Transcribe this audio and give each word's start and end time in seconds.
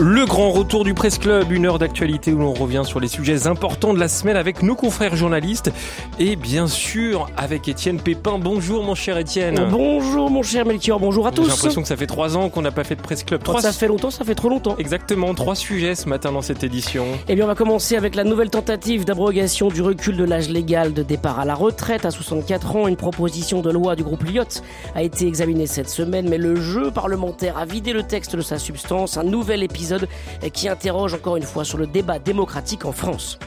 Le 0.00 0.26
grand 0.26 0.52
retour 0.52 0.84
du 0.84 0.94
Presse 0.94 1.18
Club, 1.18 1.50
une 1.50 1.66
heure 1.66 1.80
d'actualité 1.80 2.32
où 2.32 2.38
l'on 2.38 2.52
revient 2.52 2.82
sur 2.84 3.00
les 3.00 3.08
sujets 3.08 3.48
importants 3.48 3.92
de 3.92 3.98
la 3.98 4.06
semaine 4.06 4.36
avec 4.36 4.62
nos 4.62 4.76
confrères 4.76 5.16
journalistes 5.16 5.72
et 6.20 6.36
bien 6.36 6.68
sûr 6.68 7.28
avec 7.36 7.66
Étienne 7.66 7.98
Pépin. 8.00 8.38
Bonjour 8.38 8.84
mon 8.84 8.94
cher 8.94 9.18
Étienne. 9.18 9.66
Bonjour 9.72 10.30
mon 10.30 10.44
cher 10.44 10.66
Melchior, 10.66 11.00
bonjour 11.00 11.26
à 11.26 11.32
tous. 11.32 11.42
J'ai 11.42 11.50
l'impression 11.50 11.82
que 11.82 11.88
ça 11.88 11.96
fait 11.96 12.06
trois 12.06 12.36
ans 12.36 12.48
qu'on 12.48 12.62
n'a 12.62 12.70
pas 12.70 12.84
fait 12.84 12.94
de 12.94 13.00
Presse 13.00 13.24
Club. 13.24 13.42
Trois... 13.42 13.60
Ça 13.60 13.72
fait 13.72 13.88
longtemps, 13.88 14.12
ça 14.12 14.24
fait 14.24 14.36
trop 14.36 14.48
longtemps. 14.48 14.76
Exactement, 14.78 15.34
trois 15.34 15.56
sujets 15.56 15.96
ce 15.96 16.08
matin 16.08 16.30
dans 16.30 16.42
cette 16.42 16.62
édition. 16.62 17.04
Eh 17.28 17.34
bien 17.34 17.46
on 17.46 17.48
va 17.48 17.56
commencer 17.56 17.96
avec 17.96 18.14
la 18.14 18.22
nouvelle 18.22 18.50
tentative 18.50 19.04
d'abrogation 19.04 19.66
du 19.66 19.82
recul 19.82 20.16
de 20.16 20.22
l'âge 20.22 20.48
légal 20.48 20.94
de 20.94 21.02
départ 21.02 21.40
à 21.40 21.44
la 21.44 21.56
retraite 21.56 22.04
à 22.04 22.12
64 22.12 22.76
ans. 22.76 22.86
Une 22.86 22.96
proposition 22.96 23.62
de 23.62 23.70
loi 23.70 23.96
du 23.96 24.04
groupe 24.04 24.22
Lyotte 24.22 24.62
a 24.94 25.02
été 25.02 25.26
examinée 25.26 25.66
cette 25.66 25.90
semaine, 25.90 26.28
mais 26.28 26.38
le 26.38 26.54
jeu 26.54 26.92
parlementaire 26.92 27.58
a 27.58 27.64
vidé 27.64 27.92
le 27.92 28.04
texte 28.04 28.36
de 28.36 28.42
sa 28.42 28.58
substance. 28.60 29.16
Un 29.16 29.24
nouvel 29.24 29.64
épisode 29.64 29.87
qui 30.52 30.68
interroge 30.68 31.14
encore 31.14 31.36
une 31.36 31.42
fois 31.42 31.64
sur 31.64 31.78
le 31.78 31.86
débat 31.86 32.18
démocratique 32.18 32.84
en 32.84 32.92
France. 32.92 33.38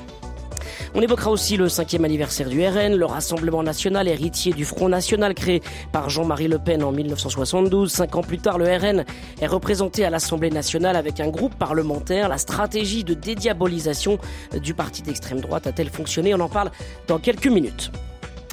On 0.93 1.01
évoquera 1.01 1.31
aussi 1.31 1.55
le 1.55 1.69
cinquième 1.69 2.03
anniversaire 2.03 2.49
du 2.49 2.65
RN, 2.65 2.95
le 2.95 3.05
Rassemblement 3.05 3.63
national 3.63 4.09
héritier 4.09 4.51
du 4.51 4.65
Front 4.65 4.89
national 4.89 5.33
créé 5.33 5.61
par 5.93 6.09
Jean-Marie 6.09 6.49
Le 6.49 6.59
Pen 6.59 6.83
en 6.83 6.91
1972. 6.91 7.89
Cinq 7.89 8.15
ans 8.15 8.23
plus 8.23 8.39
tard, 8.39 8.57
le 8.57 8.65
RN 8.65 9.05
est 9.41 9.47
représenté 9.47 10.03
à 10.03 10.09
l'Assemblée 10.09 10.49
nationale 10.49 10.97
avec 10.97 11.21
un 11.21 11.29
groupe 11.29 11.55
parlementaire. 11.55 12.27
La 12.27 12.37
stratégie 12.37 13.05
de 13.05 13.13
dédiabolisation 13.13 14.17
du 14.61 14.73
parti 14.73 15.01
d'extrême 15.01 15.39
droite 15.39 15.65
a-t-elle 15.65 15.89
fonctionné? 15.89 16.33
On 16.33 16.41
en 16.41 16.49
parle 16.49 16.71
dans 17.07 17.19
quelques 17.19 17.47
minutes. 17.47 17.91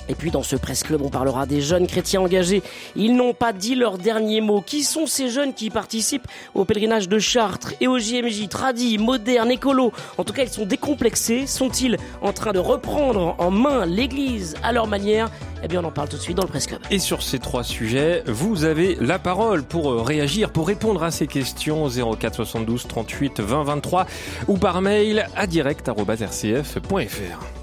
Et 0.08 0.14
puis 0.14 0.30
dans 0.30 0.42
ce 0.42 0.56
Presse 0.56 0.82
Club, 0.82 1.02
on 1.02 1.10
parlera 1.10 1.46
des 1.46 1.60
jeunes 1.60 1.86
chrétiens 1.86 2.20
engagés. 2.20 2.62
Ils 2.96 3.14
n'ont 3.14 3.34
pas 3.34 3.52
dit 3.52 3.74
leur 3.74 3.98
dernier 3.98 4.40
mot. 4.40 4.60
Qui 4.60 4.82
sont 4.82 5.06
ces 5.06 5.28
jeunes 5.28 5.54
qui 5.54 5.70
participent 5.70 6.26
au 6.54 6.64
pèlerinage 6.64 7.08
de 7.08 7.18
Chartres 7.18 7.74
et 7.80 7.88
au 7.88 7.98
JMJ 7.98 8.48
Tradis, 8.48 8.98
modernes, 8.98 9.50
écolo? 9.50 9.92
En 10.16 10.24
tout 10.24 10.32
cas, 10.32 10.42
ils 10.42 10.48
sont 10.48 10.66
décomplexés. 10.66 11.46
Sont-ils 11.46 11.96
en 12.22 12.32
train 12.32 12.52
de 12.52 12.58
reprendre 12.58 13.34
en 13.38 13.50
main 13.50 13.86
l'Église 13.86 14.56
à 14.62 14.72
leur 14.72 14.86
manière? 14.86 15.30
Eh 15.62 15.68
bien, 15.68 15.82
on 15.82 15.86
en 15.86 15.90
parle 15.90 16.08
tout 16.08 16.16
de 16.16 16.22
suite 16.22 16.36
dans 16.36 16.44
le 16.44 16.48
Presse 16.48 16.66
Club. 16.66 16.80
Et 16.90 16.98
sur 16.98 17.22
ces 17.22 17.38
trois 17.38 17.64
sujets, 17.64 18.22
vous 18.26 18.64
avez 18.64 18.96
la 19.00 19.18
parole 19.18 19.64
pour 19.64 19.90
euh, 19.90 20.02
réagir, 20.02 20.50
pour 20.50 20.68
répondre 20.68 21.02
à 21.02 21.10
ces 21.10 21.26
questions 21.26 21.88
04 21.88 22.36
72 22.36 22.86
38 22.86 23.40
20 23.40 23.64
23 23.64 24.06
ou 24.46 24.56
par 24.56 24.80
mail 24.80 25.26
à 25.36 25.46
direct.rcf.fr. 25.46 27.57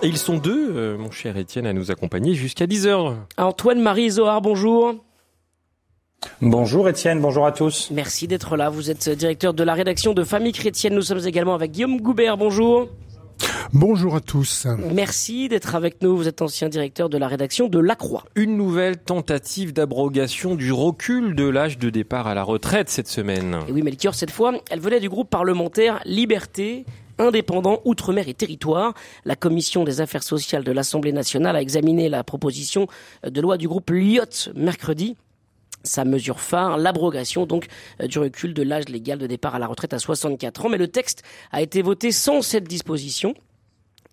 Et 0.00 0.06
ils 0.06 0.16
sont 0.18 0.38
deux, 0.38 0.76
euh, 0.76 0.96
mon 0.96 1.10
cher 1.10 1.36
Étienne, 1.36 1.66
à 1.66 1.72
nous 1.72 1.90
accompagner 1.90 2.34
jusqu'à 2.34 2.66
10h. 2.66 3.16
Antoine-Marie 3.36 4.10
Zohar, 4.10 4.40
bonjour. 4.40 4.94
Bonjour 6.40 6.88
Étienne, 6.88 7.20
bonjour 7.20 7.46
à 7.46 7.52
tous. 7.52 7.90
Merci 7.90 8.28
d'être 8.28 8.56
là. 8.56 8.70
Vous 8.70 8.90
êtes 8.90 9.08
directeur 9.08 9.54
de 9.54 9.64
la 9.64 9.74
rédaction 9.74 10.14
de 10.14 10.22
Famille 10.22 10.52
Chrétienne. 10.52 10.94
Nous 10.94 11.02
sommes 11.02 11.26
également 11.26 11.54
avec 11.54 11.72
Guillaume 11.72 12.00
Goubert. 12.00 12.36
Bonjour. 12.36 12.88
Bonjour 13.72 14.14
à 14.14 14.20
tous. 14.20 14.66
Merci 14.92 15.48
d'être 15.48 15.74
avec 15.74 16.00
nous. 16.00 16.16
Vous 16.16 16.28
êtes 16.28 16.42
ancien 16.42 16.68
directeur 16.68 17.08
de 17.08 17.18
la 17.18 17.26
rédaction 17.26 17.68
de 17.68 17.78
La 17.78 17.96
Croix. 17.96 18.24
Une 18.36 18.56
nouvelle 18.56 18.98
tentative 18.98 19.72
d'abrogation 19.72 20.54
du 20.54 20.72
recul 20.72 21.34
de 21.34 21.44
l'âge 21.44 21.76
de 21.78 21.90
départ 21.90 22.26
à 22.28 22.34
la 22.34 22.44
retraite 22.44 22.88
cette 22.88 23.08
semaine. 23.08 23.58
Et 23.68 23.72
oui, 23.72 23.82
Melchior, 23.82 24.14
cette 24.14 24.30
fois, 24.30 24.54
elle 24.70 24.80
venait 24.80 25.00
du 25.00 25.08
groupe 25.08 25.28
parlementaire 25.28 26.00
Liberté, 26.04 26.86
indépendant 27.18 27.80
Outre-mer 27.84 28.28
et 28.28 28.34
Territoire. 28.34 28.94
La 29.24 29.36
commission 29.36 29.84
des 29.84 30.00
affaires 30.00 30.22
sociales 30.22 30.64
de 30.64 30.72
l'Assemblée 30.72 31.12
nationale 31.12 31.56
a 31.56 31.62
examiné 31.62 32.08
la 32.08 32.24
proposition 32.24 32.86
de 33.26 33.40
loi 33.40 33.56
du 33.56 33.68
groupe 33.68 33.90
Lyot 33.90 34.52
mercredi 34.54 35.16
sa 35.84 36.04
mesure 36.04 36.40
phare, 36.40 36.76
l'abrogation 36.76 37.46
donc 37.46 37.66
du 38.02 38.18
recul 38.18 38.52
de 38.52 38.62
l'âge 38.62 38.88
légal 38.88 39.18
de 39.18 39.26
départ 39.26 39.54
à 39.54 39.58
la 39.58 39.66
retraite 39.66 39.94
à 39.94 39.98
64 39.98 40.66
ans. 40.66 40.68
Mais 40.68 40.76
le 40.76 40.88
texte 40.88 41.22
a 41.52 41.62
été 41.62 41.82
voté 41.82 42.12
sans 42.12 42.42
cette 42.42 42.64
disposition. 42.64 43.34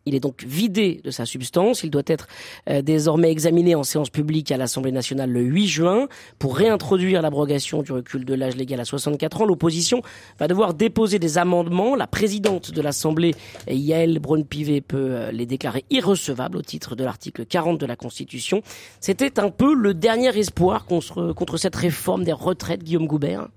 Il 0.07 0.13
est 0.13 0.19
donc 0.19 0.43
vidé 0.43 1.01
de 1.03 1.09
sa 1.09 1.25
substance. 1.25 1.83
Il 1.83 1.89
doit 1.89 2.03
être 2.05 2.27
euh, 2.69 2.83
désormais 2.83 3.31
examiné 3.31 3.73
en 3.73 3.81
séance 3.81 4.11
publique 4.11 4.51
à 4.51 4.57
l'Assemblée 4.57 4.91
nationale 4.91 5.31
le 5.31 5.41
8 5.41 5.67
juin 5.67 6.07
pour 6.37 6.55
réintroduire 6.57 7.23
l'abrogation 7.23 7.81
du 7.81 7.91
recul 7.91 8.23
de 8.23 8.35
l'âge 8.35 8.55
légal 8.55 8.79
à 8.79 8.85
64 8.85 9.41
ans. 9.41 9.45
L'opposition 9.45 10.03
va 10.37 10.47
devoir 10.47 10.75
déposer 10.75 11.17
des 11.17 11.39
amendements. 11.39 11.95
La 11.95 12.05
présidente 12.05 12.69
de 12.69 12.81
l'Assemblée, 12.83 13.33
Yael 13.67 14.19
Braun-Pivet, 14.19 14.81
peut 14.81 15.07
euh, 15.09 15.31
les 15.31 15.47
déclarer 15.47 15.85
irrecevables 15.89 16.57
au 16.57 16.61
titre 16.61 16.95
de 16.95 17.03
l'article 17.03 17.43
40 17.43 17.79
de 17.79 17.87
la 17.87 17.95
Constitution. 17.95 18.61
C'était 18.99 19.39
un 19.39 19.49
peu 19.49 19.73
le 19.73 19.95
dernier 19.95 20.37
espoir 20.37 20.85
contre, 20.85 21.33
contre 21.33 21.57
cette 21.57 21.75
réforme 21.75 22.23
des 22.23 22.31
retraites, 22.31 22.83
Guillaume 22.83 23.07
Goubert. 23.07 23.47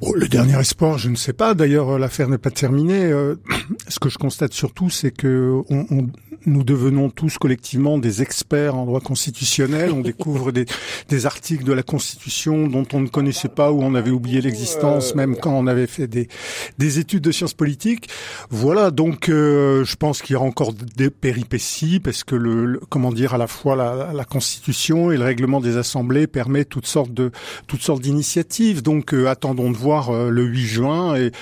Oh, 0.00 0.14
le 0.14 0.28
dernier 0.28 0.58
espoir, 0.58 0.98
je 0.98 1.08
ne 1.08 1.16
sais 1.16 1.32
pas. 1.32 1.54
D'ailleurs, 1.54 1.98
l'affaire 1.98 2.28
n'est 2.28 2.38
pas 2.38 2.50
terminée. 2.50 3.04
Euh, 3.04 3.36
ce 3.88 3.98
que 3.98 4.08
je 4.08 4.18
constate 4.18 4.52
surtout, 4.52 4.90
c'est 4.90 5.10
que 5.10 5.62
on, 5.68 6.08
nous 6.46 6.64
devenons 6.64 7.10
tous 7.10 7.38
collectivement 7.38 7.98
des 7.98 8.22
experts 8.22 8.74
en 8.74 8.86
droit 8.86 9.00
constitutionnel. 9.00 9.92
On 9.92 10.00
découvre 10.10 10.52
des, 10.52 10.64
des, 11.08 11.26
articles 11.26 11.64
de 11.64 11.72
la 11.72 11.82
Constitution 11.82 12.66
dont 12.66 12.86
on 12.92 13.00
ne 13.00 13.08
connaissait 13.08 13.48
pas 13.48 13.72
ou 13.72 13.82
on 13.82 13.94
avait 13.94 14.10
oublié 14.10 14.40
l'existence, 14.40 15.14
même 15.14 15.36
quand 15.36 15.52
on 15.52 15.66
avait 15.66 15.86
fait 15.86 16.06
des, 16.06 16.28
des 16.78 16.98
études 16.98 17.22
de 17.22 17.30
sciences 17.30 17.54
politiques. 17.54 18.08
Voilà. 18.48 18.90
Donc, 18.90 19.28
euh, 19.28 19.84
je 19.84 19.96
pense 19.96 20.22
qu'il 20.22 20.34
y 20.34 20.36
aura 20.36 20.46
encore 20.46 20.72
des 20.72 21.10
péripéties 21.10 22.00
parce 22.00 22.24
que 22.24 22.34
le, 22.34 22.64
le 22.64 22.80
comment 22.88 23.12
dire, 23.12 23.34
à 23.34 23.38
la 23.38 23.46
fois 23.46 23.76
la, 23.76 24.12
la, 24.14 24.24
Constitution 24.24 25.10
et 25.10 25.16
le 25.16 25.24
règlement 25.24 25.60
des 25.60 25.76
assemblées 25.76 26.26
permet 26.26 26.64
toutes 26.64 26.86
sortes 26.86 27.12
de 27.12 27.32
toutes 27.66 27.82
sortes 27.82 28.00
d'initiatives. 28.00 28.82
Donc, 28.82 29.12
euh, 29.12 29.26
attendons 29.26 29.70
de 29.70 29.76
voir 29.76 30.10
euh, 30.10 30.30
le 30.30 30.44
8 30.44 30.60
juin. 30.60 31.16
Et 31.16 31.32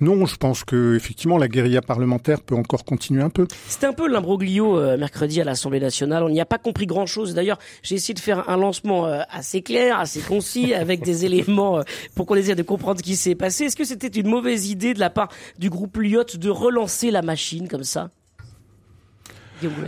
non, 0.00 0.26
je 0.26 0.36
pense 0.36 0.64
que 0.64 0.96
effectivement 0.96 1.38
la 1.38 1.48
guérilla 1.48 1.82
parlementaire 1.82 2.40
peut 2.40 2.56
encore 2.56 2.84
continuer 2.84 3.22
un 3.22 3.30
peu. 3.30 3.46
C'était 3.68 3.86
un 3.86 3.92
peu 3.92 4.08
l'imbroglio 4.08 4.47
euh, 4.56 4.96
mercredi 4.96 5.40
à 5.40 5.44
l'Assemblée 5.44 5.80
nationale. 5.80 6.22
On 6.22 6.28
n'y 6.28 6.40
a 6.40 6.46
pas 6.46 6.58
compris 6.58 6.86
grand-chose. 6.86 7.34
D'ailleurs, 7.34 7.58
j'ai 7.82 7.96
essayé 7.96 8.14
de 8.14 8.18
faire 8.18 8.48
un 8.48 8.56
lancement 8.56 9.06
euh, 9.06 9.20
assez 9.30 9.62
clair, 9.62 9.98
assez 9.98 10.20
concis, 10.20 10.74
avec 10.84 11.02
des 11.02 11.24
éléments 11.24 11.78
euh, 11.78 11.82
pour 12.14 12.26
qu'on 12.26 12.34
essaie 12.34 12.54
de 12.54 12.62
comprendre 12.62 12.98
ce 12.98 13.04
qui 13.04 13.16
s'est 13.16 13.34
passé. 13.34 13.64
Est-ce 13.64 13.76
que 13.76 13.84
c'était 13.84 14.08
une 14.08 14.28
mauvaise 14.28 14.70
idée 14.70 14.94
de 14.94 15.00
la 15.00 15.10
part 15.10 15.28
du 15.58 15.70
groupe 15.70 15.96
Lyotte 15.98 16.36
de 16.36 16.50
relancer 16.50 17.10
la 17.10 17.22
machine 17.22 17.68
comme 17.68 17.84
ça? 17.84 18.08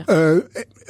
Euh, 0.08 0.42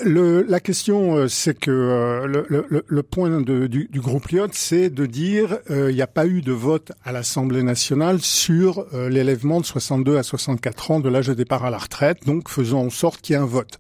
le, 0.04 0.42
la 0.42 0.60
question, 0.60 1.16
euh, 1.16 1.28
c'est 1.28 1.58
que 1.58 1.70
euh, 1.70 2.26
le, 2.26 2.46
le, 2.48 2.84
le, 2.86 3.02
point 3.02 3.40
de, 3.40 3.66
du, 3.66 3.88
du, 3.90 4.00
groupe 4.00 4.28
Lyotte, 4.28 4.54
c'est 4.54 4.90
de 4.90 5.06
dire 5.06 5.58
il 5.68 5.94
n'y 5.94 6.02
a 6.02 6.06
pas 6.06 6.26
eu 6.26 6.40
de 6.40 6.52
vote 6.52 6.92
à 7.04 7.12
l'Assemblée 7.12 7.62
nationale 7.62 8.20
sur 8.20 8.86
l'élèvement 8.92 9.60
de 9.60 9.66
62 9.66 10.16
à 10.16 10.22
64 10.22 10.90
ans 10.90 11.00
de 11.00 11.08
l'âge 11.08 11.26
de 11.26 11.34
départ 11.34 11.64
à 11.64 11.70
la 11.70 11.78
retraite, 11.78 12.24
donc 12.26 12.48
faisons 12.48 12.86
en 12.86 12.90
sorte 12.90 13.20
qu'il 13.20 13.34
y 13.34 13.38
ait 13.38 13.42
un 13.42 13.46
vote. 13.46 13.78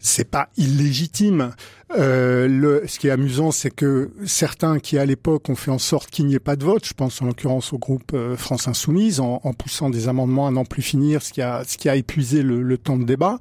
C'est 0.00 0.30
pas 0.30 0.48
illégitime. 0.56 1.54
Euh, 1.96 2.48
le, 2.48 2.82
ce 2.86 2.98
qui 2.98 3.08
est 3.08 3.10
amusant, 3.10 3.50
c'est 3.50 3.70
que 3.70 4.10
certains 4.26 4.78
qui 4.78 4.98
à 4.98 5.06
l'époque 5.06 5.48
ont 5.48 5.54
fait 5.54 5.70
en 5.70 5.78
sorte 5.78 6.10
qu'il 6.10 6.26
n'y 6.26 6.34
ait 6.34 6.40
pas 6.40 6.56
de 6.56 6.64
vote, 6.64 6.84
je 6.84 6.94
pense 6.94 7.20
en 7.22 7.26
l'occurrence 7.26 7.72
au 7.72 7.78
groupe 7.78 8.12
euh, 8.14 8.36
France 8.36 8.68
Insoumise, 8.68 9.20
en, 9.20 9.40
en, 9.44 9.52
poussant 9.52 9.90
des 9.90 10.08
amendements 10.08 10.46
à 10.46 10.50
n'en 10.50 10.64
plus 10.64 10.82
finir, 10.82 11.22
ce 11.22 11.32
qui 11.32 11.42
a, 11.42 11.62
ce 11.64 11.76
qui 11.78 11.88
a 11.88 11.96
épuisé 11.96 12.42
le, 12.42 12.62
le 12.62 12.78
temps 12.78 12.96
de 12.96 13.04
débat, 13.04 13.38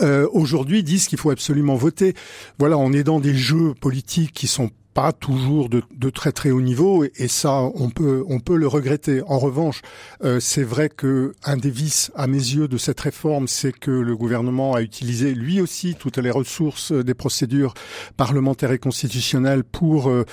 euh, 0.00 0.28
aujourd'hui 0.32 0.82
disent 0.82 1.08
qu'il 1.08 1.18
faut 1.18 1.30
absolument 1.30 1.74
voter. 1.74 2.14
Voilà, 2.58 2.76
on 2.76 2.92
est 2.92 3.04
dans 3.04 3.20
des 3.20 3.34
jeux 3.34 3.74
politiques 3.80 4.32
qui 4.32 4.46
sont 4.46 4.70
pas 4.96 5.12
toujours 5.12 5.68
de, 5.68 5.82
très 6.08 6.32
très 6.32 6.50
haut 6.50 6.62
niveau 6.62 7.04
et, 7.04 7.28
ça 7.28 7.60
on 7.74 7.90
peut 7.90 8.24
on 8.30 8.40
peut 8.40 8.56
le 8.56 8.66
regretter. 8.66 9.20
En 9.26 9.38
revanche, 9.38 9.82
euh, 10.24 10.40
c'est 10.40 10.62
vrai 10.62 10.88
que 10.88 11.34
un 11.44 11.58
des 11.58 11.68
vices 11.68 12.10
à 12.14 12.26
mes 12.26 12.38
yeux 12.38 12.66
de 12.66 12.78
cette 12.78 13.00
réforme, 13.00 13.46
c'est 13.46 13.78
que 13.78 13.90
le 13.90 14.16
gouvernement 14.16 14.72
a 14.72 14.80
utilisé 14.80 15.34
lui 15.34 15.60
aussi 15.60 15.96
toutes 15.96 16.16
les 16.16 16.30
ressources 16.30 16.92
des 16.92 17.12
procédures 17.12 17.74
parlementaires 18.16 18.72
et 18.72 18.78
constitutionnelles 18.78 19.64
pour 19.64 20.08
euh, 20.08 20.24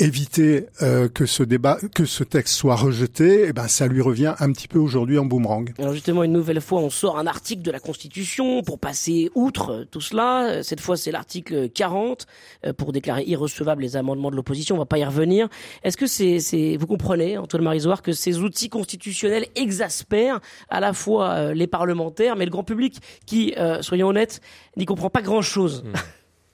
éviter 0.00 0.66
euh, 0.82 1.08
que 1.08 1.26
ce 1.26 1.42
débat, 1.42 1.78
que 1.94 2.04
ce 2.04 2.24
texte 2.24 2.54
soit 2.54 2.74
rejeté, 2.74 3.42
et 3.42 3.46
eh 3.48 3.52
ben 3.52 3.68
ça 3.68 3.86
lui 3.86 4.00
revient 4.00 4.34
un 4.40 4.52
petit 4.52 4.66
peu 4.66 4.78
aujourd'hui 4.78 5.18
en 5.18 5.26
boomerang. 5.26 5.72
Alors 5.78 5.92
justement, 5.92 6.24
une 6.24 6.32
nouvelle 6.32 6.60
fois, 6.60 6.80
on 6.80 6.90
sort 6.90 7.18
un 7.18 7.26
article 7.26 7.62
de 7.62 7.70
la 7.70 7.80
Constitution 7.80 8.62
pour 8.62 8.78
passer 8.78 9.30
outre 9.34 9.86
tout 9.90 10.00
cela. 10.00 10.62
Cette 10.62 10.80
fois, 10.80 10.96
c'est 10.96 11.12
l'article 11.12 11.68
40 11.68 12.26
euh, 12.64 12.72
pour 12.72 12.92
déclarer 12.92 13.24
irrecevables 13.24 13.82
les 13.82 13.96
amendements 13.96 14.30
de 14.30 14.36
l'opposition. 14.36 14.76
On 14.76 14.78
va 14.78 14.86
pas 14.86 14.98
y 14.98 15.04
revenir. 15.04 15.48
Est-ce 15.82 15.96
que 15.96 16.06
c'est, 16.06 16.40
c'est, 16.40 16.76
vous 16.76 16.86
comprenez, 16.86 17.36
Antoine 17.36 17.62
Marisoire, 17.62 18.02
que 18.02 18.12
ces 18.12 18.38
outils 18.38 18.70
constitutionnels 18.70 19.46
exaspèrent 19.54 20.40
à 20.70 20.80
la 20.80 20.92
fois 20.92 21.30
euh, 21.30 21.54
les 21.54 21.66
parlementaires, 21.66 22.36
mais 22.36 22.46
le 22.46 22.50
grand 22.50 22.64
public 22.64 23.00
qui, 23.26 23.54
soyons 23.80 24.08
honnêtes, 24.08 24.40
n'y 24.76 24.86
comprend 24.86 25.10
pas 25.10 25.22
grand-chose? 25.22 25.84
Mmh. 25.84 25.92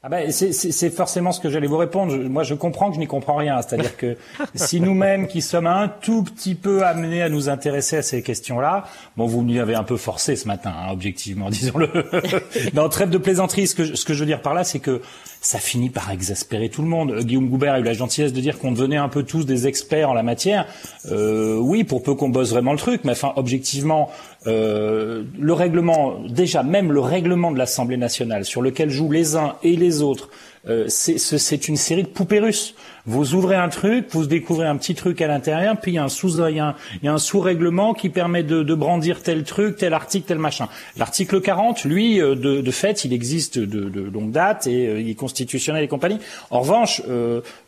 Ah 0.02 0.08
ben, 0.08 0.30
c'est 0.30 0.90
forcément 0.90 1.32
ce 1.32 1.40
que 1.40 1.48
j'allais 1.48 1.66
vous 1.66 1.78
répondre. 1.78 2.14
moi, 2.16 2.44
je 2.44 2.54
comprends 2.54 2.90
que 2.90 2.94
je 2.94 3.00
n'y 3.00 3.08
comprends 3.08 3.34
rien. 3.34 3.60
C'est-à-dire 3.62 3.96
que 3.96 4.16
si 4.54 4.80
nous-mêmes, 4.80 5.26
qui 5.26 5.42
sommes 5.42 5.66
un 5.66 5.88
tout 5.88 6.22
petit 6.22 6.54
peu 6.54 6.84
amenés 6.84 7.22
à 7.22 7.28
nous 7.28 7.48
intéresser 7.48 7.96
à 7.96 8.02
ces 8.02 8.22
questions-là, 8.22 8.84
bon, 9.16 9.26
vous 9.26 9.42
m'y 9.42 9.58
avez 9.58 9.74
un 9.74 9.82
peu 9.82 9.96
forcé 9.96 10.36
ce 10.36 10.46
matin, 10.46 10.72
hein, 10.76 10.92
objectivement, 10.92 11.50
disons-le. 11.50 11.90
non, 12.74 12.88
trêve 12.88 13.10
de 13.10 13.18
plaisanterie. 13.18 13.66
Ce 13.66 13.74
que, 13.74 13.96
ce 13.96 14.04
que 14.04 14.14
je 14.14 14.20
veux 14.20 14.26
dire 14.26 14.42
par 14.42 14.54
là, 14.54 14.62
c'est 14.62 14.78
que 14.78 15.00
ça 15.46 15.58
finit 15.60 15.90
par 15.90 16.10
exaspérer 16.10 16.68
tout 16.68 16.82
le 16.82 16.88
monde. 16.88 17.12
Euh, 17.12 17.22
Guillaume 17.22 17.48
Goubert 17.48 17.74
a 17.74 17.78
eu 17.78 17.84
la 17.84 17.92
gentillesse 17.92 18.32
de 18.32 18.40
dire 18.40 18.58
qu'on 18.58 18.72
devenait 18.72 18.96
un 18.96 19.08
peu 19.08 19.22
tous 19.22 19.46
des 19.46 19.68
experts 19.68 20.10
en 20.10 20.12
la 20.12 20.24
matière. 20.24 20.66
Euh, 21.08 21.56
oui, 21.56 21.84
pour 21.84 22.02
peu 22.02 22.16
qu'on 22.16 22.30
bosse 22.30 22.50
vraiment 22.50 22.72
le 22.72 22.78
truc, 22.78 23.02
mais 23.04 23.12
enfin, 23.12 23.32
objectivement, 23.36 24.10
euh, 24.48 25.22
le 25.38 25.52
règlement, 25.52 26.18
déjà 26.28 26.64
même 26.64 26.90
le 26.90 26.98
règlement 26.98 27.52
de 27.52 27.58
l'Assemblée 27.58 27.96
nationale, 27.96 28.44
sur 28.44 28.60
lequel 28.60 28.90
jouent 28.90 29.12
les 29.12 29.36
uns 29.36 29.54
et 29.62 29.76
les 29.76 30.02
autres, 30.02 30.30
euh, 30.68 30.86
c'est 30.88 31.68
une 31.68 31.76
série 31.76 32.02
de 32.02 32.08
poupées 32.08 32.40
russes. 32.40 32.74
Vous 33.04 33.34
ouvrez 33.34 33.54
un 33.54 33.68
truc, 33.68 34.06
vous 34.10 34.26
découvrez 34.26 34.66
un 34.66 34.76
petit 34.76 34.96
truc 34.96 35.20
à 35.20 35.28
l'intérieur, 35.28 35.76
puis 35.80 35.92
il 35.92 35.94
y 35.94 35.98
a 35.98 36.02
un 36.02 36.08
sous 36.08 36.40
il 36.48 36.56
y 36.56 36.60
a 36.60 36.74
un, 37.04 37.18
sous-règlement 37.18 37.94
qui 37.94 38.08
permet 38.08 38.42
de, 38.42 38.64
de, 38.64 38.74
brandir 38.74 39.22
tel 39.22 39.44
truc, 39.44 39.76
tel 39.76 39.94
article, 39.94 40.26
tel 40.26 40.38
machin. 40.40 40.68
L'article 40.96 41.40
40, 41.40 41.84
lui, 41.84 42.20
euh, 42.20 42.34
de, 42.34 42.60
de, 42.60 42.70
fait, 42.72 43.04
il 43.04 43.12
existe 43.12 43.60
de, 43.60 43.88
de 43.88 44.00
longue 44.00 44.32
date 44.32 44.66
et 44.66 44.88
euh, 44.88 45.00
il 45.00 45.08
est 45.08 45.14
constitutionnel 45.14 45.84
et 45.84 45.88
compagnie. 45.88 46.18
En 46.50 46.60
revanche, 46.60 47.00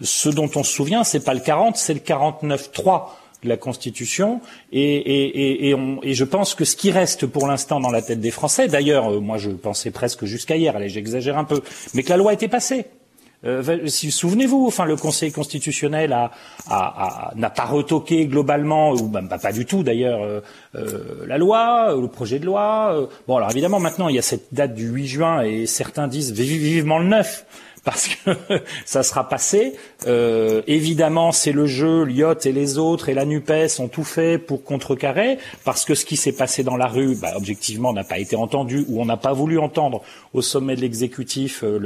ce 0.01 0.29
dont 0.29 0.51
on 0.57 0.65
se 0.65 0.73
souvient, 0.73 1.05
c'est 1.05 1.25
pas 1.25 1.35
le 1.35 1.41
40, 1.41 1.77
c'est 1.77 1.95
le 1.95 2.01
49.3 2.01 3.11
de 3.43 3.49
la 3.49 3.57
Constitution 3.57 4.41
et, 4.73 4.81
et, 4.81 5.69
et, 5.69 5.75
on, 5.75 6.01
et, 6.03 6.15
je 6.15 6.25
pense 6.25 6.55
que 6.55 6.65
ce 6.65 6.77
qui 6.77 6.91
reste 6.91 7.27
pour 7.27 7.47
l'instant 7.47 7.81
dans 7.81 7.91
la 7.91 8.03
tête 8.03 8.21
des 8.21 8.31
Français, 8.31 8.69
d'ailleurs, 8.69 9.21
moi 9.21 9.39
je 9.39 9.51
pensais 9.51 9.91
presque 9.91 10.25
jusqu'à 10.25 10.57
hier, 10.57 10.75
allez 10.75 10.89
j'exagère 10.89 11.39
un 11.39 11.45
peu, 11.45 11.63
mais 11.95 12.03
que 12.03 12.11
la 12.11 12.17
loi 12.17 12.33
était 12.33 12.49
passée. 12.49 12.87
Euh, 13.45 13.87
si, 13.87 14.11
souvenez-vous, 14.11 14.67
enfin, 14.67 14.85
le 14.85 14.97
Conseil 14.97 15.31
constitutionnel 15.31 16.13
a, 16.13 16.33
a, 16.69 17.33
n'a 17.37 17.51
pas 17.51 17.67
retoqué 17.67 18.27
globalement, 18.27 18.93
ou 18.93 19.09
même 19.09 19.29
pas 19.29 19.53
du 19.53 19.65
tout 19.65 19.85
d'ailleurs, 19.85 20.23
euh, 20.23 20.41
euh, 20.75 21.25
la 21.27 21.39
loi, 21.39 21.95
le 21.95 22.09
projet 22.09 22.41
de 22.41 22.47
loi. 22.47 23.09
bon, 23.29 23.37
alors 23.37 23.51
évidemment, 23.51 23.79
maintenant, 23.79 24.09
il 24.09 24.17
y 24.17 24.19
a 24.19 24.23
cette 24.23 24.53
date 24.53 24.75
du 24.75 24.89
8 24.89 25.07
juin 25.07 25.43
et 25.43 25.67
certains 25.67 26.09
disent 26.09 26.33
vivement 26.33 26.99
le 26.99 27.07
9 27.07 27.45
parce 27.89 28.09
que 28.09 28.31
ça 28.85 29.03
sera 29.03 29.31
passé. 29.31 29.73
Euh, 30.07 30.61
évidemment, 30.67 31.33
c'est 31.33 31.53
le 31.53 31.65
jeu, 31.65 32.05
Lyot 32.05 32.35
et 32.45 32.53
les 32.53 32.77
autres 32.77 33.09
et 33.09 33.15
la 33.15 33.25
Nupes 33.25 33.51
ont 33.79 33.89
tout 33.89 34.05
fait 34.05 34.37
pour 34.37 34.63
contrecarrer, 34.63 35.39
parce 35.65 35.87
que 35.87 35.95
ce 35.95 36.05
qui 36.05 36.19
s'est 36.19 36.33
passé 36.33 36.63
dans 36.63 36.77
la 36.77 36.87
rue, 36.87 37.17
bah, 37.17 37.33
objectivement, 37.35 37.95
n'a 37.95 38.05
pas 38.05 38.19
été 38.19 38.37
entendu 38.37 38.85
ou 38.89 39.01
on 39.01 39.07
n'a 39.07 39.17
pas 39.17 39.33
voulu 39.33 39.59
entendre 39.59 40.03
au 40.35 40.43
sommet 40.43 40.77
de 40.77 40.83
l'exécutif 40.83 41.65
euh, 41.65 41.79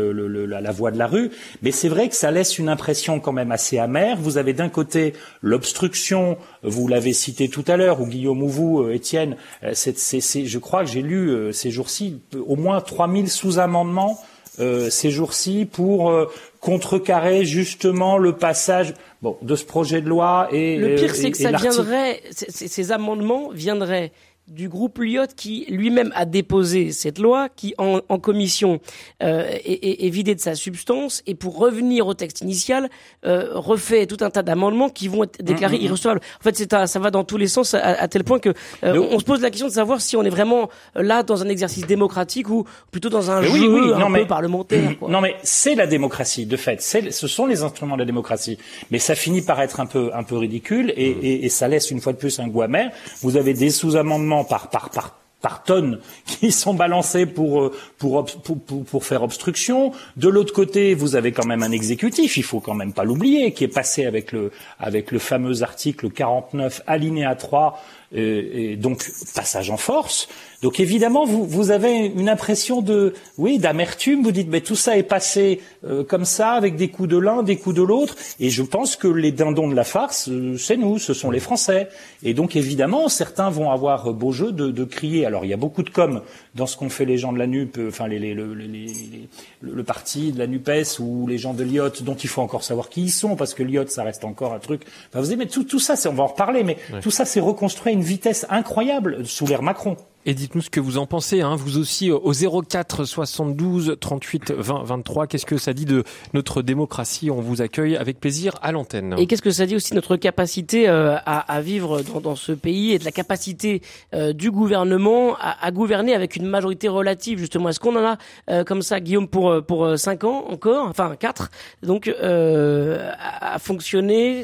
la, 0.49 0.73
voix 0.73 0.91
de 0.91 0.99
la 0.99 1.07
rue. 1.07 1.31
Mais 1.63 1.71
c'est 1.71 1.89
vrai 1.89 2.09
que 2.09 2.17
ça 2.17 2.33
laisse 2.33 2.59
une 2.59 2.69
impression 2.69 3.21
quand 3.21 3.33
même 3.33 3.53
assez 3.53 3.79
amère. 3.79 4.17
Vous 4.17 4.39
avez 4.39 4.55
d'un 4.55 4.71
côté 4.71 5.13
l'obstruction, 5.41 6.37
vous 6.65 6.89
l'avez 6.89 7.13
cité 7.13 7.49
tout 7.49 7.65
à 7.69 7.77
l'heure, 7.77 8.01
ou 8.01 8.07
Guillaume 8.07 8.43
ou 8.43 8.49
vous, 8.49 8.81
euh, 8.81 8.95
Étienne, 8.95 9.37
je 9.63 10.59
crois 10.59 10.85
que 10.85 10.91
j'ai 10.91 11.03
lu 11.03 11.53
ces 11.53 11.71
jours-ci 11.71 12.21
au 12.35 12.57
moins 12.57 12.81
3000 12.81 13.31
sous-amendements 13.31 14.19
euh, 14.59 14.91
ces 14.91 15.11
jours-ci 15.11 15.65
pour 15.65 16.11
euh, 16.11 16.27
contrecarrer 16.61 17.45
justement 17.45 18.19
le 18.19 18.35
passage 18.35 18.95
bon, 19.23 19.37
de 19.41 19.57
ce 19.57 19.65
projet 19.65 20.03
de 20.03 20.09
loi 20.09 20.49
et 20.53 20.77
le 20.77 20.95
pire 20.97 21.15
c'est 21.15 21.31
que 21.31 21.39
ça 21.39 21.53
viendrait 21.53 22.21
ces 22.31 22.93
amendements 22.93 23.49
viendraient 23.51 24.13
du 24.53 24.69
groupe 24.69 24.99
Lyot 24.99 25.27
qui 25.35 25.65
lui-même 25.69 26.13
a 26.15 26.27
déposé 26.27 26.93
cette 26.93 27.19
loi 27.19 27.49
qui 27.49 27.75
en, 27.79 28.01
en 28.09 28.19
commission 28.19 28.81
euh, 29.23 29.49
est, 29.65 30.05
est, 30.07 30.11
vidée 30.11 30.35
de 30.35 30.41
sa 30.41 30.55
substance 30.55 31.23
et 31.27 31.35
pour 31.35 31.57
revenir 31.57 32.07
au 32.07 32.15
texte 32.15 32.43
initial 32.43 32.91
euh, 33.25 33.49
refait 33.55 34.07
tout 34.07 34.19
un 34.21 34.31
tas 34.31 34.43
d'amendements 34.43 34.91
qui 34.91 35.09
vont 35.09 35.25
être 35.25 35.43
déclarés 35.43 35.79
mmh, 35.79 35.83
irrecevables. 35.83 36.21
En 36.41 36.43
fait, 36.43 36.57
c'est 36.57 36.73
ça 36.87 36.99
va 36.99 37.11
dans 37.11 37.25
tous 37.25 37.39
les 37.39 37.49
sens 37.49 37.75
à, 37.75 38.09
tel 38.09 38.25
point 38.25 38.39
que 38.39 38.51
euh, 38.85 39.07
on 39.11 39.19
se 39.19 39.25
pose 39.25 39.41
la 39.41 39.51
question 39.51 39.69
de 39.69 39.73
savoir 39.73 40.01
si 40.01 40.17
on 40.17 40.23
est 40.23 40.31
vraiment 40.31 40.69
là 40.95 41.23
dans 41.23 41.43
un 41.43 41.49
exercice 41.49 41.87
démocratique 41.87 42.49
ou 42.51 42.65
plutôt 42.91 43.09
dans 43.09 43.31
un 43.31 43.43
jeu 43.43 43.95
un 43.95 44.13
peu 44.13 44.27
parlementaire. 44.27 44.99
Quoi. 44.99 45.09
Non 45.09 45.21
mais 45.21 45.37
c'est 45.43 45.75
la 45.75 45.87
démocratie 45.87 46.47
de 46.47 46.57
fait. 46.57 46.83
Ce 46.83 47.27
sont 47.27 47.47
les 47.47 47.63
instruments 47.63 47.95
de 47.95 48.01
la 48.01 48.07
démocratie. 48.07 48.59
Mais 48.91 48.99
ça 48.99 49.15
finit 49.15 49.43
par 49.43 49.61
être 49.63 49.81
un 49.81 49.87
peu 49.87 50.11
un 50.15 50.23
peu 50.25 50.37
ridicule 50.37 50.93
et, 50.97 51.15
mmh. 51.15 51.19
et, 51.23 51.45
et 51.47 51.49
ça 51.49 51.69
laisse 51.69 51.91
une 51.91 52.01
fois 52.01 52.13
de 52.13 52.19
plus 52.19 52.39
un 52.39 52.49
goût 52.49 52.63
amer. 52.63 52.91
Vous 53.23 53.37
avez 53.37 53.55
des 53.55 53.71
sous-amendements 53.71 54.42
par, 54.45 54.69
par, 54.69 55.65
tonnes 55.65 55.99
qui 56.27 56.53
sont 56.53 56.75
balancés 56.75 57.27
pour, 57.27 57.63
euh, 57.63 57.75
pour, 57.99 58.25
pour, 58.25 58.85
pour, 58.85 59.05
faire 59.05 59.23
obstruction. 59.23 59.93
De 60.17 60.29
l'autre 60.29 60.53
côté, 60.53 60.95
vous 60.95 61.17
avez 61.17 61.33
quand 61.33 61.47
même 61.47 61.63
un 61.63 61.73
exécutif, 61.73 62.37
il 62.37 62.45
faut 62.45 62.61
quand 62.61 62.75
même 62.75 62.93
pas 62.93 63.05
l'oublier, 63.05 63.53
qui 63.53 63.65
est 63.65 63.69
passé 63.69 64.07
avec 64.07 64.33
le, 64.33 64.53
avec 64.79 65.11
le 65.11 65.19
fameux 65.19 65.63
article 65.63 66.11
49 66.11 66.83
alinéa 66.87 67.35
3 67.35 67.83
et, 68.15 68.77
donc 68.77 69.11
passage 69.35 69.71
en 69.71 69.77
force. 69.77 70.29
Donc 70.63 70.79
évidemment, 70.79 71.25
vous, 71.25 71.45
vous 71.45 71.73
avez 71.73 72.07
une 72.07 72.29
impression 72.29 72.83
de, 72.83 73.15
oui, 73.37 73.59
d'amertume. 73.59 74.23
Vous 74.23 74.31
dites, 74.31 74.49
mais 74.49 74.61
tout 74.61 74.77
ça 74.77 74.97
est 74.97 75.03
passé 75.03 75.61
euh, 75.85 76.05
comme 76.05 76.25
ça, 76.25 76.53
avec 76.53 76.77
des 76.77 76.89
coups 76.89 77.09
de 77.09 77.19
l'un, 77.19 77.43
des 77.43 77.57
coups 77.57 77.75
de 77.75 77.83
l'autre. 77.83 78.15
Et 78.39 78.49
je 78.49 78.63
pense 78.63 78.95
que 78.95 79.09
les 79.09 79.33
dindons 79.33 79.69
de 79.69 79.75
la 79.75 79.83
farce, 79.83 80.29
euh, 80.29 80.57
c'est 80.57 80.77
nous, 80.77 80.99
ce 80.99 81.15
sont 81.15 81.33
les 81.33 81.41
Français. 81.41 81.89
Et 82.23 82.33
donc 82.33 82.55
évidemment, 82.55 83.09
certains 83.09 83.51
vont 83.51 83.73
avoir 83.73 84.15
beau 84.15 84.31
jeu 84.31 84.53
de, 84.53 84.71
de 84.71 84.85
crier. 84.85 85.27
Alors 85.27 85.45
il 85.45 85.49
y 85.49 85.53
a 85.53 85.57
beaucoup 85.57 85.83
de 85.83 85.91
com 85.91 86.23
dans 86.55 86.67
ce 86.67 86.77
qu'ont 86.77 86.91
fait 86.91 87.07
les 87.07 87.19
gens 87.19 87.33
de 87.33 87.39
la 87.39 87.49
NUP, 87.49 87.77
euh, 87.79 87.89
enfin 87.89 88.07
les, 88.07 88.21
les, 88.21 88.33
le, 88.33 88.55
le, 88.55 89.85
parti 89.85 90.31
de 90.31 90.39
la 90.39 90.47
NUPES 90.47 91.01
ou 91.01 91.27
les 91.27 91.39
gens 91.39 91.55
de 91.55 91.65
l'IOT, 91.65 92.03
dont 92.03 92.15
il 92.15 92.29
faut 92.29 92.41
encore 92.41 92.63
savoir 92.63 92.89
qui 92.89 93.03
ils 93.03 93.11
sont, 93.11 93.35
parce 93.35 93.55
que 93.55 93.65
l'IOT, 93.65 93.89
ça 93.89 94.05
reste 94.05 94.25
encore 94.25 94.53
un 94.53 94.61
truc. 94.61 94.83
Enfin, 95.09 95.21
vous 95.21 95.33
aimez 95.33 95.49
tout, 95.49 95.65
tout 95.65 95.81
ça, 95.81 95.95
on 96.09 96.13
va 96.13 96.23
en 96.23 96.29
reparler, 96.29 96.63
mais 96.63 96.77
tout 97.01 97.11
ça, 97.11 97.25
c'est 97.25 97.41
reconstruit 97.41 97.93
une 97.93 98.03
vitesse 98.03 98.47
incroyable 98.49 99.27
sous 99.27 99.47
l'ère 99.47 99.63
Macron. 99.63 99.97
Et 100.25 100.35
dites-nous 100.35 100.63
ce 100.63 100.71
que 100.71 100.79
vous 100.79 100.99
en 100.99 101.07
pensez, 101.07 101.41
hein. 101.41 101.57
vous 101.57 101.79
aussi 101.79 102.09
euh, 102.09 102.17
au 102.17 102.33
04 102.33 103.05
72 103.05 103.97
38 103.99 104.53
20 104.53 104.85
23. 104.85 105.27
Qu'est-ce 105.27 105.47
que 105.47 105.57
ça 105.57 105.73
dit 105.73 105.85
de 105.85 106.05
notre 106.33 106.63
démocratie? 106.63 107.29
On 107.29 107.41
vous 107.41 107.61
accueille 107.61 107.97
avec 107.97 108.21
plaisir 108.21 108.55
à 108.63 108.71
l'antenne. 108.71 109.17
Et 109.19 109.27
qu'est-ce 109.27 109.43
que 109.43 109.51
ça 109.51 109.67
dit 109.67 109.75
aussi 109.75 109.91
de 109.91 109.97
notre 109.97 110.17
capacité 110.17 110.89
euh, 110.89 111.17
à, 111.27 111.41
à, 111.53 111.61
vivre 111.61 112.03
dans, 112.21 112.37
ce 112.37 112.53
pays 112.53 112.93
et 112.93 113.01
de 113.01 113.05
la 113.05 113.11
capacité 113.11 113.83
euh, 114.15 114.33
du 114.33 114.53
gouvernement 114.53 115.35
à, 115.41 115.67
à, 115.67 115.73
gouverner 115.73 116.15
avec 116.15 116.37
une 116.37 116.47
majorité 116.47 116.87
relative 116.87 117.41
justement? 117.41 117.71
Est-ce 117.71 117.81
qu'on 117.81 117.97
en 117.97 118.17
a 118.47 118.65
comme 118.65 118.83
ça, 118.83 119.01
Guillaume, 119.01 119.27
pour 119.27 119.65
pour 119.67 119.99
cinq 119.99 120.23
ans 120.23 120.47
encore, 120.51 120.87
enfin 120.87 121.17
quatre, 121.19 121.51
donc 121.83 122.09
à, 122.09 123.59
fonctionner 123.59 124.43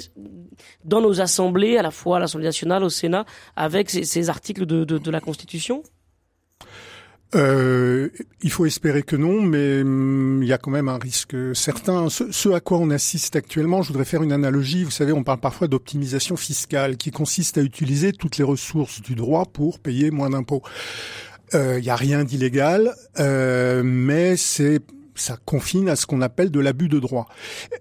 dans 0.85 1.01
nos 1.01 1.21
assemblées, 1.21 1.77
à 1.77 1.83
la 1.83 1.91
fois 1.91 2.17
à 2.17 2.21
l'Assemblée 2.21 2.47
nationale, 2.47 2.83
au 2.83 2.89
Sénat, 2.89 3.25
avec 3.55 3.91
ces, 3.91 4.29
articles 4.29 4.67
de 4.67 5.11
la 5.11 5.21
Constitution 5.21 5.68
euh, 7.35 8.09
il 8.43 8.51
faut 8.51 8.65
espérer 8.65 9.03
que 9.03 9.15
non, 9.15 9.43
mais 9.43 9.83
hum, 9.83 10.41
il 10.43 10.49
y 10.49 10.53
a 10.53 10.59
quand 10.59 10.71
même 10.71 10.89
un 10.89 10.99
risque 10.99 11.37
certain. 11.55 12.09
Ce, 12.09 12.49
à 12.49 12.61
quoi 12.61 12.79
on 12.79 12.91
assiste 12.91 13.37
actuellement, 13.37 13.83
je 13.83 13.89
voudrais 13.89 14.07
faire 14.07 14.23
une 14.23 14.33
analogie. 14.33 14.85
Vous 14.85 14.91
savez, 14.91 15.13
on 15.13 15.25
parle 15.25 15.41
parfois 15.41 15.69
d'optimisation 15.69 16.37
fiscale, 16.37 16.97
qui 16.97 17.11
consiste 17.11 17.59
à 17.59 17.63
utiliser 17.63 18.13
toutes 18.13 18.39
les 18.39 18.45
ressources 18.45 19.03
du 19.03 19.15
droit 19.15 19.45
pour 19.45 19.79
payer 19.79 20.11
moins 20.11 20.31
d'impôts. 20.31 20.63
Euh, 21.55 21.79
il 21.79 21.85
n'y 21.85 21.91
a 21.91 21.97
rien 21.97 22.25
d'illégal, 22.25 22.95
euh, 23.19 23.83
mais 23.83 24.37
c'est 24.37 24.81
ça 25.23 25.39
confine 25.45 25.89
à 25.89 25.97
ce 25.97 26.07
qu'on 26.07 26.23
appelle 26.23 26.51
de 26.51 26.61
l'abus 26.61 26.89
de 26.89 26.99
droit 26.99 27.29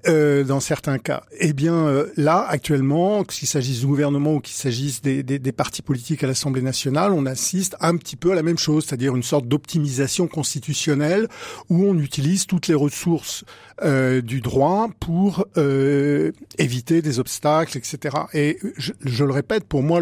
euh, 0.08 0.44
dans 0.44 0.60
certains 0.60 0.98
cas. 0.98 1.24
Eh 1.40 1.54
bien 1.54 1.76
euh, 1.76 2.08
là, 2.18 2.46
actuellement, 2.48 3.24
qu'il 3.24 3.48
s'agisse 3.48 3.82
du 3.82 3.88
gouvernement 3.88 4.36
ou 4.36 4.40
qu'il 4.40 4.56
s'agisse 4.56 5.02
des, 5.02 5.24
des, 5.24 5.40
des, 5.40 5.52
partis 5.52 5.82
politiques 5.82 6.24
à 6.24 6.28
l'Assemblée 6.28 6.62
nationale, 6.62 7.12
on 7.12 7.26
assiste 7.26 7.76
un 7.80 7.96
petit 7.98 8.16
peu 8.16 8.32
à 8.32 8.36
la 8.36 8.44
même 8.44 8.58
chose, 8.58 8.86
c'est-à-dire 8.86 9.16
une 9.16 9.24
sorte 9.24 9.48
d'optimisation 9.48 10.28
constitutionnelle 10.28 11.28
où 11.70 11.84
on 11.86 11.98
utilise 11.98 12.46
toutes 12.46 12.68
les 12.68 12.76
ressources 12.76 13.44
euh, 13.84 14.22
du 14.22 14.42
droit 14.42 14.90
pour 15.00 15.46
euh, 15.58 16.32
éviter 16.58 17.02
des 17.02 17.20
obstacles, 17.20 17.78
etc. 17.78 18.16
Et 18.34 18.58
je, 18.78 18.94
je 19.04 19.24
le 19.24 19.32
répète, 19.32 19.66
pour 19.66 19.84
moi, 19.84 20.00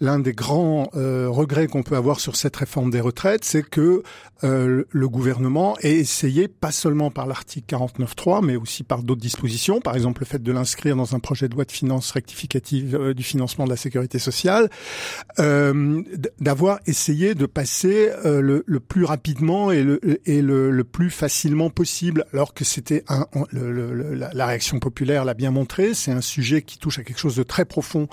l'un 0.00 0.18
des 0.18 0.32
grands 0.32 0.88
euh, 0.94 1.28
regrets 1.28 1.66
qu'on 1.66 1.82
peut 1.82 1.96
avoir 1.96 2.20
sur 2.20 2.36
cette 2.36 2.56
réforme 2.56 2.90
des 2.90 3.00
retraites, 3.00 3.44
c'est 3.44 3.68
que 3.68 4.02
le 4.42 5.08
gouvernement 5.08 5.76
ait 5.82 5.98
essayé 5.98 6.48
pas 6.48 6.72
seulement 6.72 7.10
par 7.10 7.26
l'article 7.26 7.76
49.3, 7.76 8.42
mais 8.42 8.56
aussi 8.56 8.84
par 8.84 9.02
d'autres 9.02 9.20
dispositions, 9.20 9.82
par 9.82 9.94
exemple 9.94 10.22
le 10.22 10.26
fait 10.26 10.42
de 10.42 10.52
l'inscrire 10.52 10.96
dans 10.96 11.14
un 11.14 11.18
projet 11.18 11.48
de 11.48 11.54
loi 11.54 11.64
de 11.64 11.72
finances 11.72 12.10
rectificative 12.10 12.94
euh, 12.94 13.14
du 13.14 13.22
financement 13.22 13.64
de 13.64 13.70
la 13.70 13.76
sécurité 13.76 14.18
sociale, 14.18 14.70
euh, 15.38 16.02
d'avoir 16.40 16.80
essayé 16.86 17.34
de 17.34 17.46
passer 17.46 18.10
euh, 18.24 18.40
le, 18.40 18.64
le, 18.66 18.80
plus 18.80 19.04
rapidement 19.04 19.70
et, 19.70 19.82
le, 19.82 20.00
et 20.26 20.42
le, 20.42 20.70
le, 20.70 20.84
plus 20.84 21.10
facilement 21.10 21.70
possible, 21.70 22.24
alors 22.32 22.54
que 22.54 22.64
c'était 22.64 23.04
la, 23.52 24.46
réaction 24.46 24.78
populaire 24.78 25.24
l'a 25.24 25.34
bien 25.34 25.50
montré. 25.50 25.94
C'est 25.94 26.12
un 26.12 26.20
sujet 26.20 26.62
qui 26.62 26.78
touche 26.78 26.98
à 26.98 27.04
quelque 27.04 27.18
chose 27.18 27.36
de 27.36 27.42
très 27.42 27.64
profond 27.64 28.08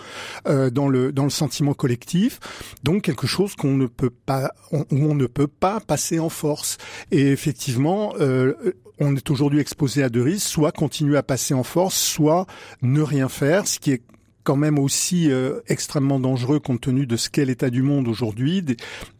euh, 0.48 0.70
dans 0.70 0.88
le 0.88 1.12
dans 1.12 1.24
le 1.24 1.30
sentiment 1.30 1.74
collectif. 1.74 2.39
Donc 2.84 3.04
quelque 3.04 3.27
chose 3.27 3.56
qu'on 3.56 3.75
ne 3.75 3.88
peut 3.88 4.10
pas, 4.10 4.51
où 4.72 4.86
on 4.92 5.16
ne 5.16 5.27
peut 5.27 5.48
pas 5.48 5.80
passer 5.80 6.20
en 6.20 6.30
force. 6.30 6.77
Et 7.12 7.32
effectivement, 7.32 8.13
euh, 8.20 8.54
on 9.00 9.16
est 9.16 9.30
aujourd'hui 9.30 9.60
exposé 9.60 10.04
à 10.04 10.10
deux 10.10 10.24
risques 10.24 10.48
soit 10.48 10.72
continuer 10.72 11.18
à 11.18 11.24
passer 11.24 11.54
en 11.54 11.63
force, 11.63 11.96
soit 11.96 12.46
ne 12.82 13.01
rien 13.01 13.30
faire, 13.30 13.68
ce 13.68 13.80
qui 13.80 13.92
est 13.92 14.01
quand 14.48 14.56
même 14.56 14.80
aussi 14.80 15.30
euh, 15.30 15.60
extrêmement 15.68 16.22
dangereux 16.22 16.62
compte 16.62 16.80
tenu 16.80 17.06
de 17.06 17.18
ce 17.18 17.30
qu'est 17.30 17.44
l'état 17.44 17.70
du 17.70 17.82
monde 17.82 18.08
aujourd'hui, 18.08 18.63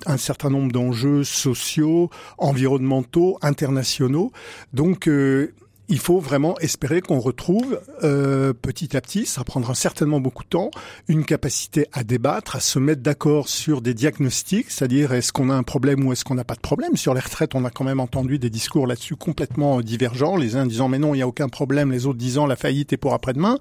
un 0.05 0.15
certain 0.15 0.50
nombre 0.50 0.72
d'enjeux 0.72 1.25
sociaux, 1.25 2.10
environnementaux, 2.38 3.38
internationaux. 3.41 4.31
Donc 4.72 5.10
euh, 5.10 5.53
il 5.89 6.00
faut 6.00 6.20
vraiment 6.20 6.58
espérer 6.60 7.01
qu'on 7.01 7.20
retrouve 7.20 7.79
euh, 8.03 8.53
petit 8.53 8.98
à 8.98 9.01
petit, 9.01 9.25
ça 9.25 9.44
prendra 9.44 9.75
certainement 9.75 10.20
beaucoup 10.20 10.44
de 10.44 10.50
temps, 10.50 10.72
une 11.08 11.24
capacité 11.24 11.88
à 11.94 12.03
débattre, 12.03 12.56
à 12.56 12.60
se 12.60 12.79
mettre 12.79 13.01
d'accord 13.01 13.48
sur 13.48 13.82
des 13.82 13.94
diagnostics, 13.94 14.70
c'est-à-dire 14.70 15.13
est-ce 15.13 15.32
qu'on 15.32 15.50
a 15.50 15.53
un 15.53 15.63
problème 15.63 16.06
ou 16.06 16.12
est-ce 16.12 16.25
qu'on 16.25 16.36
n'a 16.36 16.44
pas 16.44 16.56
de 16.56 16.62
problème. 16.62 16.98
Sur 16.98 17.13
les 17.13 17.22
retraites, 17.22 17.56
on 17.56 17.65
a 17.65 17.70
quand 17.70 17.86
même 17.86 18.00
entendu 18.00 18.39
des 18.39 18.50
discours 18.50 18.88
là-dessus 18.88 19.15
complètement 19.15 19.82
divergents, 19.82 20.36
les 20.36 20.56
uns 20.56 20.65
disant 20.65 20.89
mais 20.89 21.00
non, 21.00 21.13
il 21.13 21.17
n'y 21.17 21.24
a 21.24 21.27
aucun 21.27 21.50
problème, 21.50 21.91
les 21.91 22.06
autres 22.06 22.20
disant 22.20 22.46
la 22.46 22.56
faillite 22.56 22.94
est 22.94 22.98
pour 22.98 23.13
après-demain. 23.13 23.58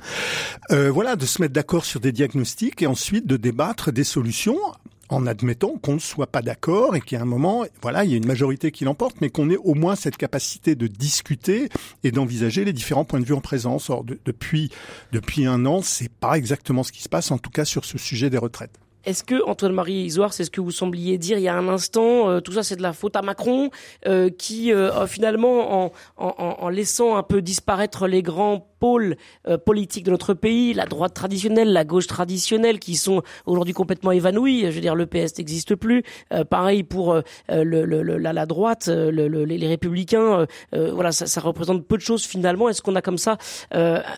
Euh, 0.71 0.91
voilà, 0.91 1.17
de 1.17 1.27
se 1.27 1.41
mettre 1.41 1.55
d'accord 1.55 1.85
sur 1.85 2.01
des 2.01 2.13
diagnostics 2.13 2.83
et 2.83 2.87
ensuite 2.87 3.27
de 3.27 3.37
débattre 3.37 3.93
des 3.93 4.05
solutions 4.05 4.59
en 5.09 5.27
admettant 5.27 5.77
qu'on 5.79 5.95
ne 5.95 5.99
soit 5.99 6.27
pas 6.27 6.43
d'accord 6.43 6.97
et 6.97 7.17
a 7.17 7.21
un 7.21 7.25
moment, 7.25 7.65
voilà, 7.83 8.05
il 8.05 8.11
y 8.11 8.15
a 8.15 8.17
une 8.17 8.27
majorité 8.27 8.71
qui 8.71 8.85
l'emporte, 8.85 9.17
mais 9.21 9.31
qu'on 9.31 9.51
ait 9.51 9.57
au 9.57 9.75
moins 9.75 9.97
cette 9.97 10.17
capacité 10.17 10.75
de 10.75 10.87
discuter 10.87 11.69
et 12.05 12.11
d'envisager 12.11 12.65
les 12.65 12.73
différents 12.73 13.05
points 13.05 13.21
de 13.21 13.25
vue 13.25 13.35
en 13.35 13.41
présence. 13.41 13.91
Or, 13.91 14.05
depuis 14.05 14.71
depuis 15.13 15.47
un 15.47 15.65
an, 15.67 15.83
c'est 15.83 16.11
pas 16.11 16.37
exactement 16.37 16.83
ce 16.83 16.93
qui 16.93 17.03
se 17.03 17.09
passe, 17.09 17.31
en 17.31 17.39
tout 17.39 17.51
cas 17.51 17.65
sur 17.65 17.85
ce 17.85 17.99
sujet 17.99 18.31
des 18.31 18.39
retraites. 18.39 18.79
Est-ce 19.07 19.23
que 19.23 19.41
Antoine-Marie 19.49 20.03
Isoire, 20.03 20.33
c'est 20.33 20.43
ce 20.43 20.51
que 20.51 20.61
vous 20.61 20.73
sembliez 20.73 21.17
dire 21.17 21.39
il 21.39 21.45
y 21.45 21.49
a 21.49 21.55
un 21.55 21.69
instant, 21.69 22.29
euh, 22.29 22.41
tout 22.41 22.51
ça 22.51 22.65
c'est 22.65 22.75
de 22.75 22.83
la 22.83 22.93
faute 22.93 23.15
à 23.15 23.23
Macron, 23.23 23.71
euh, 24.05 24.31
qui 24.31 24.73
euh, 24.73 25.07
finalement, 25.07 25.85
en, 25.85 25.93
en, 26.17 26.69
laissant 26.69 27.15
un 27.17 27.23
peu 27.23 27.41
disparaître 27.41 28.09
les 28.09 28.23
grands 28.23 28.69
pôles 28.81 29.17
politiques 29.65 30.05
de 30.05 30.11
notre 30.11 30.35
pays, 30.35 30.75
la 30.75 30.87
droite 30.87 31.15
traditionnelle, 31.15 31.73
la 31.73 31.85
gauche 31.85 32.09
traditionnelle, 32.09 32.81
qui 32.81 32.97
sont 32.97 33.23
aujourd'hui 33.47 33.73
complètement 33.73 34.11
évanouis. 34.11 34.63
Je 34.63 34.71
veux 34.71 34.81
dire, 34.81 34.97
le 34.97 35.07
PS 35.07 35.39
n'existe 35.39 35.77
plus. 35.77 36.03
pareil 36.51 36.83
pour 36.83 37.19
la, 37.49 38.47
droite, 38.47 38.89
les 38.89 39.69
républicains. 39.69 40.47
voilà, 40.73 41.13
ça, 41.13 41.27
ça, 41.27 41.41
représente 41.41 41.87
peu 41.87 41.97
de 41.97 42.03
choses 42.03 42.27
finalement. 42.27 42.69
Est-ce 42.69 42.83
qu'on 42.83 42.97
a 42.97 43.03
comme 43.03 43.19
ça 43.19 43.39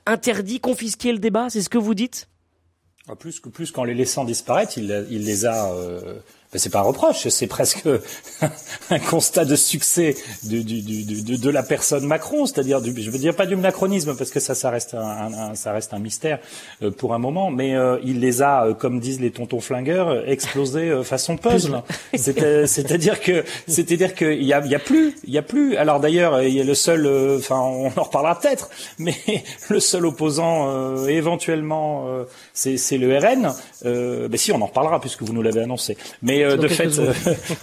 interdit, 0.06 0.58
confisqué 0.58 1.12
le 1.12 1.18
débat? 1.18 1.50
C'est 1.50 1.62
ce 1.62 1.68
que 1.68 1.78
vous 1.78 1.94
dites? 1.94 2.28
Plus 3.16 3.40
que 3.40 3.48
plus 3.48 3.70
qu'en 3.70 3.84
les 3.84 3.94
laissant 3.94 4.24
disparaître, 4.24 4.78
il, 4.78 5.06
il 5.10 5.24
les 5.24 5.46
a 5.46 5.72
euh, 5.72 6.18
ben, 6.52 6.58
c'est 6.58 6.70
pas 6.70 6.78
un 6.78 6.82
reproche, 6.82 7.28
c'est 7.28 7.46
presque 7.46 7.86
un 8.90 8.98
constat 8.98 9.44
de 9.44 9.56
succès 9.56 10.16
de, 10.44 10.62
de, 10.62 11.36
de 11.36 11.50
la 11.50 11.62
personne 11.62 12.06
Macron, 12.06 12.46
c'est-à-dire, 12.46 12.80
je 12.82 13.10
veux 13.10 13.18
dire 13.18 13.36
pas 13.36 13.46
du 13.46 13.56
macronisme 13.56 14.16
parce 14.16 14.30
que 14.30 14.40
ça, 14.40 14.54
ça 14.54 14.70
reste 14.70 14.94
un, 14.94 15.54
ça 15.54 15.72
reste 15.72 15.92
un 15.92 15.98
mystère 15.98 16.38
euh, 16.82 16.90
pour 16.90 17.14
un 17.14 17.18
moment, 17.18 17.50
mais 17.50 17.74
euh, 17.74 17.98
il 18.02 18.20
les 18.20 18.42
a, 18.42 18.64
euh, 18.64 18.74
comme 18.74 19.00
disent 19.00 19.20
les 19.20 19.30
tontons 19.30 19.60
flingueurs, 19.60 20.28
explosés 20.28 21.02
façon 21.04 21.36
puzzle. 21.36 21.82
C'est-à-dire 22.14 23.20
que, 23.20 23.44
c'est-à-dire 23.66 24.14
qu'il 24.14 24.42
y 24.44 24.52
a, 24.52 24.60
il 24.64 24.70
y 24.70 24.74
a 24.74 24.78
plus, 24.78 25.14
il 25.24 25.32
y 25.32 25.38
a 25.38 25.42
plus. 25.42 25.76
Alors 25.76 26.00
d'ailleurs, 26.00 26.42
il 26.42 26.54
y 26.54 26.60
a 26.60 26.64
le 26.64 26.74
seul, 26.74 27.06
enfin, 27.36 27.56
on 27.56 27.92
en 27.94 28.02
reparlera 28.02 28.38
peut-être, 28.38 28.70
mais 28.98 29.14
le 29.68 29.80
seul 29.80 30.06
opposant 30.06 31.06
éventuellement, 31.06 32.06
c'est 32.52 32.96
le 32.96 33.18
RN. 33.18 33.52
ben 33.84 34.36
si, 34.36 34.52
on 34.52 34.60
en 34.62 34.66
reparlera 34.66 35.00
puisque 35.00 35.22
vous 35.22 35.32
nous 35.32 35.42
l'avez 35.42 35.60
annoncé. 35.60 35.96
Mais 36.22 36.37
euh, 36.44 36.56
de 36.56 36.68
fait, 36.68 36.98
euh, 36.98 37.12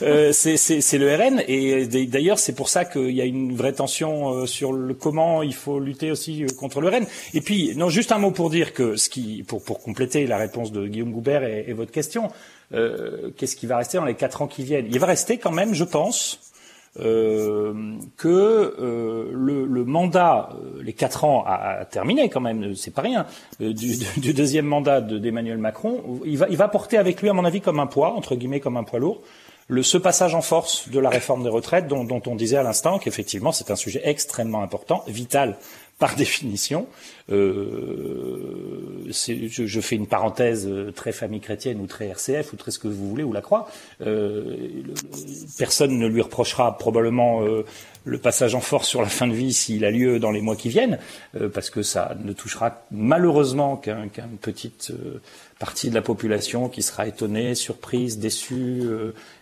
euh, 0.02 0.32
c'est 0.32 0.98
le 0.98 1.16
RN. 1.16 1.44
Et 1.48 1.86
d'ailleurs, 2.08 2.40
c'est 2.40 2.56
pour 2.56 2.70
ça 2.70 2.86
qu'il 2.86 3.12
y 3.12 3.22
a 3.22 3.26
une 3.26 3.56
vraie 3.56 3.74
tension 3.74 4.46
sur 4.46 4.74
le 4.74 4.94
comment 4.94 5.44
il 5.44 5.54
faut 5.54 5.80
lutter 5.80 6.12
aussi 6.12 6.46
contre 6.58 6.82
le 6.82 6.90
RN. 6.90 7.06
Et 7.34 7.42
puis, 7.42 7.74
non, 7.76 7.90
juste 7.90 8.12
un 8.12 8.18
mot 8.18 8.32
pour 8.32 8.50
dire 8.50 8.74
que 8.74 8.96
ce 8.96 9.10
qui, 9.10 9.44
pour, 9.44 9.64
pour 9.64 9.82
compléter 9.82 10.28
la 10.28 10.38
réponse 10.38 10.72
de 10.72 10.88
Guillaume 10.88 11.12
Goubert 11.12 11.44
et, 11.44 11.66
et 11.68 11.74
votre 11.74 11.92
question, 11.92 12.30
qu'est-ce 12.72 13.56
qui 13.56 13.68
va 13.68 13.78
rester 13.78 13.98
dans 13.98 14.06
les 14.06 14.16
quatre 14.16 14.42
ans 14.42 14.48
qui 14.48 14.64
viennent? 14.64 14.88
Il 14.90 15.00
va 15.00 15.08
rester 15.08 15.38
quand 15.38 15.52
même, 15.52 15.74
je 15.74 15.84
pense, 15.84 16.40
euh, 17.00 17.98
que 18.16 18.28
euh, 18.80 19.30
le, 19.34 19.86
mandat, 19.86 20.50
euh, 20.54 20.82
les 20.82 20.94
quatre 20.94 21.26
ans 21.26 21.44
a, 21.46 21.84
terminé 21.86 22.30
quand 22.30 22.40
même, 22.40 22.74
c'est 22.76 22.94
pas 22.94 23.02
rien, 23.02 23.26
du, 23.60 24.34
deuxième 24.34 24.66
mandat 24.66 25.02
d'Emmanuel 25.02 25.58
Macron, 25.58 26.22
il 26.26 26.38
va, 26.38 26.48
il 26.50 26.56
va 26.56 26.68
porter 26.70 26.98
avec 26.98 27.22
lui, 27.22 27.30
à 27.30 27.34
mon 27.34 27.44
avis, 27.44 27.60
comme 27.60 27.80
un 27.80 27.88
poids, 27.88 28.14
entre 28.14 28.36
guillemets, 28.36 28.62
comme 28.62 28.78
un 28.78 28.84
poids 28.84 29.00
lourd, 29.00 29.22
le, 29.68 29.84
ce 29.84 29.98
passage 29.98 30.36
en 30.36 30.42
force 30.42 30.90
de 30.90 31.00
la 31.00 31.10
réforme 31.10 31.44
des 31.44 31.50
retraites 31.50 31.88
dont, 31.88 32.04
dont 32.04 32.22
on 32.28 32.36
disait 32.36 32.58
à 32.58 32.64
l'instant 32.64 33.00
qu'effectivement 33.00 33.52
c'est 33.52 33.72
un 33.72 33.76
sujet 33.76 34.02
extrêmement 34.04 34.62
important, 34.62 35.04
vital 35.08 35.58
par 36.00 36.16
définition. 36.18 36.88
Euh, 37.32 39.04
je, 39.08 39.66
je, 39.66 39.82
fais 39.82 39.96
une 39.96 40.06
parenthèse 40.06 40.68
euh, 40.68 40.92
très 40.92 41.12
famille 41.12 41.40
chrétienne 41.40 41.82
ou 41.82 41.88
très 41.88 42.08
RCF 42.08 42.54
ou 42.54 42.56
très 42.56 42.70
ce 42.70 42.78
que 42.78 42.88
vous 42.88 43.10
voulez 43.10 43.24
ou 43.24 43.34
la 43.34 43.42
croix. 43.42 43.68
Euh, 44.02 44.84
personne 45.58 45.98
ne 45.98 46.08
lui 46.08 46.22
reprochera 46.22 46.78
probablement 46.78 47.42
euh, 47.42 47.66
le 48.04 48.20
passage 48.20 48.54
en 48.54 48.60
force 48.60 48.88
sur 48.88 49.02
la 49.02 49.08
fin 49.08 49.26
de 49.26 49.34
vie 49.34 49.54
s'il 49.54 49.86
a 49.86 49.92
lieu 49.92 50.20
dans 50.20 50.30
les 50.30 50.42
mois 50.42 50.56
qui 50.56 50.70
viennent, 50.70 51.00
euh, 51.36 51.50
parce 51.50 51.72
que 51.72 51.82
ça 51.82 52.16
ne 52.24 52.34
touchera 52.34 52.86
malheureusement 52.92 53.78
qu'une 53.78 54.38
petite 54.40 54.94
partie 55.58 55.90
de 55.90 55.96
la 55.96 56.04
population 56.04 56.70
qui 56.70 56.84
sera 56.84 57.08
étonnée, 57.08 57.56
surprise, 57.56 58.20
déçue, 58.20 58.84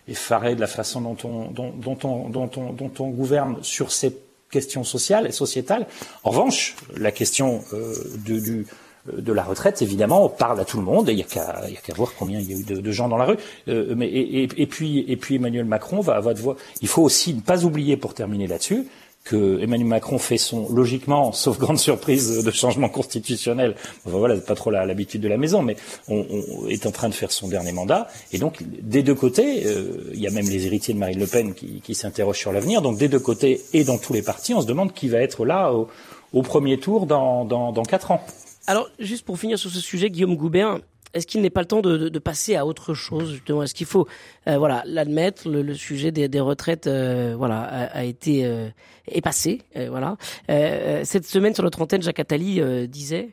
effarée 0.08 0.54
de 0.54 0.60
la 0.60 0.66
façon 0.66 1.02
dont 1.02 1.16
on, 1.24 1.50
dont, 1.50 1.70
dont 1.70 1.98
on, 2.04 2.30
dont 2.30 2.50
on, 2.56 2.72
dont 2.72 2.92
on 2.98 3.08
gouverne 3.08 3.58
sur 3.62 3.92
ces 3.92 4.16
question 4.54 4.84
sociale 4.84 5.26
et 5.26 5.32
sociétale. 5.32 5.86
En 6.22 6.30
revanche, 6.30 6.76
la 6.96 7.10
question 7.10 7.48
euh, 7.72 7.94
de, 8.26 8.38
du, 8.38 8.66
de 9.12 9.32
la 9.32 9.42
retraite, 9.42 9.82
évidemment, 9.82 10.28
parle 10.28 10.58
à 10.60 10.64
tout 10.64 10.78
le 10.78 10.84
monde. 10.84 11.08
Il 11.08 11.16
n'y 11.16 11.22
a 11.22 11.26
qu'à 11.26 11.94
voir 11.94 12.12
combien 12.18 12.38
il 12.40 12.50
y 12.50 12.54
a 12.54 12.58
eu 12.58 12.64
de, 12.88 12.92
gens 12.92 13.08
dans 13.08 13.18
la 13.18 13.26
rue. 13.26 13.36
Euh, 13.68 13.94
mais 13.96 14.08
et, 14.08 14.48
et, 14.56 14.66
puis 14.66 15.04
et 15.08 15.16
puis 15.16 15.34
Emmanuel 15.36 15.64
Macron 15.64 16.00
va, 16.00 16.20
va 16.20 16.32
devoir. 16.34 16.56
Il 16.80 16.88
faut 16.88 17.02
aussi 17.02 17.34
ne 17.34 17.40
pas 17.40 17.64
oublier, 17.64 17.96
pour 17.96 18.14
terminer 18.14 18.46
là-dessus, 18.46 18.86
que 19.24 19.60
Emmanuel 19.60 19.88
Macron 19.88 20.18
fait 20.18 20.36
son 20.36 20.72
logiquement, 20.72 21.32
sauf 21.32 21.58
grande 21.58 21.78
surprise 21.78 22.44
de 22.44 22.50
changement 22.50 22.88
constitutionnel, 22.88 23.74
enfin, 24.06 24.18
voilà, 24.18 24.36
pas 24.36 24.54
trop 24.54 24.70
l'habitude 24.70 25.22
de 25.22 25.28
la 25.28 25.38
maison, 25.38 25.62
mais 25.62 25.76
on, 26.08 26.24
est 26.68 26.86
en 26.86 26.90
train 26.90 27.08
de 27.08 27.14
faire 27.14 27.32
son 27.32 27.48
dernier 27.48 27.72
mandat, 27.72 28.08
et 28.32 28.38
donc 28.38 28.62
des 28.62 29.02
deux 29.02 29.14
côtés, 29.14 29.66
euh, 29.66 30.10
il 30.12 30.20
y 30.20 30.26
a 30.26 30.30
même 30.30 30.48
les 30.48 30.66
héritiers 30.66 30.94
de 30.94 30.98
Marine 30.98 31.18
Le 31.18 31.26
Pen 31.26 31.54
qui, 31.54 31.94
s'interrogent 31.94 32.38
sur 32.38 32.52
l'avenir, 32.52 32.82
donc 32.82 32.98
des 32.98 33.08
deux 33.08 33.20
côtés 33.20 33.62
et 33.72 33.84
dans 33.84 33.98
tous 33.98 34.12
les 34.12 34.22
partis, 34.22 34.52
on 34.52 34.60
se 34.60 34.66
demande 34.66 34.92
qui 34.92 35.08
va 35.08 35.18
être 35.18 35.44
là 35.44 35.72
au, 35.72 35.88
au 36.32 36.42
premier 36.42 36.78
tour 36.78 37.06
dans, 37.06 37.44
dans, 37.44 37.72
dans 37.72 37.84
quatre 37.84 38.10
ans. 38.10 38.20
Alors, 38.66 38.88
juste 38.98 39.24
pour 39.24 39.38
finir 39.38 39.58
sur 39.58 39.70
ce 39.70 39.80
sujet, 39.80 40.10
Guillaume 40.10 40.36
Goubert, 40.36 40.80
est-ce 41.14 41.26
qu'il 41.26 41.40
n'est 41.40 41.50
pas 41.50 41.60
le 41.60 41.66
temps 41.66 41.80
de, 41.80 41.96
de, 41.96 42.08
de, 42.08 42.18
passer 42.18 42.56
à 42.56 42.66
autre 42.66 42.92
chose 42.92 43.32
justement? 43.32 43.62
Est-ce 43.62 43.74
qu'il 43.74 43.86
faut, 43.86 44.06
euh, 44.48 44.58
voilà, 44.58 44.82
l'admettre 44.84 45.48
Le, 45.48 45.62
le, 45.62 45.74
sujet 45.74 46.10
des, 46.10 46.28
des 46.28 46.40
retraites, 46.40 46.86
euh, 46.86 47.34
voilà, 47.38 47.62
a, 47.62 47.84
a 47.98 48.04
été 48.04 48.44
euh, 48.44 48.68
est 49.06 49.20
passé, 49.20 49.62
euh, 49.76 49.88
voilà. 49.90 50.16
cette 51.04 51.24
semaine 51.24 51.54
sur 51.54 51.62
notre 51.62 51.80
antenne, 51.80 52.02
Jacques 52.02 52.18
Attali 52.20 52.60
disait 52.88 53.30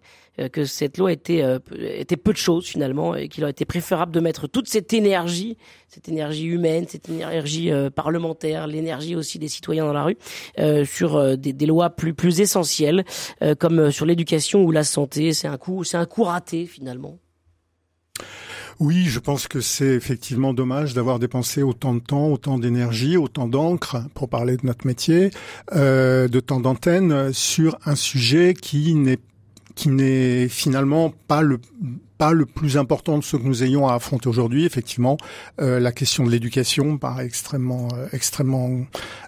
que 0.52 0.66
cette 0.66 0.98
loi 0.98 1.12
était 1.12 1.44
était 1.80 2.18
peu 2.18 2.32
de 2.32 2.38
choses 2.38 2.66
finalement 2.66 3.16
et 3.16 3.28
qu'il 3.28 3.44
aurait 3.44 3.52
été 3.52 3.66
préférable 3.66 4.12
de 4.12 4.20
mettre 4.20 4.48
toute 4.48 4.68
cette 4.68 4.94
énergie, 4.94 5.58
cette 5.88 6.10
énergie 6.10 6.46
humaine, 6.46 6.86
cette 6.88 7.10
énergie 7.10 7.72
parlementaire, 7.96 8.68
l'énergie 8.68 9.16
aussi 9.16 9.40
des 9.40 9.48
citoyens 9.48 9.86
dans 9.86 9.94
la 9.94 10.04
rue, 10.04 10.18
sur 10.86 11.38
des, 11.38 11.54
des, 11.54 11.66
lois 11.66 11.90
plus 11.90 12.14
plus 12.14 12.42
essentielles 12.42 13.06
comme 13.60 13.92
sur 13.92 14.06
l'éducation 14.06 14.64
ou 14.64 14.72
la 14.72 14.84
santé. 14.84 15.34
C'est 15.34 15.48
un 15.48 15.58
coup, 15.58 15.84
c'est 15.84 15.98
un 15.98 16.06
coup 16.06 16.24
raté 16.24 16.66
finalement. 16.66 17.18
Oui, 18.80 19.06
je 19.06 19.20
pense 19.20 19.48
que 19.48 19.62
c'est 19.62 19.94
effectivement 19.94 20.54
dommage 20.54 20.94
d'avoir 20.94 21.20
dépensé 21.20 21.62
autant 21.62 21.94
de 21.94 22.00
temps, 22.00 22.28
autant 22.28 22.58
d'énergie, 22.58 23.16
autant 23.16 23.48
d'encre, 23.48 23.98
pour 24.16 24.28
parler 24.28 24.58
de 24.58 24.66
notre 24.66 24.88
métier, 24.88 25.30
euh, 25.76 26.28
de 26.28 26.40
temps 26.40 26.60
d'antenne 26.60 27.32
sur 27.32 27.78
un 27.86 27.96
sujet 27.96 28.54
qui 28.54 28.96
n'est 28.96 29.20
qui 29.76 29.90
n'est 29.90 30.50
finalement 30.50 31.14
pas 31.28 31.42
le 31.42 31.60
pas 32.22 32.34
le 32.34 32.46
plus 32.46 32.78
important 32.78 33.18
de 33.18 33.24
ce 33.24 33.36
que 33.36 33.42
nous 33.42 33.64
ayons 33.64 33.88
à 33.88 33.96
affronter 33.96 34.30
aujourd'hui. 34.30 34.64
Effectivement, 34.64 35.18
euh, 35.60 35.80
la 35.80 35.92
question 35.92 36.24
de 36.24 36.30
l'éducation 36.30 37.00
paraît 37.00 37.26
extrêmement, 37.26 37.88
euh, 37.96 38.06
extrêmement 38.14 38.70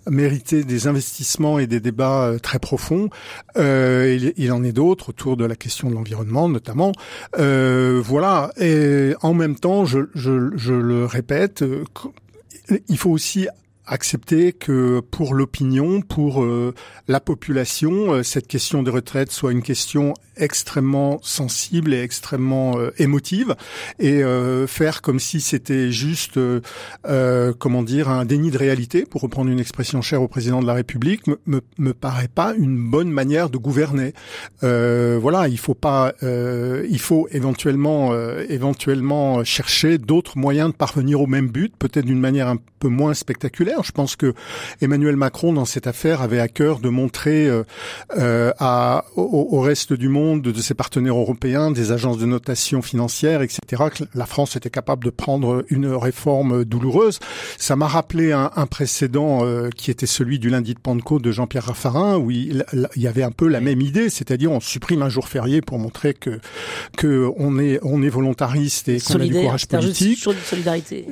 mériter 0.08 0.64
des 0.64 0.86
investissements 0.86 1.58
et 1.58 1.66
des 1.66 1.80
débats 1.80 2.26
euh, 2.26 2.38
très 2.38 2.60
profonds. 2.60 3.10
Euh, 3.58 4.16
il, 4.16 4.34
il, 4.38 4.52
en 4.52 4.64
est 4.64 4.74
d'autres 4.74 5.10
autour 5.10 5.38
de 5.38 5.44
la 5.44 5.56
question 5.56 5.90
de 5.90 5.96
l'environnement, 5.96 6.48
notamment. 6.48 6.92
Euh, 7.40 8.00
voilà. 8.06 8.52
Et 8.60 9.16
en 9.24 9.34
même 9.34 9.56
temps, 9.56 9.86
je, 9.86 10.02
je, 10.14 10.52
je 10.56 10.76
le 10.76 11.06
répète, 11.08 11.66
il 12.88 12.98
faut 13.00 13.10
aussi 13.10 13.48
accepter 13.88 14.54
que 14.54 15.00
pour 15.00 15.34
l'opinion, 15.34 16.02
pour 16.02 16.46
la 17.10 17.20
population, 17.20 18.24
cette 18.24 18.48
question 18.48 18.82
de 18.82 18.90
retraite 18.90 19.30
soit 19.30 19.52
une 19.52 19.62
question 19.62 20.14
extrêmement 20.38 21.20
sensible 21.22 21.94
et 21.94 22.02
extrêmement 22.02 22.78
euh, 22.78 22.92
émotive, 22.98 23.56
et 24.00 24.22
faire 24.68 25.02
comme 25.02 25.20
si 25.20 25.42
c'était 25.42 25.92
juste, 25.92 26.40
comment 27.60 27.84
dire, 27.84 28.10
un 28.10 28.26
déni 28.26 28.52
de 28.52 28.58
réalité, 28.58 29.06
pour 29.06 29.22
reprendre 29.22 29.50
une 29.50 29.60
expression 29.60 30.02
chère 30.02 30.22
au 30.22 30.28
président 30.28 30.62
de 30.62 30.68
la 30.68 30.74
République, 30.74 31.28
me, 31.28 31.40
me, 31.46 31.62
me 31.78 31.94
paraît 31.94 32.28
pas 32.28 32.54
une 32.58 32.78
bonne 32.78 33.10
manière 33.10 33.50
de 33.50 33.58
gouverner. 33.58 34.14
voilà, 34.62 35.48
il 35.48 35.58
faut 35.58 35.74
pas, 35.74 36.14
il 36.22 37.00
faut 37.00 37.28
éventuellement, 37.32 38.14
éventuellement 38.50 39.44
chercher 39.44 39.98
d'autres 39.98 40.38
moyens 40.38 40.72
de 40.72 40.76
parvenir 40.76 41.22
au 41.22 41.28
même 41.28 41.50
but, 41.50 41.76
peut-être 41.78 42.06
d'une 42.06 42.20
manière 42.20 42.48
un 42.48 42.58
peu 42.80 42.88
moins 42.88 43.14
spectaculaire 43.14 43.44
je 43.84 43.92
pense 43.92 44.16
que 44.16 44.34
Emmanuel 44.82 45.16
Macron, 45.16 45.54
dans 45.54 45.66
cette 45.66 45.88
affaire, 45.88 46.22
avait 46.22 46.40
à 46.40 46.48
cœur 46.48 46.80
de 46.80 46.90
montrer 46.90 47.48
euh, 47.48 47.64
euh, 48.18 48.52
à, 48.60 49.06
au, 49.16 49.62
reste 49.62 49.94
du 49.94 50.10
monde, 50.10 50.23
de 50.38 50.62
ses 50.62 50.74
partenaires 50.74 51.18
européens, 51.18 51.72
des 51.72 51.92
agences 51.92 52.18
de 52.18 52.26
notation 52.26 52.82
financière, 52.82 53.42
etc., 53.42 53.84
que 53.94 54.04
la 54.14 54.26
France 54.26 54.56
était 54.56 54.70
capable 54.70 55.04
de 55.04 55.10
prendre 55.10 55.66
une 55.70 55.88
réforme 55.88 56.64
douloureuse. 56.64 57.20
Ça 57.58 57.76
m'a 57.76 57.88
rappelé 57.88 58.32
un, 58.32 58.50
précédent 58.68 59.46
euh, 59.46 59.70
qui 59.76 59.92
était 59.92 60.06
celui 60.06 60.40
du 60.40 60.50
lundi 60.50 60.74
de 60.74 60.80
Pentecôte 60.80 61.22
de 61.22 61.32
Jean-Pierre 61.32 61.66
Raffarin, 61.66 62.18
où 62.18 62.32
il, 62.32 62.66
y 62.96 63.08
avait 63.08 63.24
un 63.24 63.32
peu 63.32 63.48
la 63.48 63.62
même 63.62 63.82
idée, 63.82 64.10
c'est-à-dire 64.10 64.52
on 64.52 64.60
supprime 64.60 65.02
un 65.02 65.10
jour 65.10 65.28
férié 65.28 65.62
pour 65.62 65.80
montrer 65.80 66.14
que 66.14 66.40
que 66.98 67.30
on 67.38 67.60
est 67.60 67.80
on 67.84 68.02
est 68.02 68.10
volontariste 68.10 68.90
et 68.90 69.00
qu'on 69.00 69.16
a 69.16 69.26
du 69.26 69.34
courage 69.34 69.68
politique. 69.68 70.20
Solidarité. 70.20 71.08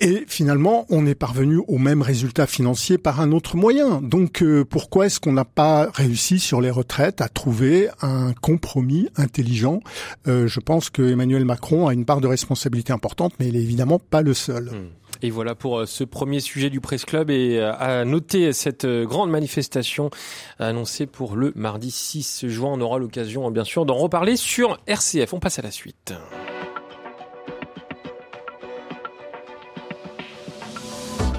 Et 0.00 0.24
finalement, 0.28 0.84
on 0.90 1.06
est 1.06 1.14
parvenu 1.14 1.62
au 1.68 1.78
même 1.78 2.02
résultat 2.02 2.46
financier 2.46 2.98
par 2.98 3.20
un 3.20 3.32
autre 3.32 3.56
moyen. 3.56 4.02
Donc 4.02 4.42
euh, 4.42 4.62
pourquoi 4.62 5.06
est-ce 5.06 5.20
qu'on 5.20 5.32
n'a 5.32 5.46
pas 5.46 5.88
réussi 5.94 6.38
sur 6.38 6.60
les 6.60 6.70
retraites 6.70 7.22
à 7.22 7.28
trouver 7.28 7.88
un 8.02 8.34
compromis 8.34 9.08
intelligent 9.16 9.80
euh, 10.28 10.48
Je 10.48 10.60
pense 10.60 10.90
que 10.90 11.02
Emmanuel 11.02 11.46
Macron 11.46 11.86
a 11.88 11.94
une 11.94 12.04
part 12.04 12.20
de 12.20 12.26
responsabilité 12.26 12.92
importante, 12.92 13.32
mais 13.40 13.48
il 13.48 13.56
est 13.56 13.62
évidemment 13.62 13.98
pas 13.98 14.20
le 14.20 14.34
seul. 14.34 14.64
Hmm. 14.64 14.88
Et 15.22 15.30
voilà 15.30 15.54
pour 15.54 15.78
euh, 15.78 15.86
ce 15.86 16.04
premier 16.04 16.40
sujet 16.40 16.68
du 16.68 16.82
Presse 16.82 17.06
Club 17.06 17.30
et 17.30 17.58
à 17.58 18.04
noter 18.04 18.52
cette 18.52 18.86
grande 18.86 19.30
manifestation 19.30 20.10
annoncée 20.58 21.06
pour 21.06 21.36
le 21.36 21.52
mardi 21.56 21.90
6 21.90 22.48
juin. 22.48 22.68
On 22.74 22.80
aura 22.82 22.98
l'occasion 22.98 23.50
bien 23.50 23.64
sûr 23.64 23.86
d'en 23.86 23.96
reparler 23.96 24.36
sur 24.36 24.78
RCF. 24.86 25.32
On 25.32 25.40
passe 25.40 25.58
à 25.58 25.62
la 25.62 25.70
suite. 25.70 26.12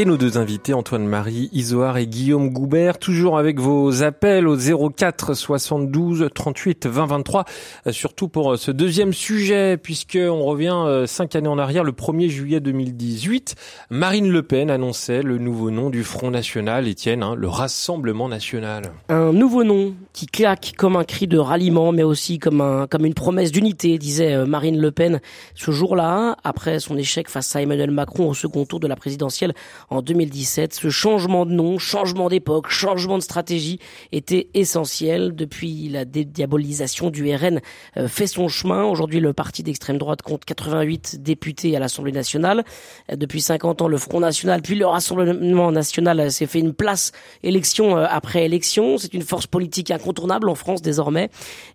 Et 0.00 0.04
nos 0.04 0.16
deux 0.16 0.38
invités, 0.38 0.74
Antoine-Marie 0.74 1.50
Isoard 1.52 1.98
et 1.98 2.06
Guillaume 2.06 2.50
Goubert, 2.50 2.98
toujours 2.98 3.36
avec 3.36 3.58
vos 3.58 4.04
appels 4.04 4.46
au 4.46 4.56
04 4.56 5.34
72 5.34 6.28
38 6.32 6.86
20 6.86 7.06
23, 7.06 7.44
surtout 7.90 8.28
pour 8.28 8.52
euh, 8.52 8.56
ce 8.56 8.70
deuxième 8.70 9.12
sujet, 9.12 9.76
puisque 9.76 10.16
on 10.16 10.44
revient 10.44 10.84
euh, 10.86 11.08
cinq 11.08 11.34
années 11.34 11.48
en 11.48 11.58
arrière, 11.58 11.82
le 11.82 11.90
1er 11.90 12.28
juillet 12.28 12.60
2018, 12.60 13.56
Marine 13.90 14.30
Le 14.30 14.44
Pen 14.44 14.70
annonçait 14.70 15.22
le 15.22 15.36
nouveau 15.36 15.72
nom 15.72 15.90
du 15.90 16.04
Front 16.04 16.30
National, 16.30 16.86
Étienne, 16.86 17.24
hein, 17.24 17.34
le 17.34 17.48
Rassemblement 17.48 18.28
National. 18.28 18.92
Un 19.08 19.32
nouveau 19.32 19.64
nom 19.64 19.94
qui 20.12 20.26
claque 20.26 20.74
comme 20.76 20.94
un 20.94 21.02
cri 21.02 21.26
de 21.26 21.38
ralliement, 21.38 21.90
mais 21.90 22.04
aussi 22.04 22.38
comme, 22.38 22.60
un, 22.60 22.86
comme 22.86 23.04
une 23.04 23.14
promesse 23.14 23.50
d'unité, 23.50 23.98
disait 23.98 24.34
euh, 24.34 24.46
Marine 24.46 24.80
Le 24.80 24.92
Pen 24.92 25.20
ce 25.56 25.72
jour-là, 25.72 26.36
après 26.44 26.78
son 26.78 26.96
échec 26.96 27.28
face 27.28 27.56
à 27.56 27.62
Emmanuel 27.62 27.90
Macron 27.90 28.28
au 28.28 28.34
second 28.34 28.64
tour 28.64 28.78
de 28.78 28.86
la 28.86 28.94
présidentielle 28.94 29.54
en 29.90 30.02
2017. 30.02 30.74
Ce 30.74 30.90
changement 30.90 31.46
de 31.46 31.52
nom, 31.52 31.78
changement 31.78 32.28
d'époque, 32.28 32.68
changement 32.68 33.18
de 33.18 33.22
stratégie 33.22 33.78
était 34.12 34.48
essentiel. 34.54 35.34
Depuis 35.34 35.88
la 35.88 36.04
dédiabolisation 36.04 37.10
du 37.10 37.34
RN 37.34 37.60
euh, 37.96 38.08
fait 38.08 38.26
son 38.26 38.48
chemin. 38.48 38.84
Aujourd'hui, 38.84 39.20
le 39.20 39.32
parti 39.32 39.62
d'extrême 39.62 39.98
droite 39.98 40.22
compte 40.22 40.44
88 40.44 41.22
députés 41.22 41.76
à 41.76 41.80
l'Assemblée 41.80 42.12
nationale. 42.12 42.64
Euh, 43.10 43.16
depuis 43.16 43.40
50 43.40 43.82
ans, 43.82 43.88
le 43.88 43.98
Front 43.98 44.20
National, 44.20 44.62
puis 44.62 44.74
le 44.74 44.86
Rassemblement 44.86 45.72
National 45.72 46.20
euh, 46.20 46.30
s'est 46.30 46.46
fait 46.46 46.60
une 46.60 46.74
place 46.74 47.12
élection 47.42 47.96
après 47.96 48.44
élection. 48.44 48.98
C'est 48.98 49.14
une 49.14 49.22
force 49.22 49.46
politique 49.46 49.90
incontournable 49.90 50.48
en 50.48 50.54
France 50.54 50.82
désormais. 50.82 51.30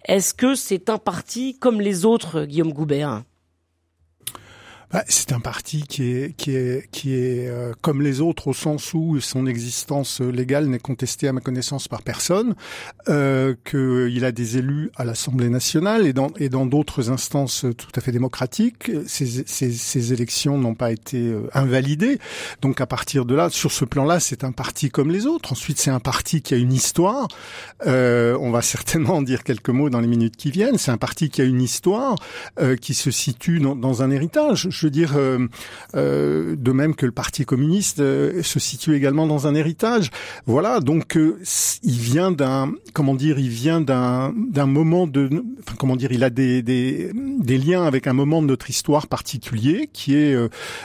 Est-ce 0.05 0.33
que 0.33 0.55
c'est 0.55 0.89
un 0.89 0.97
parti 0.97 1.57
comme 1.59 1.81
les 1.81 2.05
autres, 2.05 2.45
Guillaume 2.45 2.73
Goubert? 2.73 3.23
Bah, 4.93 5.03
c'est 5.07 5.33
un 5.33 5.39
parti 5.39 5.83
qui 5.83 6.11
est 6.11 6.35
qui 6.37 6.55
est 6.55 6.89
qui 6.91 7.15
est 7.15 7.47
euh, 7.47 7.73
comme 7.81 8.01
les 8.01 8.21
autres 8.21 8.47
au 8.47 8.53
sens 8.53 8.93
où 8.93 9.19
son 9.19 9.45
existence 9.45 10.21
légale 10.21 10.67
n'est 10.67 10.79
contestée 10.79 11.27
à 11.27 11.33
ma 11.33 11.41
connaissance 11.41 11.87
par 11.87 12.03
personne, 12.03 12.55
euh, 13.09 13.55
qu'il 13.65 14.23
a 14.23 14.31
des 14.31 14.57
élus 14.57 14.91
à 14.95 15.03
l'Assemblée 15.03 15.49
nationale 15.49 16.07
et 16.07 16.13
dans 16.13 16.29
et 16.37 16.49
dans 16.49 16.65
d'autres 16.65 17.09
instances 17.09 17.65
tout 17.77 17.91
à 17.95 18.01
fait 18.01 18.11
démocratiques. 18.11 18.91
Ces, 19.07 19.43
ces, 19.45 19.71
ces 19.71 20.13
élections 20.13 20.57
n'ont 20.57 20.75
pas 20.75 20.91
été 20.91 21.17
euh, 21.17 21.49
invalidées. 21.53 22.19
Donc 22.61 22.81
à 22.81 22.85
partir 22.85 23.25
de 23.25 23.35
là, 23.35 23.49
sur 23.49 23.71
ce 23.71 23.85
plan-là, 23.85 24.19
c'est 24.19 24.43
un 24.43 24.51
parti 24.51 24.89
comme 24.89 25.11
les 25.11 25.25
autres. 25.25 25.51
Ensuite, 25.51 25.79
c'est 25.79 25.91
un 25.91 25.99
parti 25.99 26.41
qui 26.41 26.53
a 26.53 26.57
une 26.57 26.73
histoire. 26.73 27.27
Euh, 27.85 28.37
on 28.39 28.51
va 28.51 28.61
certainement 28.73 29.15
en 29.15 29.21
dire 29.21 29.43
quelques 29.43 29.69
mots 29.69 29.89
dans 29.89 29.99
les 29.99 30.07
minutes 30.07 30.37
qui 30.37 30.51
viennent. 30.51 30.77
C'est 30.77 30.91
un 30.91 30.97
parti 30.97 31.29
qui 31.29 31.41
a 31.41 31.45
une 31.45 31.61
histoire 31.61 32.15
euh, 32.59 32.75
qui 32.75 32.93
se 32.93 33.11
situe 33.11 33.59
dans, 33.59 33.75
dans 33.75 34.01
un 34.01 34.11
héritage 34.11 34.69
veux 34.83 34.91
dire, 34.91 35.13
euh, 35.15 35.47
euh, 35.95 36.55
de 36.57 36.71
même 36.71 36.95
que 36.95 37.05
le 37.05 37.11
Parti 37.11 37.45
communiste 37.45 37.99
euh, 37.99 38.43
se 38.43 38.59
situe 38.59 38.95
également 38.95 39.27
dans 39.27 39.47
un 39.47 39.55
héritage. 39.55 40.09
Voilà, 40.45 40.79
donc 40.79 41.17
il 41.83 41.99
vient 41.99 42.31
d'un, 42.31 42.71
comment 42.93 43.15
dire, 43.15 43.39
il 43.39 43.49
vient 43.49 43.81
d'un 43.81 44.33
d'un 44.51 44.65
moment 44.67 45.07
de, 45.07 45.29
enfin 45.59 45.75
comment 45.79 45.95
dire, 45.95 46.11
il 46.11 46.23
a 46.23 46.29
des, 46.29 46.61
des 46.61 47.11
des 47.39 47.57
liens 47.57 47.85
avec 47.85 48.07
un 48.07 48.13
moment 48.13 48.41
de 48.41 48.47
notre 48.47 48.69
histoire 48.69 49.07
particulier 49.07 49.89
qui 49.91 50.15
est 50.15 50.35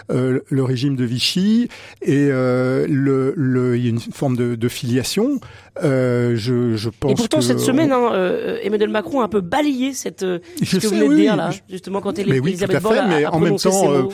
le 0.08 0.62
régime 0.64 0.96
de 0.96 1.04
Vichy 1.04 1.68
et 2.02 2.28
le, 2.28 3.32
le 3.36 3.76
il 3.76 3.82
y 3.84 3.86
a 3.86 3.90
une 3.90 4.00
forme 4.00 4.36
de, 4.36 4.54
de 4.54 4.68
filiation. 4.68 5.40
je, 5.82 6.36
je 6.76 6.88
pense. 6.88 7.12
Et 7.12 7.14
pourtant 7.14 7.40
cette 7.40 7.60
semaine, 7.60 7.92
hein, 7.92 8.58
Emmanuel 8.62 8.90
Macron 8.90 9.20
a 9.20 9.24
un 9.24 9.28
peu 9.28 9.40
balayé 9.40 9.92
cette 9.92 10.20
ce 10.20 10.76
que 10.78 10.86
vous 10.86 10.94
venez 10.96 11.08
de 11.08 11.14
dire 11.16 11.36
là, 11.36 11.50
justement 11.68 12.00
quand 12.00 12.16
il 12.18 12.28
oui, 12.40 12.50
Elisabeth 12.50 12.82
Borne 12.82 13.08
mais 13.08 13.26
en 13.26 13.40
même 13.40 13.56
temps 13.56 13.87
euh, 13.90 14.08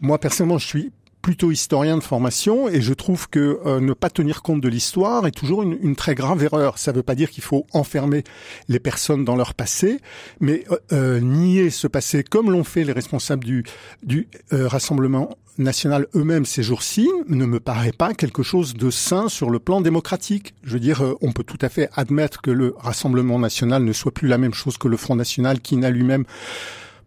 moi 0.00 0.18
personnellement, 0.18 0.58
je 0.58 0.66
suis 0.66 0.92
plutôt 1.22 1.50
historien 1.50 1.98
de 1.98 2.02
formation 2.02 2.68
et 2.70 2.80
je 2.80 2.94
trouve 2.94 3.28
que 3.28 3.60
euh, 3.66 3.80
ne 3.80 3.92
pas 3.92 4.08
tenir 4.08 4.40
compte 4.40 4.62
de 4.62 4.68
l'histoire 4.68 5.26
est 5.26 5.32
toujours 5.32 5.62
une, 5.62 5.78
une, 5.82 5.94
très 5.94 6.14
grave 6.14 6.42
erreur. 6.42 6.78
Ça 6.78 6.92
ne 6.92 6.96
veut 6.96 7.02
pas 7.02 7.14
dire 7.14 7.28
qu'il 7.28 7.42
faut 7.42 7.66
enfermer 7.74 8.24
les 8.68 8.80
personnes 8.80 9.26
dans 9.26 9.36
leur 9.36 9.52
passé, 9.52 10.00
mais 10.40 10.64
euh, 10.92 11.20
nier 11.20 11.68
ce 11.68 11.86
passé 11.86 12.24
comme 12.24 12.50
l'ont 12.50 12.64
fait 12.64 12.84
les 12.84 12.92
responsables 12.92 13.44
du, 13.44 13.64
du 14.02 14.28
Rassemblement 14.50 15.36
national 15.58 16.06
eux-mêmes 16.14 16.46
ces 16.46 16.62
jours-ci 16.62 17.06
ne 17.28 17.44
me 17.44 17.60
paraît 17.60 17.92
pas 17.92 18.14
quelque 18.14 18.42
chose 18.42 18.72
de 18.72 18.90
sain 18.90 19.28
sur 19.28 19.50
le 19.50 19.58
plan 19.58 19.82
démocratique. 19.82 20.54
Je 20.64 20.72
veux 20.72 20.80
dire, 20.80 21.02
on 21.20 21.32
peut 21.32 21.44
tout 21.44 21.58
à 21.60 21.68
fait 21.68 21.90
admettre 21.94 22.40
que 22.40 22.50
le 22.50 22.74
Rassemblement 22.78 23.38
national 23.38 23.84
ne 23.84 23.92
soit 23.92 24.12
plus 24.12 24.26
la 24.26 24.38
même 24.38 24.54
chose 24.54 24.78
que 24.78 24.88
le 24.88 24.96
Front 24.96 25.16
national 25.16 25.60
qui 25.60 25.76
n'a 25.76 25.90
lui-même 25.90 26.24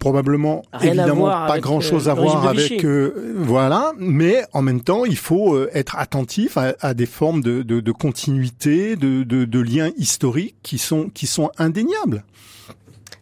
probablement 0.03 0.63
évidemment 0.81 1.27
pas 1.47 1.59
grand 1.61 1.79
chose 1.79 2.09
à 2.09 2.13
voir 2.13 2.45
avec 2.45 2.83
euh, 2.83 3.13
euh, 3.15 3.33
voilà. 3.37 3.93
Mais 3.97 4.43
en 4.51 4.61
même 4.61 4.81
temps 4.81 5.05
il 5.05 5.15
faut 5.15 5.55
euh, 5.55 5.69
être 5.73 5.95
attentif 5.97 6.57
à, 6.57 6.93
des 6.93 7.05
formes 7.05 7.41
de, 7.41 7.61
de, 7.61 7.79
de 7.79 7.91
continuité 7.93 8.97
de, 8.97 9.23
de, 9.23 9.45
de 9.45 9.59
liens 9.59 9.91
historiques 9.97 10.57
qui 10.61 10.77
sont 10.77 11.09
qui 11.13 11.25
sont 11.25 11.51
indéniables 11.57 12.25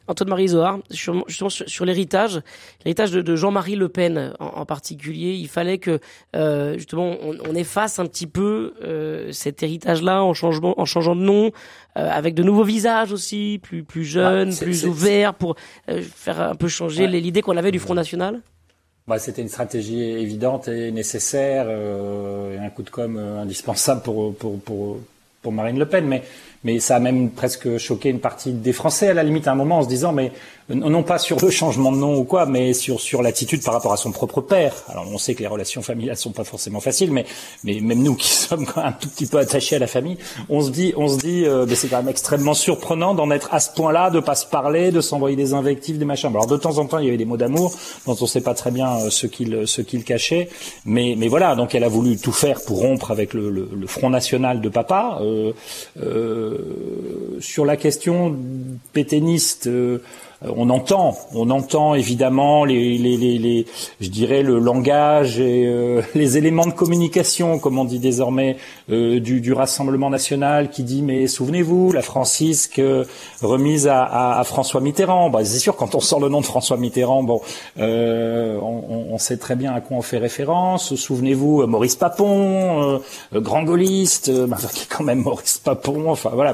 Antoine-Marie 0.08 0.50
Zohar, 0.50 0.80
sur, 0.90 1.26
sur, 1.28 1.86
l'héritage, 1.86 2.42
l'héritage 2.84 3.12
de, 3.12 3.36
Jean-Marie 3.36 3.76
Le 3.76 3.90
Pen 3.90 4.34
en, 4.40 4.66
particulier, 4.66 5.34
il 5.34 5.48
fallait 5.48 5.78
que 5.78 6.00
euh, 6.36 6.78
justement 6.78 7.16
on, 7.22 7.56
efface 7.56 8.00
un 8.00 8.06
petit 8.06 8.28
peu 8.28 8.74
euh, 8.84 9.32
cet 9.32 9.64
héritage-là 9.64 10.24
en, 10.24 10.34
changement, 10.34 10.80
en 10.80 10.86
changeant 10.86 11.16
de 11.16 11.22
nom, 11.22 11.52
euh, 11.98 12.10
avec 12.10 12.34
de 12.36 12.44
nouveaux 12.44 12.64
visages 12.64 13.12
aussi, 13.12 13.60
plus 13.62 13.84
plus 13.84 14.04
jeunes, 14.04 14.56
plus 14.56 14.86
ouverts, 14.86 15.34
pour 15.34 15.56
faire 15.88 16.42
un 16.42 16.56
peu 16.56 16.68
changer 16.68 17.08
l'idée 17.08 17.42
qu'on 17.42 17.58
avait 17.58 17.72
du 17.72 17.80
Front 17.80 17.94
National. 17.94 18.42
Bah, 19.08 19.20
c'était 19.20 19.42
une 19.42 19.50
stratégie 19.50 20.02
évidente 20.02 20.68
et 20.68 20.92
nécessaire, 20.92 21.70
et 21.70 22.58
un 22.58 22.70
coup 22.70 22.84
de 22.84 22.90
com 22.90 23.18
indispensable 23.18 24.02
pour 24.02 24.36
pour 24.36 24.60
pour 24.62 25.00
pour 25.42 25.52
Marine 25.52 25.80
Le 25.80 25.86
Pen, 25.88 26.06
mais 26.06 26.24
mais 26.64 26.80
ça 26.80 26.96
a 26.96 27.00
même 27.00 27.32
presque 27.32 27.78
choqué 27.78 28.10
une 28.10 28.20
partie 28.20 28.52
des 28.52 28.74
Français 28.74 29.10
à 29.10 29.14
la 29.14 29.24
limite 29.24 29.48
à 29.48 29.52
un 29.52 29.56
moment 29.56 29.80
en 29.80 29.84
se 29.84 29.88
disant 29.88 30.12
mais 30.12 30.32
non 30.70 31.04
pas 31.04 31.18
sur 31.18 31.40
le 31.42 31.50
changement 31.50 31.92
de 31.92 31.98
nom 31.98 32.18
ou 32.18 32.24
quoi, 32.24 32.46
mais 32.46 32.74
sur 32.74 33.02
sur 33.02 33.22
l'attitude 33.22 33.64
par 33.64 33.74
rapport 33.74 33.94
à 33.94 33.98
son 33.98 34.12
propre 34.12 34.42
père. 34.42 34.74
Alors 34.88 35.06
on 35.12 35.18
sait 35.18 35.34
que 35.34 35.42
les 35.42 35.48
relations 35.48 35.82
familiales 35.82 36.18
sont 36.18 36.32
pas 36.32 36.44
forcément 36.44 36.80
faciles, 36.80 37.12
mais 37.12 37.26
mais 37.64 37.80
même 37.82 38.02
nous 38.02 38.16
qui 38.22 38.30
sommes 38.30 38.66
un 38.76 38.92
tout 38.92 39.10
petit 39.10 39.26
peu 39.26 39.38
attachés 39.38 39.76
à 39.76 39.80
la 39.80 39.88
famille, 39.88 40.18
on 40.50 40.62
se 40.62 40.70
dit 40.70 40.94
on 40.96 41.08
se 41.08 41.18
dit 41.18 41.46
euh, 41.46 41.66
c'est 41.74 41.88
quand 41.88 41.98
même 41.98 42.10
extrêmement 42.10 42.54
surprenant 42.54 43.14
d'en 43.14 43.32
être 43.32 43.54
à 43.54 43.60
ce 43.60 43.72
point-là, 43.72 44.10
de 44.12 44.20
pas 44.20 44.36
se 44.36 44.46
parler, 44.46 44.92
de 44.92 45.02
s'envoyer 45.02 45.36
des 45.36 45.54
invectives, 45.54 45.98
des 45.98 46.06
machins. 46.06 46.30
Alors 46.30 46.48
de 46.48 46.58
temps 46.58 46.78
en 46.78 46.86
temps 46.86 47.00
il 47.00 47.06
y 47.06 47.08
avait 47.10 47.18
des 47.18 47.26
mots 47.26 47.38
d'amour 47.38 47.74
dont 48.06 48.16
on 48.20 48.26
sait 48.26 48.42
pas 48.42 48.54
très 48.54 48.72
bien 48.72 48.98
euh, 48.98 49.10
ce 49.10 49.28
qu'il 49.28 49.68
ce 49.68 49.82
qu'il 49.82 50.04
cachait, 50.04 50.50
mais 50.86 51.16
mais 51.18 51.28
voilà 51.28 51.56
donc 51.56 51.76
elle 51.76 51.84
a 51.84 51.90
voulu 51.90 52.18
tout 52.18 52.32
faire 52.32 52.62
pour 52.62 52.80
rompre 52.80 53.12
avec 53.12 53.34
le, 53.34 53.50
le, 53.50 53.68
le 53.74 53.88
Front 53.88 54.10
National 54.10 54.62
de 54.62 54.70
papa. 54.70 55.20
Euh, 55.22 55.54
euh, 55.98 56.51
sur 57.40 57.66
la 57.66 57.78
question 57.78 58.36
pétainiste, 58.94 59.68
euh, 59.68 60.00
on 60.44 60.72
entend, 60.72 61.16
on 61.36 61.52
entend 61.52 61.94
évidemment 61.94 62.66
les, 62.66 62.98
les, 62.98 63.16
les, 63.18 63.66
je 64.00 64.10
dirais 64.10 64.42
le 64.42 64.58
langage 64.58 65.40
et 65.40 65.68
euh, 65.68 66.02
les 66.16 66.38
éléments 66.38 66.66
de 66.66 66.72
communication, 66.72 67.60
comme 67.60 67.78
on 67.78 67.86
dit 67.86 68.00
désormais, 68.00 68.58
euh, 68.90 69.20
du, 69.20 69.40
du, 69.40 69.54
Rassemblement 69.54 70.10
national, 70.10 70.72
qui 70.72 70.84
dit 70.84 71.04
mais 71.04 71.28
souvenez-vous, 71.28 71.92
la 71.92 72.02
Francisque 72.02 72.80
euh, 72.80 73.06
remise 73.42 73.88
à, 73.88 74.42
François 74.44 74.82
Mitterrand. 74.82 75.30
Bah, 75.30 75.46
c'est 75.46 75.60
sûr, 75.60 75.76
quand 75.76 75.94
on 75.94 76.00
sort 76.00 76.20
le 76.20 76.30
nom 76.30 76.42
de 76.42 76.46
François 76.46 76.78
Mitterrand, 76.78 77.22
bon, 77.22 77.42
on, 77.78 79.18
sait 79.20 79.38
très 79.38 79.56
bien 79.56 79.74
à 79.74 79.82
quoi 79.82 79.98
on 79.98 80.02
fait 80.02 80.18
référence. 80.18 80.96
Souvenez-vous, 80.96 81.68
Maurice 81.68 81.96
Papon, 81.96 83.02
grand 83.34 83.64
gaulliste, 83.64 84.32
bah, 84.48 84.58
qui 84.74 84.84
est 84.84 84.88
quand 84.90 85.04
même 85.04 85.20
Maurice 85.22 85.60
Papon. 85.60 86.10
Enfin 86.10 86.32
voilà. 86.34 86.54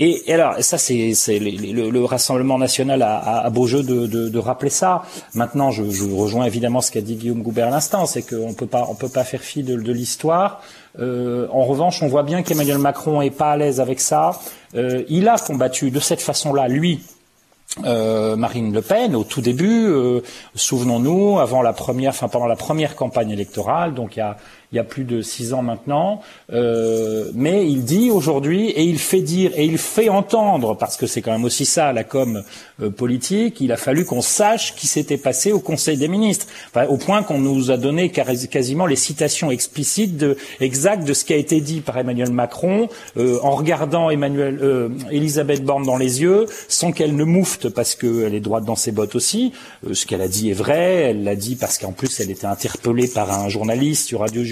Et, 0.00 0.22
et, 0.26 0.34
alors 0.34 0.54
ça, 0.60 0.78
c'est 0.78 1.14
le, 1.28 1.90
le 1.90 2.04
Rassemblement 2.04 2.58
national 2.58 3.02
a 3.02 3.27
à, 3.36 3.50
beau 3.50 3.66
jeu 3.66 3.82
de, 3.82 4.38
rappeler 4.38 4.70
ça. 4.70 5.02
Maintenant, 5.34 5.70
je, 5.70 5.82
rejoins 6.14 6.44
évidemment 6.44 6.80
ce 6.80 6.90
qu'a 6.90 7.00
dit 7.00 7.16
Guillaume 7.16 7.42
Goubert 7.42 7.68
à 7.68 7.70
l'instant, 7.70 8.06
c'est 8.06 8.22
qu'on 8.22 8.54
peut 8.54 8.66
pas, 8.66 8.86
on 8.88 8.94
peut 8.94 9.08
pas 9.08 9.24
faire 9.24 9.40
fi 9.40 9.62
de, 9.62 9.74
l'histoire. 9.92 10.62
Euh, 10.98 11.46
en 11.52 11.64
revanche, 11.64 12.02
on 12.02 12.08
voit 12.08 12.22
bien 12.22 12.42
qu'Emmanuel 12.42 12.78
Macron 12.78 13.20
est 13.20 13.30
pas 13.30 13.52
à 13.52 13.56
l'aise 13.56 13.80
avec 13.80 14.00
ça. 14.00 14.38
Euh, 14.74 15.02
il 15.08 15.28
a 15.28 15.38
combattu 15.38 15.90
de 15.90 16.00
cette 16.00 16.20
façon-là, 16.20 16.68
lui, 16.68 17.00
euh, 17.84 18.36
Marine 18.36 18.72
Le 18.72 18.82
Pen 18.82 19.14
au 19.14 19.24
tout 19.24 19.40
début, 19.40 19.92
souvenons-nous, 20.54 21.38
avant 21.38 21.62
la 21.62 21.72
première, 21.72 22.10
enfin 22.10 22.28
pendant 22.28 22.46
la 22.46 22.56
première 22.56 22.96
campagne 22.96 23.30
électorale, 23.30 23.94
donc 23.94 24.16
il 24.16 24.20
y 24.20 24.22
a, 24.22 24.36
il 24.72 24.76
y 24.76 24.78
a 24.78 24.84
plus 24.84 25.04
de 25.04 25.22
six 25.22 25.54
ans 25.54 25.62
maintenant. 25.62 26.20
Euh, 26.52 27.30
mais 27.34 27.66
il 27.66 27.84
dit 27.84 28.10
aujourd'hui, 28.10 28.68
et 28.70 28.82
il 28.82 28.98
fait 28.98 29.22
dire, 29.22 29.52
et 29.56 29.64
il 29.64 29.78
fait 29.78 30.08
entendre, 30.08 30.76
parce 30.76 30.96
que 30.96 31.06
c'est 31.06 31.22
quand 31.22 31.32
même 31.32 31.44
aussi 31.44 31.64
ça 31.64 31.92
la 31.92 32.04
com 32.04 32.42
euh, 32.82 32.90
politique, 32.90 33.60
il 33.60 33.72
a 33.72 33.76
fallu 33.76 34.04
qu'on 34.04 34.20
sache 34.20 34.74
qui 34.74 34.86
s'était 34.86 35.16
passé 35.16 35.52
au 35.52 35.60
Conseil 35.60 35.96
des 35.96 36.08
ministres, 36.08 36.46
au 36.88 36.96
point 36.98 37.22
qu'on 37.22 37.38
nous 37.38 37.70
a 37.70 37.76
donné 37.76 38.10
quasiment 38.10 38.86
les 38.86 38.96
citations 38.96 39.50
explicites 39.50 40.24
exactes 40.60 41.04
de 41.04 41.14
ce 41.14 41.24
qui 41.24 41.32
a 41.32 41.36
été 41.36 41.60
dit 41.60 41.80
par 41.80 41.96
Emmanuel 41.96 42.30
Macron 42.30 42.88
euh, 43.16 43.38
en 43.42 43.52
regardant 43.52 44.10
Emmanuel, 44.10 44.90
Elisabeth 45.10 45.64
Borne 45.64 45.84
dans 45.84 45.96
les 45.96 46.20
yeux, 46.20 46.46
sans 46.68 46.92
qu'elle 46.92 47.16
ne 47.16 47.24
moufte 47.24 47.70
parce 47.70 47.94
qu'elle 47.94 48.34
est 48.34 48.40
droite 48.40 48.64
dans 48.64 48.76
ses 48.76 48.92
bottes 48.92 49.14
aussi. 49.14 49.52
Ce 49.90 50.06
qu'elle 50.06 50.20
a 50.20 50.28
dit 50.28 50.50
est 50.50 50.54
vrai, 50.54 50.94
elle 51.10 51.24
l'a 51.24 51.36
dit 51.36 51.56
parce 51.56 51.78
qu'en 51.78 51.92
plus 51.92 52.20
elle 52.20 52.30
était 52.30 52.46
interpellée 52.46 53.08
par 53.08 53.30
un 53.32 53.48
journaliste 53.48 54.06
sur 54.06 54.20
Radio 54.20 54.42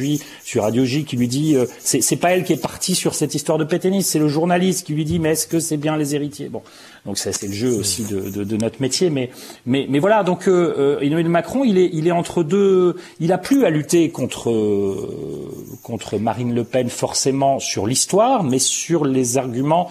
Sur 0.45 0.63
Radio 0.63 0.85
J 0.85 1.05
qui 1.05 1.17
lui 1.17 1.29
dit 1.29 1.57
euh, 1.57 1.67
c'est 1.81 2.17
pas 2.17 2.31
elle 2.31 2.45
qui 2.45 2.53
est 2.53 2.63
partie 2.63 2.95
sur 2.95 3.15
cette 3.15 3.35
histoire 3.35 3.59
de 3.59 3.65
Péténis, 3.65 4.07
c'est 4.07 4.19
le 4.19 4.29
journaliste 4.29 4.87
qui 4.87 4.95
lui 4.95 5.05
dit 5.05 5.19
mais 5.19 5.31
est-ce 5.31 5.47
que 5.47 5.61
c'est 5.61 5.77
bien 5.77 5.97
les 5.97 6.15
héritiers? 6.15 6.49
Bon, 6.49 6.63
donc 7.05 7.19
ça 7.19 7.33
c'est 7.33 7.47
le 7.47 7.53
jeu 7.53 7.73
aussi 7.73 8.05
de, 8.05 8.31
de, 8.31 8.45
de, 8.45 8.57
notre 8.57 8.81
métier, 8.81 9.11
mais 9.11 9.31
mais 9.65 9.87
mais 9.89 9.99
voilà 9.99 10.23
donc 10.23 10.49
euh, 10.49 10.75
euh 10.79 11.01
Emmanuel 11.01 11.29
Macron 11.29 11.65
il 11.65 11.79
est 11.79 11.91
il 11.93 12.07
est 12.07 12.13
entre 12.13 12.43
deux, 12.43 12.97
il 13.21 13.33
a 13.33 13.39
plus 13.39 13.65
à 13.65 13.71
lutter 13.71 14.11
contre 14.11 14.51
euh, 14.51 15.51
contre 15.83 16.19
Marine 16.19 16.55
Le 16.55 16.65
Pen 16.65 16.89
forcément 16.89 17.59
sur 17.59 17.87
l'histoire, 17.87 18.43
mais 18.43 18.59
sur 18.59 19.05
les 19.05 19.39
arguments 19.39 19.91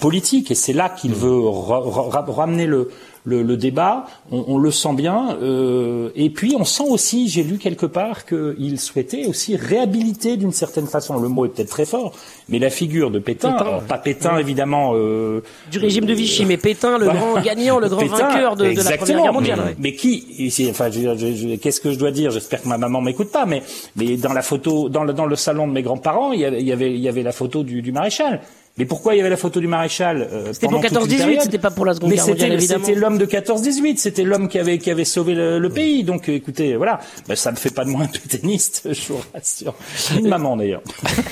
politiques 0.00 0.50
et 0.50 0.54
c'est 0.54 0.72
là 0.72 0.88
qu'il 0.88 1.12
mmh. 1.12 1.14
veut 1.14 1.40
ramener 1.48 2.66
le 2.66 2.90
le, 3.24 3.42
le 3.42 3.56
débat, 3.56 4.06
on, 4.30 4.44
on, 4.48 4.58
le 4.58 4.70
sent 4.70 4.92
bien. 4.94 5.36
Euh, 5.42 6.10
et 6.14 6.28
puis 6.30 6.54
on 6.58 6.64
sent 6.64 6.84
aussi, 6.86 7.28
j'ai 7.28 7.42
lu 7.42 7.58
quelque 7.58 7.86
part 7.86 8.26
qu'il 8.26 8.78
souhaitait 8.78 9.26
aussi 9.26 9.56
réhabiliter 9.56 10.36
d'une 10.36 10.52
certaine 10.52 10.86
façon, 10.86 11.18
le 11.18 11.28
mot 11.28 11.46
est 11.46 11.48
peut-être 11.48 11.70
très 11.70 11.86
fort, 11.86 12.12
mais 12.48 12.58
la 12.58 12.70
figure 12.70 13.10
de 13.10 13.18
Pétain, 13.18 13.52
Pétain. 13.52 13.80
pas 13.88 13.98
Pétain 13.98 14.38
évidemment. 14.38 14.92
Euh, 14.94 15.42
du 15.70 15.78
régime 15.78 16.04
de 16.04 16.12
Vichy, 16.12 16.44
mais 16.44 16.58
Pétain, 16.58 16.98
le 16.98 17.06
grand 17.06 17.40
gagnant, 17.40 17.78
le 17.78 17.88
grand 17.90 18.04
vainqueur 18.04 18.56
de, 18.56 18.72
de, 18.72 18.82
la 18.82 18.96
Première 18.98 19.22
Guerre 19.22 19.32
mondiale. 19.32 19.60
Mais, 19.66 19.74
mais 19.78 19.94
qui, 19.94 20.52
enfin, 20.70 20.90
qu'est-ce 20.90 21.80
que 21.80 21.92
je 21.92 21.98
dois 21.98 22.10
dire 22.10 22.30
J'espère 22.30 22.62
que 22.62 22.68
ma 22.68 22.78
maman 22.78 23.00
m'écoute 23.00 23.32
pas, 23.32 23.46
mais, 23.46 23.62
mais 23.96 24.16
dans 24.16 24.34
la 24.34 24.42
photo, 24.42 24.90
dans 24.90 25.04
le, 25.04 25.14
dans 25.14 25.26
le 25.26 25.36
salon 25.36 25.66
de 25.66 25.72
mes 25.72 25.82
grands-parents, 25.82 26.32
il 26.32 26.40
y 26.40 26.44
avait, 26.44 26.60
il 26.60 26.66
y 26.66 26.72
avait, 26.72 26.92
il 26.92 27.00
y 27.00 27.08
avait 27.08 27.22
la 27.22 27.32
photo 27.32 27.62
du, 27.62 27.80
du 27.80 27.92
maréchal. 27.92 28.42
Mais 28.76 28.86
pourquoi 28.86 29.14
il 29.14 29.18
y 29.18 29.20
avait 29.20 29.30
la 29.30 29.36
photo 29.36 29.60
du 29.60 29.68
maréchal 29.68 30.28
euh, 30.32 30.52
C'était 30.52 30.66
pour 30.66 30.82
14-18, 30.82 31.42
c'était 31.42 31.58
pas 31.58 31.70
pour 31.70 31.86
la 31.86 31.94
Seconde 31.94 32.10
Guerre 32.10 32.26
mondiale, 32.26 32.52
évidemment. 32.54 32.84
C'était 32.84 32.98
l'homme 32.98 33.18
de 33.18 33.26
14-18, 33.26 33.98
c'était 33.98 34.24
l'homme 34.24 34.48
qui 34.48 34.58
avait 34.58 34.78
qui 34.78 34.90
avait 34.90 35.04
sauvé 35.04 35.34
le, 35.34 35.60
le 35.60 35.68
pays. 35.68 36.02
Donc, 36.02 36.28
écoutez, 36.28 36.74
voilà, 36.74 36.98
ben, 37.28 37.36
ça 37.36 37.52
ne 37.52 37.56
fait 37.56 37.72
pas 37.72 37.84
de 37.84 37.90
moi 37.90 38.02
un 38.02 38.06
pétainiste, 38.08 38.92
je 38.92 39.12
vous 39.12 39.20
rassure. 39.32 39.74
Une 40.18 40.28
maman 40.28 40.56
d'ailleurs. 40.56 40.82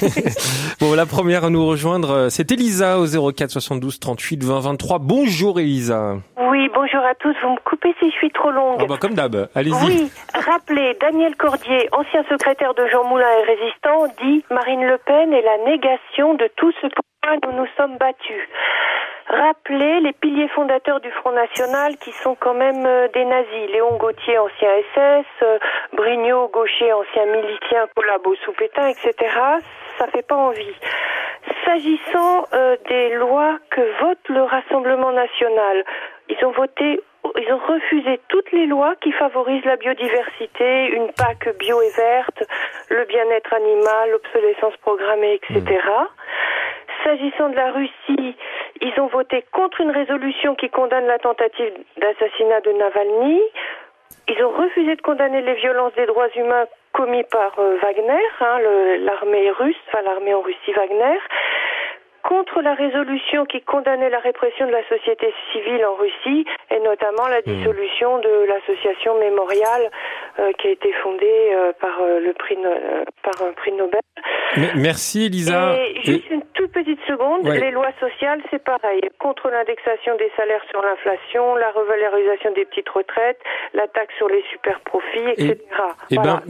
bon, 0.80 0.94
la 0.94 1.04
première 1.04 1.44
à 1.44 1.50
nous 1.50 1.66
rejoindre, 1.66 2.10
euh, 2.10 2.28
c'est 2.28 2.52
Elisa 2.52 3.00
au 3.00 3.32
04 3.32 3.50
72 3.50 3.98
38 3.98 4.44
20 4.44 4.60
23. 4.60 5.00
Bonjour 5.00 5.58
Elisa. 5.58 6.18
Oui, 6.48 6.68
bonjour 6.72 7.00
à 7.00 7.16
tous. 7.16 7.34
Vous 7.42 7.50
me 7.50 7.60
coupez 7.64 7.92
si 7.98 8.08
je 8.08 8.16
suis 8.18 8.30
trop 8.30 8.52
longue. 8.52 8.78
Ah 8.82 8.86
bah, 8.88 8.98
comme 9.00 9.14
d'hab, 9.14 9.48
allez-y. 9.56 9.84
Oui, 9.84 10.10
rappelez, 10.32 10.96
Daniel 11.00 11.34
Cordier, 11.34 11.88
ancien 11.90 12.22
secrétaire 12.30 12.74
de 12.74 12.86
Jean 12.92 13.02
Moulin 13.08 13.26
et 13.42 13.50
résistant, 13.50 14.06
dit 14.22 14.44
Marine 14.48 14.82
Le 14.82 14.98
Pen 15.04 15.32
est 15.32 15.42
la 15.42 15.72
négation 15.72 16.34
de 16.34 16.48
tout 16.56 16.70
ce 16.80 16.86
que 16.86 17.02
nous 17.30 17.52
nous 17.52 17.66
sommes 17.76 17.96
battus. 17.98 18.48
Rappelez 19.28 20.00
les 20.00 20.12
piliers 20.12 20.48
fondateurs 20.48 21.00
du 21.00 21.10
Front 21.12 21.32
National 21.32 21.96
qui 21.96 22.10
sont 22.12 22.34
quand 22.34 22.54
même 22.54 22.84
euh, 22.84 23.08
des 23.14 23.24
nazis. 23.24 23.70
Léon 23.72 23.96
Gauthier, 23.96 24.36
ancien 24.38 24.68
SS, 24.94 25.26
euh, 25.42 25.58
Brignot, 25.92 26.48
gaucher, 26.48 26.92
ancien 26.92 27.26
milicien, 27.26 27.86
collabo 27.94 28.34
sous 28.44 28.52
Pétain, 28.52 28.88
etc. 28.88 29.14
Ça 29.98 30.06
fait 30.08 30.26
pas 30.26 30.36
envie. 30.36 30.74
S'agissant 31.64 32.44
euh, 32.52 32.76
des 32.88 33.14
lois 33.14 33.58
que 33.70 33.80
vote 34.02 34.28
le 34.28 34.42
Rassemblement 34.42 35.12
national, 35.12 35.84
ils 36.28 36.44
ont 36.44 36.52
voté 36.52 37.00
ils 37.38 37.52
ont 37.52 37.60
refusé 37.66 38.20
toutes 38.28 38.50
les 38.50 38.66
lois 38.66 38.94
qui 39.00 39.12
favorisent 39.12 39.64
la 39.64 39.76
biodiversité, 39.76 40.88
une 40.88 41.12
PAC 41.12 41.56
bio 41.56 41.80
et 41.80 41.90
verte, 41.96 42.42
le 42.90 43.04
bien-être 43.04 43.54
animal, 43.54 44.10
l'obsolescence 44.10 44.76
programmée, 44.78 45.34
etc. 45.34 45.78
S'agissant 47.04 47.48
de 47.48 47.56
la 47.56 47.72
Russie, 47.72 48.36
ils 48.80 49.00
ont 49.00 49.08
voté 49.08 49.44
contre 49.52 49.80
une 49.80 49.90
résolution 49.90 50.54
qui 50.54 50.68
condamne 50.68 51.06
la 51.06 51.18
tentative 51.18 51.72
d'assassinat 51.96 52.60
de 52.60 52.72
Navalny. 52.72 53.40
Ils 54.28 54.44
ont 54.44 54.50
refusé 54.50 54.94
de 54.94 55.02
condamner 55.02 55.42
les 55.42 55.54
violences 55.54 55.94
des 55.94 56.06
droits 56.06 56.28
humains 56.36 56.66
commis 56.92 57.24
par 57.24 57.58
euh, 57.58 57.76
Wagner, 57.82 58.22
hein, 58.40 58.58
l'armée 59.00 59.50
russe, 59.50 59.76
enfin 59.88 60.02
l'armée 60.02 60.34
en 60.34 60.42
Russie 60.42 60.72
Wagner 60.76 61.18
contre 62.22 62.62
la 62.62 62.74
résolution 62.74 63.44
qui 63.46 63.60
condamnait 63.62 64.10
la 64.10 64.18
répression 64.18 64.66
de 64.66 64.72
la 64.72 64.86
société 64.88 65.32
civile 65.52 65.84
en 65.84 65.94
Russie 65.94 66.44
et 66.70 66.80
notamment 66.80 67.28
la 67.28 67.40
hmm. 67.40 67.54
dissolution 67.54 68.18
de 68.18 68.46
l'association 68.48 69.18
mémoriale 69.18 69.90
euh, 70.38 70.52
qui 70.58 70.68
a 70.68 70.70
été 70.70 70.92
fondée 71.02 71.50
euh, 71.54 71.72
par 71.80 72.00
le 72.02 72.32
prix 72.32 72.56
par 73.22 73.46
un 73.46 73.52
prix 73.52 73.72
Nobel 73.72 74.00
Merci 74.76 75.24
Elisa. 75.24 75.74
Et 75.76 76.02
juste 76.02 76.30
une 76.30 76.42
toute 76.54 76.72
petite 76.72 76.98
seconde, 77.06 77.46
les 77.46 77.70
lois 77.70 77.92
sociales, 77.98 78.40
c'est 78.50 78.62
pareil. 78.62 79.00
Contre 79.18 79.48
l'indexation 79.48 80.16
des 80.16 80.30
salaires 80.36 80.62
sur 80.70 80.82
l'inflation, 80.82 81.56
la 81.56 81.70
revalorisation 81.70 82.52
des 82.54 82.64
petites 82.66 82.88
retraites, 82.88 83.38
la 83.74 83.88
taxe 83.88 84.14
sur 84.18 84.28
les 84.28 84.42
super 84.52 84.80
profits, 84.80 85.30
etc. 85.36 85.56
Et, 86.10 86.16
ben, 86.16 86.42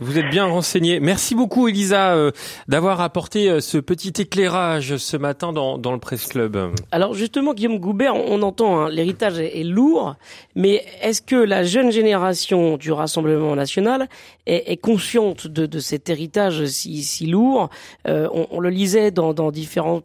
vous 0.00 0.18
êtes 0.18 0.28
bien 0.28 0.46
renseigné. 0.46 1.00
Merci 1.00 1.34
beaucoup 1.34 1.68
Elisa 1.68 2.14
euh, 2.14 2.30
d'avoir 2.68 3.00
apporté 3.00 3.48
euh, 3.48 3.60
ce 3.60 3.78
petit 3.78 4.12
éclairage 4.20 4.89
ce 4.96 5.16
matin 5.16 5.52
dans, 5.52 5.92
le 5.92 5.98
Presse 5.98 6.26
Club. 6.26 6.56
Alors 6.90 7.14
justement, 7.14 7.54
Guillaume 7.54 7.78
Goubert, 7.78 8.14
on, 8.14 8.42
entend 8.42 8.80
hein, 8.80 8.88
l'héritage 8.88 9.38
est, 9.38 9.64
lourd, 9.64 10.16
mais 10.54 10.84
est-ce 11.02 11.22
que 11.22 11.36
la 11.36 11.64
jeune 11.64 11.90
génération 11.90 12.76
du 12.76 12.92
Rassemblement 12.92 13.54
national 13.54 14.08
est, 14.46 14.80
consciente 14.80 15.46
de, 15.46 15.78
cet 15.78 16.08
héritage 16.08 16.64
si, 16.66 17.26
lourd? 17.26 17.70
Euh, 18.08 18.28
on, 18.50 18.60
le 18.60 18.70
lisait 18.70 19.10
dans, 19.10 19.50
différents, 19.50 20.02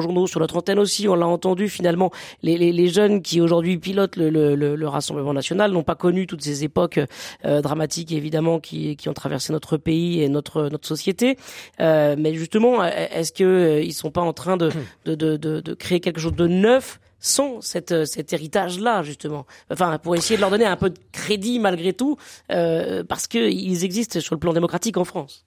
journaux, 0.00 0.26
sur 0.26 0.40
notre 0.40 0.56
antenne 0.56 0.78
aussi, 0.78 1.08
on 1.08 1.14
l'a 1.14 1.26
entendu 1.26 1.68
finalement. 1.68 2.10
Les, 2.42 2.88
jeunes 2.88 3.22
qui 3.22 3.40
aujourd'hui 3.40 3.78
pilotent 3.78 4.16
le, 4.16 4.28
le, 4.30 4.54
le, 4.54 4.88
Rassemblement 4.88 5.32
national 5.32 5.72
n'ont 5.72 5.82
pas 5.82 5.94
connu 5.94 6.26
toutes 6.26 6.42
ces 6.42 6.64
époques 6.64 7.00
euh, 7.44 7.62
dramatiques 7.62 8.12
évidemment 8.12 8.60
qui, 8.60 8.96
ont 9.06 9.14
traversé 9.14 9.52
notre 9.52 9.76
pays 9.76 10.22
et 10.22 10.28
notre, 10.28 10.68
société. 10.82 11.38
Euh, 11.80 12.16
mais 12.18 12.34
justement, 12.34 12.84
est-ce 12.84 13.32
que 13.32 13.80
ils 13.82 13.92
sont 14.02 14.10
pas 14.10 14.20
en 14.20 14.32
train 14.32 14.56
de, 14.56 14.70
de, 15.04 15.14
de, 15.14 15.36
de, 15.36 15.74
créer 15.74 16.00
quelque 16.00 16.20
chose 16.20 16.34
de 16.34 16.46
neuf 16.46 17.00
sans 17.18 17.60
cette, 17.60 18.04
cet 18.04 18.32
héritage-là, 18.32 19.02
justement. 19.02 19.46
Enfin, 19.70 19.98
pour 19.98 20.16
essayer 20.16 20.36
de 20.36 20.40
leur 20.40 20.50
donner 20.50 20.64
un 20.64 20.76
peu 20.76 20.90
de 20.90 20.98
crédit 21.12 21.60
malgré 21.60 21.92
tout, 21.92 22.16
euh, 22.50 23.04
parce 23.04 23.28
qu'ils 23.28 23.84
existent 23.84 24.20
sur 24.20 24.34
le 24.34 24.40
plan 24.40 24.52
démocratique 24.52 24.96
en 24.96 25.04
France. 25.04 25.46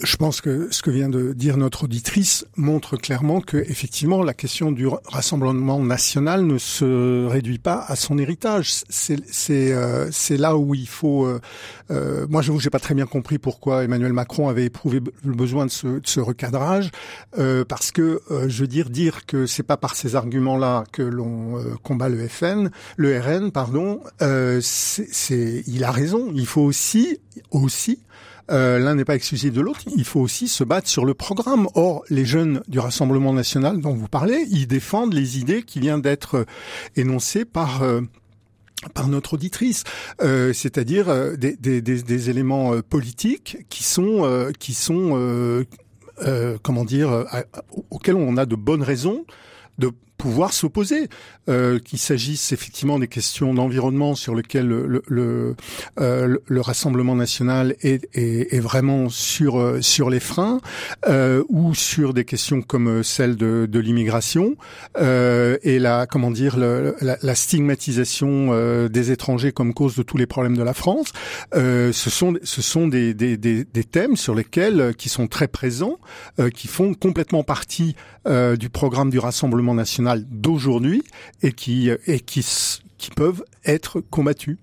Je 0.00 0.16
pense 0.16 0.40
que 0.40 0.68
ce 0.70 0.80
que 0.80 0.90
vient 0.90 1.08
de 1.08 1.32
dire 1.32 1.56
notre 1.56 1.84
auditrice 1.84 2.46
montre 2.56 2.96
clairement 2.96 3.40
que 3.40 3.56
effectivement 3.56 4.22
la 4.22 4.32
question 4.32 4.70
du 4.70 4.86
rassemblement 4.86 5.80
national 5.80 6.46
ne 6.46 6.56
se 6.56 7.26
réduit 7.26 7.58
pas 7.58 7.84
à 7.88 7.96
son 7.96 8.16
héritage. 8.16 8.82
C'est 8.88 9.72
euh, 9.72 10.08
là 10.30 10.56
où 10.56 10.76
il 10.76 10.88
faut. 10.88 11.26
Euh, 11.26 11.40
euh 11.90 12.26
moi, 12.30 12.42
je 12.42 12.52
j'ai 12.58 12.70
pas 12.70 12.78
très 12.78 12.94
bien 12.94 13.06
compris 13.06 13.38
pourquoi 13.38 13.84
Emmanuel 13.84 14.12
Macron 14.12 14.48
avait 14.48 14.66
éprouvé 14.66 15.00
le 15.24 15.34
besoin 15.34 15.66
de 15.66 15.70
ce, 15.70 15.86
de 15.86 16.06
ce 16.06 16.20
recadrage, 16.20 16.90
euh, 17.38 17.64
parce 17.64 17.90
que 17.90 18.20
euh, 18.30 18.48
je 18.48 18.60
veux 18.60 18.68
dire 18.68 18.90
dire 18.90 19.26
que 19.26 19.46
c'est 19.46 19.64
pas 19.64 19.76
par 19.76 19.96
ces 19.96 20.14
arguments-là 20.14 20.84
que 20.92 21.02
l'on 21.02 21.60
combat 21.82 22.08
le 22.08 22.28
FN, 22.28 22.70
le 22.96 23.18
RN, 23.18 23.50
pardon. 23.50 24.00
c'est 24.60 25.64
il 25.66 25.82
a 25.82 25.90
raison. 25.90 26.30
Il 26.34 26.46
faut 26.46 26.62
aussi 26.62 27.18
aussi 27.50 28.00
euh, 28.50 28.78
l'un 28.78 28.94
n'est 28.94 29.04
pas 29.04 29.14
exclusif 29.14 29.52
de 29.52 29.60
l'autre. 29.60 29.80
Il 29.96 30.04
faut 30.04 30.20
aussi 30.20 30.48
se 30.48 30.64
battre 30.64 30.88
sur 30.88 31.04
le 31.04 31.14
programme. 31.14 31.68
Or, 31.74 32.04
les 32.08 32.24
jeunes 32.24 32.62
du 32.68 32.78
Rassemblement 32.78 33.32
national 33.32 33.80
dont 33.80 33.94
vous 33.94 34.08
parlez, 34.08 34.46
ils 34.50 34.66
défendent 34.66 35.14
les 35.14 35.38
idées 35.38 35.62
qui 35.62 35.80
viennent 35.80 36.02
d'être 36.02 36.46
énoncées 36.96 37.44
par 37.44 37.82
euh, 37.82 38.00
par 38.94 39.08
notre 39.08 39.34
auditrice, 39.34 39.82
euh, 40.22 40.52
c'est-à-dire 40.52 41.36
des, 41.36 41.56
des, 41.56 41.82
des, 41.82 42.00
des, 42.00 42.30
éléments 42.30 42.80
politiques 42.80 43.66
qui 43.68 43.82
sont 43.82 44.46
qui 44.60 44.72
sont 44.72 45.64
comment 46.62 46.84
dire 46.84 47.26
auxquels 47.90 48.14
on 48.14 48.36
a 48.36 48.46
de 48.46 48.54
bonnes 48.54 48.84
raisons 48.84 49.24
de 49.78 49.90
pouvoir 50.18 50.52
s'opposer, 50.52 51.08
euh, 51.48 51.78
qu'il 51.78 51.98
s'agisse 51.98 52.52
effectivement 52.52 52.98
des 52.98 53.06
questions 53.06 53.54
d'environnement 53.54 54.16
sur 54.16 54.34
lesquelles 54.34 54.66
le, 54.66 55.02
le, 55.06 55.54
euh, 56.00 56.36
le, 56.44 56.60
Rassemblement 56.60 57.14
national 57.14 57.76
est, 57.80 58.06
est, 58.12 58.52
est, 58.52 58.60
vraiment 58.60 59.08
sur 59.08 59.58
euh, 59.58 59.80
sur 59.80 60.10
les 60.10 60.20
freins, 60.20 60.60
euh, 61.08 61.44
ou 61.48 61.74
sur 61.74 62.12
des 62.12 62.24
questions 62.24 62.60
comme 62.60 63.02
celle 63.04 63.36
de, 63.36 63.66
de 63.70 63.78
l'immigration 63.78 64.56
euh, 64.98 65.56
et 65.62 65.78
la 65.78 66.06
comment 66.06 66.32
dire 66.32 66.56
la, 66.58 67.16
la, 67.22 67.34
stigmatisation 67.36 68.48
euh, 68.50 68.88
des 68.88 69.12
étrangers 69.12 69.52
comme 69.52 69.72
cause 69.72 69.94
de 69.94 70.02
tous 70.02 70.16
les 70.16 70.26
problèmes 70.26 70.56
de 70.56 70.64
la 70.64 70.74
France. 70.74 71.12
ce 71.54 71.92
sont 71.92 72.34
ce 72.42 72.60
sont 72.60 72.88
des, 72.88 73.14
des, 73.14 73.36
des, 73.36 73.64
des, 73.64 73.84
thèmes 73.84 74.16
sur 74.16 74.34
lesquels 74.34 74.94
qui 74.98 75.08
sont 75.08 75.28
très 75.28 75.46
présents, 75.46 75.98
qui 76.54 76.66
font 76.66 76.92
complètement 76.94 77.44
partie 77.44 77.94
du 78.26 78.68
programme 78.68 79.10
du 79.10 79.18
Rassemblement 79.18 79.74
national 79.74 80.07
d'aujourd'hui 80.16 81.02
et 81.42 81.52
qui 81.52 81.90
et 82.06 82.20
qui 82.20 83.10
peuvent 83.14 83.44
être 83.64 84.00
combattus. 84.00 84.58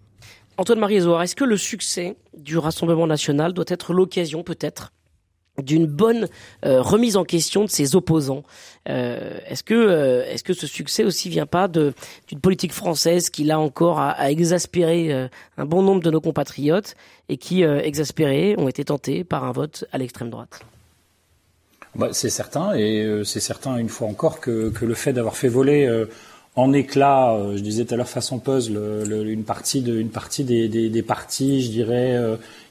Antoine-Marie 0.57 0.95
Ezouard, 0.95 1.21
est-ce 1.21 1.35
que 1.35 1.43
le 1.43 1.57
succès 1.57 2.15
du 2.37 2.57
Rassemblement 2.57 3.07
national 3.07 3.53
doit 3.53 3.65
être 3.67 3.93
l'occasion 3.93 4.43
peut-être 4.43 4.93
d'une 5.61 5.85
bonne 5.85 6.27
euh, 6.65 6.81
remise 6.81 7.17
en 7.17 7.23
question 7.25 7.65
de 7.65 7.69
ses 7.69 7.95
opposants? 7.95 8.43
Euh, 8.87 9.37
est-ce 9.47 9.63
que 9.63 9.73
euh, 9.73 10.37
ce 10.37 10.67
succès 10.67 11.03
aussi 11.03 11.29
vient 11.29 11.45
pas 11.45 11.67
d'une 11.67 11.93
politique 12.41 12.73
française 12.73 13.29
qui 13.29 13.43
là 13.43 13.59
encore 13.59 13.99
a 13.99 14.31
exaspéré 14.31 15.11
un 15.57 15.65
bon 15.65 15.81
nombre 15.81 16.01
de 16.01 16.11
nos 16.11 16.21
compatriotes 16.21 16.95
et 17.27 17.37
qui 17.37 17.63
exaspérés 17.63 18.55
ont 18.57 18.69
été 18.69 18.85
tentés 18.85 19.23
par 19.23 19.43
un 19.43 19.51
vote 19.51 19.85
à 19.91 19.97
l'extrême 19.97 20.29
droite? 20.29 20.61
Bah, 21.95 22.09
c'est 22.11 22.29
certain, 22.29 22.73
et 22.73 23.03
euh, 23.03 23.23
c'est 23.23 23.39
certain 23.39 23.77
une 23.77 23.89
fois 23.89 24.07
encore 24.07 24.41
que, 24.41 24.71
le 24.81 24.93
fait 24.93 25.13
d'avoir 25.13 25.37
fait 25.37 25.47
voler 25.47 25.85
euh, 25.85 26.05
en 26.57 26.73
éclat, 26.73 27.33
euh, 27.33 27.55
je 27.55 27.61
disais 27.61 27.85
tout 27.85 27.93
à 27.93 27.97
l'heure 27.97 28.09
façon 28.09 28.39
puzzle, 28.39 28.77
une 29.25 29.43
partie 29.43 29.81
de, 29.81 29.97
une 29.97 30.09
partie 30.09 30.43
des, 30.43 30.67
des, 30.67 31.01
partis, 31.01 31.61
je 31.61 31.69
dirais 31.71 32.19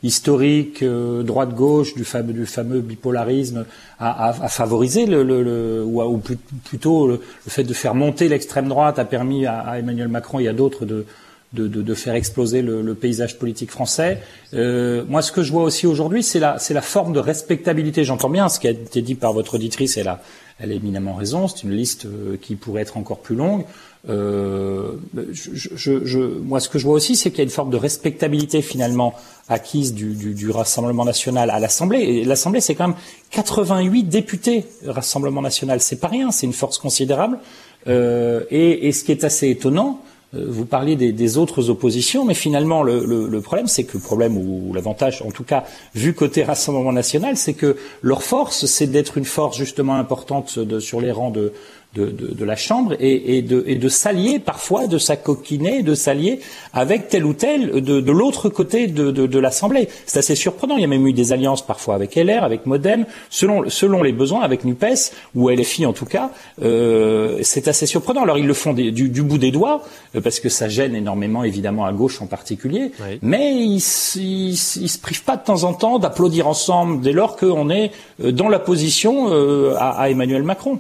historiques, 0.02 0.84
droite-gauche 0.84 1.94
du 1.94 2.04
fameux, 2.04 2.34
du 2.34 2.44
fameux 2.44 2.80
bipolarisme, 2.80 3.64
a, 3.98 4.28
a, 4.28 4.48
favorisé 4.48 5.06
le, 5.06 5.22
le, 5.22 5.82
ou, 5.84 6.02
ou, 6.02 6.20
plutôt 6.64 7.06
le, 7.06 7.20
fait 7.48 7.64
de 7.64 7.72
faire 7.72 7.94
monter 7.94 8.28
l'extrême 8.28 8.68
droite 8.68 8.98
a 8.98 9.06
permis 9.06 9.46
à 9.46 9.78
Emmanuel 9.78 10.08
Macron 10.08 10.38
et 10.38 10.48
à 10.48 10.52
d'autres 10.52 10.84
de 10.84 11.06
de, 11.55 11.69
de, 11.69 11.83
de, 11.83 11.95
faire 11.95 12.14
exploser 12.14 12.62
le, 12.62 12.83
le, 12.83 12.95
paysage 12.95 13.38
politique 13.38 13.71
français. 13.71 14.19
Euh, 14.53 15.05
moi, 15.09 15.23
ce 15.23 15.33
que 15.33 15.43
je 15.43 15.53
vois 15.53 15.62
aussi 15.62 15.87
aujourd'hui, 15.87 16.23
c'est 16.23 16.40
la, 16.40 16.57
la 16.71 16.83
forme 16.83 17.12
de 17.12 17.21
respectabilité. 17.21 18.05
J'entends 18.05 18.31
bien 18.31 18.49
ce 18.49 18.61
qui 18.61 18.69
a 18.69 18.73
été 18.73 19.03
dit 19.03 19.14
par 19.14 19.33
votre 19.33 19.55
auditrice, 19.55 19.97
elle 19.97 20.09
a, 20.09 20.21
elle 20.59 20.73
a 20.73 20.75
éminemment 20.75 21.14
raison. 21.14 21.49
C'est 21.49 21.62
une 21.62 21.73
liste 21.73 22.07
euh, 22.07 22.37
qui 22.40 22.57
pourrait 22.57 22.83
être 22.83 22.97
encore 22.97 23.21
plus 23.21 23.37
longue. 23.37 23.64
Euh, 24.09 24.93
je, 25.33 25.51
je, 25.55 26.05
je, 26.05 26.19
moi, 26.19 26.61
ce 26.61 26.69
que 26.69 26.79
je 26.79 26.85
vois 26.85 26.95
aussi, 26.95 27.17
c'est 27.17 27.31
qu'il 27.31 27.38
y 27.38 27.43
a 27.43 27.45
une 27.45 27.51
forme 27.51 27.71
de 27.71 27.77
respectabilité 27.77 28.61
finalement 28.61 29.14
acquise 29.49 29.95
du, 29.95 30.14
du, 30.14 30.35
du 30.35 30.51
Rassemblement 30.51 31.05
national 31.05 31.51
à 31.51 31.59
l'Assemblée. 31.59 32.25
L'Assemblée, 32.25 32.61
c'est 32.61 32.75
quand 32.75 32.88
même 32.88 32.97
88 33.31 34.05
députés 34.05 34.67
Rassemblement 34.87 35.43
national. 35.43 35.81
C'est 35.81 36.01
pas 36.01 36.09
rien, 36.09 36.31
c'est 36.31 36.47
une 36.47 36.53
force 36.53 36.79
considérable. 36.79 37.38
Euh, 37.87 38.45
et, 38.51 38.88
et, 38.88 38.93
ce 38.93 39.05
qui 39.05 39.12
est 39.12 39.25
assez 39.25 39.49
étonnant, 39.49 40.01
vous 40.35 40.64
parliez 40.64 40.97
des, 40.97 41.38
autres 41.38 41.70
oppositions, 41.70 42.25
mais 42.25 42.35
finalement 42.35 42.83
le, 42.83 43.40
problème, 43.40 43.66
c'est 43.66 43.85
que 43.85 43.94
le 43.94 44.03
problème 44.03 44.37
ou 44.37 44.73
l'avantage, 44.75 45.23
en 45.23 45.31
tout 45.31 45.44
cas 45.44 45.64
vu 45.94 46.14
côté 46.14 46.42
Rassemblement 46.44 46.92
national, 46.92 47.37
c'est 47.37 47.55
que 47.55 47.77
leur 48.03 48.23
force, 48.23 48.66
c'est 48.66 48.87
d'être 48.87 49.18
une 49.18 49.25
force 49.25 49.57
justement 49.57 49.97
importante 49.97 50.59
sur 50.81 51.01
les 51.01 51.12
rangs 51.12 51.31
de, 51.31 51.53
de, 51.94 52.07
de, 52.07 52.35
de, 52.35 52.44
la 52.44 52.57
Chambre 52.57 52.94
et, 52.98 53.38
et, 53.38 53.42
de, 53.42 53.64
et 53.66 53.76
de 53.76 53.88
s'allier 53.88 54.38
parfois, 54.38 54.87
de 54.87 54.98
s'acoquiner, 54.98 55.83
de 55.83 55.94
s'allier 55.94 56.40
avec 56.72 57.09
tel 57.09 57.24
ou 57.24 57.35
tel 57.35 57.70
de, 57.83 58.00
de 58.00 58.12
l'autre 58.12 58.48
côté 58.48 58.87
de, 58.87 59.11
de, 59.11 59.38
l'Assemblée. 59.38 59.88
C'est 60.07 60.18
assez 60.18 60.35
surprenant. 60.35 60.76
Il 60.76 60.83
y 60.83 60.85
a 60.85 60.88
même 60.88 61.07
eu 61.07 61.12
des 61.12 61.33
alliances 61.33 61.64
parfois 61.64 61.94
avec 61.94 62.16
LR, 62.16 62.42
avec 62.44 62.66
Modem, 62.66 63.07
selon, 63.30 63.68
selon 63.68 64.02
les 64.02 64.12
besoins, 64.12 64.42
avec 64.42 64.64
NUPES 64.64 65.12
ou 65.35 65.48
LFI 65.48 65.87
en 65.87 65.92
tout 65.92 66.07
cas. 66.07 66.30
Euh, 66.62 67.38
c'est 67.42 67.68
assez 67.68 67.87
surprenant. 67.87 68.22
Alors 68.22 68.38
ils 68.38 68.46
le 68.46 68.54
font 68.54 68.72
du, 68.72 68.90
du, 68.92 69.22
bout 69.22 69.38
des 69.38 69.50
doigts 69.50 69.83
euh, 70.14 70.20
parce 70.20 70.40
que 70.40 70.48
ça 70.48 70.68
gêne 70.68 70.94
énormément 70.94 71.44
évidemment 71.44 71.85
à 71.85 71.92
gauche 71.92 72.20
en 72.20 72.26
particulier, 72.26 72.92
mais 73.22 73.54
ils, 73.54 73.83
ils, 74.16 74.50
ils, 74.52 74.88
se 74.88 74.98
privent 74.98 75.24
pas 75.24 75.37
de 75.37 75.44
temps 75.44 75.64
en 75.64 75.74
temps 75.74 75.98
d'applaudir 75.98 76.48
ensemble 76.48 77.02
dès 77.02 77.12
lors 77.12 77.37
qu'on 77.37 77.70
est 77.70 77.92
euh, 78.22 78.33
dans 78.33 78.48
la 78.48 78.59
position 78.59 79.28
euh, 79.30 79.74
à, 79.76 79.90
à 80.00 80.11
Emmanuel 80.11 80.42
Macron. 80.42 80.78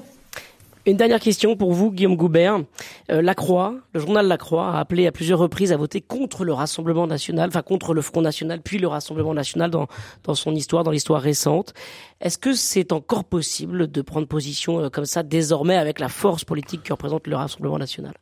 Une 0.86 0.98
dernière 0.98 1.20
question 1.20 1.56
pour 1.56 1.72
vous, 1.72 1.90
Guillaume 1.90 2.14
Goubert. 2.14 2.58
Euh, 3.10 3.22
la 3.22 3.34
Croix, 3.34 3.74
le 3.94 4.00
journal 4.00 4.28
La 4.28 4.36
Croix, 4.36 4.68
a 4.68 4.80
appelé 4.80 5.06
à 5.06 5.12
plusieurs 5.12 5.38
reprises 5.38 5.72
à 5.72 5.78
voter 5.78 6.02
contre 6.02 6.44
le 6.44 6.52
Rassemblement 6.52 7.06
national, 7.06 7.48
enfin 7.48 7.62
contre 7.62 7.94
le 7.94 8.02
Front 8.02 8.20
national, 8.20 8.60
puis 8.60 8.76
le 8.76 8.86
Rassemblement 8.86 9.32
national 9.32 9.70
dans, 9.70 9.86
dans 10.24 10.34
son 10.34 10.54
histoire, 10.54 10.84
dans 10.84 10.90
l'histoire 10.90 11.22
récente. 11.22 11.72
Est-ce 12.20 12.36
que 12.36 12.52
c'est 12.52 12.92
encore 12.92 13.24
possible 13.24 13.90
de 13.90 14.02
prendre 14.02 14.26
position 14.26 14.78
euh, 14.78 14.90
comme 14.90 15.06
ça 15.06 15.22
désormais 15.22 15.76
avec 15.76 16.00
la 16.00 16.10
force 16.10 16.44
politique 16.44 16.82
que 16.82 16.92
représente 16.92 17.26
le 17.28 17.36
Rassemblement 17.36 17.78
national? 17.78 18.12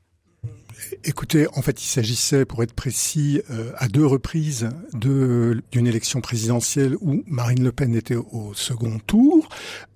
Écoutez, 1.05 1.47
en 1.55 1.63
fait, 1.63 1.83
il 1.83 1.87
s'agissait, 1.87 2.45
pour 2.45 2.63
être 2.63 2.73
précis, 2.73 3.43
euh, 3.51 3.73
à 3.77 3.89
deux 3.89 4.07
reprises 4.07 4.69
de 4.95 5.63
d'une 5.71 5.87
élection 5.87 6.21
présidentielle 6.21 6.97
où 7.01 7.23
Marine 7.27 7.65
Le 7.65 7.73
Pen 7.73 7.95
était 7.95 8.17
au 8.17 8.53
second 8.55 8.99
tour, 9.07 9.49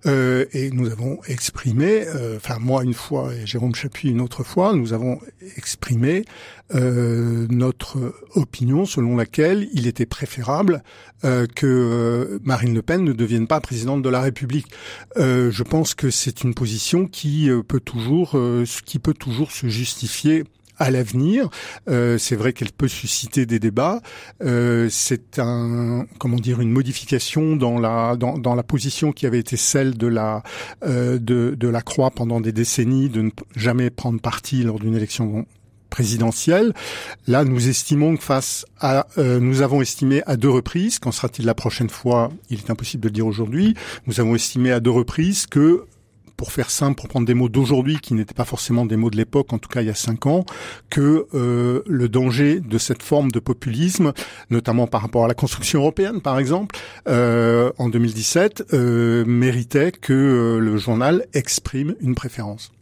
euh, 0.07 0.47
et 0.53 0.71
nous 0.71 0.91
avons 0.91 1.19
exprimé, 1.27 2.05
euh, 2.07 2.37
enfin 2.37 2.59
moi 2.59 2.83
une 2.85 2.95
fois 2.95 3.35
et 3.35 3.47
Jérôme 3.47 3.75
Chapuis 3.75 4.11
une 4.11 4.21
autre 4.21 4.45
fois, 4.45 4.75
nous 4.75 4.93
avons 4.93 5.21
exprimé 5.57 6.25
notre 6.73 8.13
opinion 8.35 8.87
selon 8.87 9.17
laquelle 9.17 9.69
il 9.73 9.87
était 9.87 10.05
préférable 10.05 10.83
que 11.23 12.41
Marine 12.43 12.75
Le 12.75 12.83
Pen 12.83 13.05
ne 13.05 13.13
devienne 13.13 13.47
pas 13.47 13.61
présidente 13.61 14.03
de 14.03 14.09
la 14.09 14.21
République. 14.21 14.67
je 15.17 15.63
pense 15.63 15.95
que 15.95 16.11
c'est 16.11 16.43
une 16.43 16.55
position 16.55 17.07
qui 17.07 17.49
peut 17.69 17.79
toujours, 17.79 18.37
qui 18.85 18.99
peut 18.99 19.15
toujours 19.15 19.53
se 19.53 19.69
justifier 19.69 20.43
à 20.79 20.91
l'avenir. 20.91 21.49
Euh, 21.89 22.19
c'est 22.19 22.37
vrai 22.37 22.53
qu'elle 22.53 22.73
peut 22.73 22.89
susciter 22.89 23.47
des 23.47 23.59
débats. 23.59 24.01
Euh, 24.43 24.89
c'est 24.91 25.39
un 25.39 26.07
comment 26.19 26.39
dire 26.39 26.61
une 26.61 26.71
modification 26.71 27.57
dans 27.57 27.79
la 27.79 28.17
dans, 28.17 28.39
dans 28.39 28.55
la 28.55 28.63
position 28.63 29.13
qui 29.13 29.27
avait 29.27 29.39
été 29.39 29.57
celle 29.57 29.97
de 29.97 30.07
la 30.07 30.43
euh, 30.85 31.19
de, 31.19 31.57
de 31.59 31.69
la 31.69 31.83
Croix 31.83 32.11
pendant 32.11 32.41
des 32.41 32.53
décennies 32.53 33.09
de 33.09 33.23
ne 33.23 33.31
jamais 33.55 33.91
prendre 33.91 34.21
parti 34.21 34.63
lors 34.63 34.79
d'une 34.79 34.95
élection 34.95 35.47
présidentielle. 35.91 36.75
Là, 37.27 37.45
nous 37.45 37.69
estimons 37.69 38.17
que 38.17 38.23
face 38.23 38.67
à, 38.81 39.07
euh, 39.19 39.39
nous 39.41 39.63
avons 39.63 39.81
estimé 39.81 40.23
à 40.27 40.37
deux 40.37 40.51
reprises, 40.51 40.99
qu'en 40.99 41.13
sera-t-il 41.13 41.47
la 41.47 41.55
prochaine 41.55 41.89
fois? 41.89 42.31
Il 42.51 42.59
est 42.59 42.71
impossible 42.71 43.03
de 43.03 43.09
le 43.09 43.13
dire 43.15 43.27
aujourd'hui. 43.27 43.75
Nous 44.07 44.21
avons 44.21 44.35
estimé 44.35 44.73
à 44.73 44.81
deux 44.81 44.91
reprises 44.91 45.47
que 45.47 45.85
pour 46.37 46.53
faire 46.53 46.71
simple, 46.71 46.97
pour 46.97 47.09
prendre 47.09 47.27
des 47.27 47.35
mots 47.35 47.49
d'aujourd'hui 47.49 47.99
qui 48.01 48.15
n'étaient 48.15 48.35
pas 48.35 48.45
forcément 48.45 48.87
des 48.87 48.97
mots 48.97 49.11
de 49.11 49.17
l'époque, 49.17 49.53
en 49.53 49.59
tout 49.59 49.69
cas 49.69 49.83
il 49.83 49.87
y 49.87 49.91
a 49.91 49.95
cinq 49.95 50.27
ans, 50.27 50.45
que 50.91 51.27
euh, 51.35 51.83
le 51.87 52.09
danger 52.09 52.61
de 52.61 52.79
cette 52.79 53.03
forme 53.03 53.31
de 53.31 53.41
populisme, 53.41 54.13
notamment 54.51 54.87
par 54.87 55.03
rapport 55.03 55.25
à 55.25 55.29
la 55.29 55.35
construction 55.35 55.81
européenne, 55.81 56.21
par 56.21 56.39
exemple, 56.39 56.77
euh, 57.09 57.73
en 57.79 57.89
2017, 57.89 58.65
euh, 58.73 59.25
méritait 59.27 59.93
que 59.93 60.13
euh, 60.13 60.59
le 60.59 60.77
journal 60.77 61.27
exprime 61.33 61.95
une 62.01 62.15
préférence. 62.15 62.73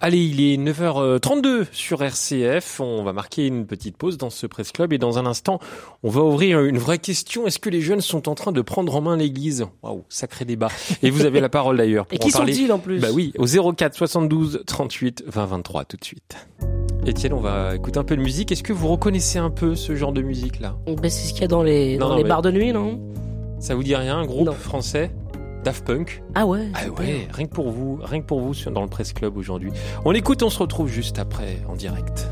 Allez, 0.00 0.24
il 0.24 0.40
est 0.40 0.56
9h32 0.56 1.66
sur 1.72 2.02
RCF. 2.02 2.80
On 2.80 3.02
va 3.02 3.12
marquer 3.12 3.46
une 3.46 3.66
petite 3.66 3.96
pause 3.96 4.18
dans 4.18 4.30
ce 4.30 4.46
Presse 4.46 4.72
Club 4.72 4.92
et 4.92 4.98
dans 4.98 5.18
un 5.18 5.26
instant, 5.26 5.58
on 6.02 6.10
va 6.10 6.22
ouvrir 6.22 6.60
une 6.60 6.78
vraie 6.78 6.98
question. 6.98 7.46
Est-ce 7.46 7.58
que 7.58 7.70
les 7.70 7.80
jeunes 7.80 8.00
sont 8.00 8.28
en 8.28 8.34
train 8.34 8.52
de 8.52 8.60
prendre 8.60 8.94
en 8.94 9.00
main 9.00 9.16
l'église? 9.16 9.66
Waouh, 9.82 10.04
sacré 10.08 10.44
débat. 10.44 10.68
Et 11.02 11.10
vous 11.10 11.24
avez 11.24 11.40
la 11.40 11.48
parole 11.48 11.76
d'ailleurs. 11.76 12.06
Et 12.10 12.18
qui 12.18 12.30
sont-ils 12.30 12.72
en 12.72 12.78
plus? 12.78 13.00
Bah 13.00 13.08
oui, 13.12 13.32
au 13.38 13.46
04 13.46 13.94
72 13.94 14.62
38 14.66 15.24
20 15.26 15.46
23 15.46 15.84
tout 15.84 15.96
de 15.96 16.04
suite. 16.04 16.36
Etienne, 17.06 17.32
on 17.32 17.40
va 17.40 17.74
écouter 17.74 17.98
un 17.98 18.04
peu 18.04 18.16
de 18.16 18.22
musique. 18.22 18.52
Est-ce 18.52 18.62
que 18.62 18.72
vous 18.72 18.88
reconnaissez 18.88 19.38
un 19.38 19.50
peu 19.50 19.74
ce 19.74 19.94
genre 19.94 20.12
de 20.12 20.20
musique 20.20 20.60
là 20.60 20.76
ben, 20.86 21.10
C'est 21.10 21.28
ce 21.28 21.32
qu'il 21.32 21.42
y 21.42 21.44
a 21.44 21.48
dans 21.48 21.62
les, 21.62 21.96
dans 21.96 22.16
les 22.16 22.24
bars 22.24 22.42
de 22.42 22.50
nuit, 22.50 22.72
non? 22.72 23.00
Ça 23.60 23.74
vous 23.74 23.82
dit 23.82 23.96
rien 23.96 24.18
Un 24.18 24.26
groupe 24.26 24.52
français? 24.52 25.10
Daft 25.64 25.84
Punk. 25.84 26.22
Ah 26.34 26.46
ouais. 26.46 26.68
Ah 26.74 26.88
ouais, 26.98 27.28
rien 27.30 27.46
que 27.46 27.52
pour 27.52 27.70
vous, 27.70 27.98
rien 28.02 28.20
que 28.20 28.26
pour 28.26 28.40
vous 28.40 28.54
dans 28.70 28.82
le 28.82 28.88
Presse 28.88 29.12
Club 29.12 29.36
aujourd'hui. 29.36 29.70
On 30.04 30.12
écoute, 30.12 30.42
on 30.42 30.50
se 30.50 30.58
retrouve 30.58 30.88
juste 30.88 31.18
après 31.18 31.58
en 31.68 31.74
direct. 31.74 32.28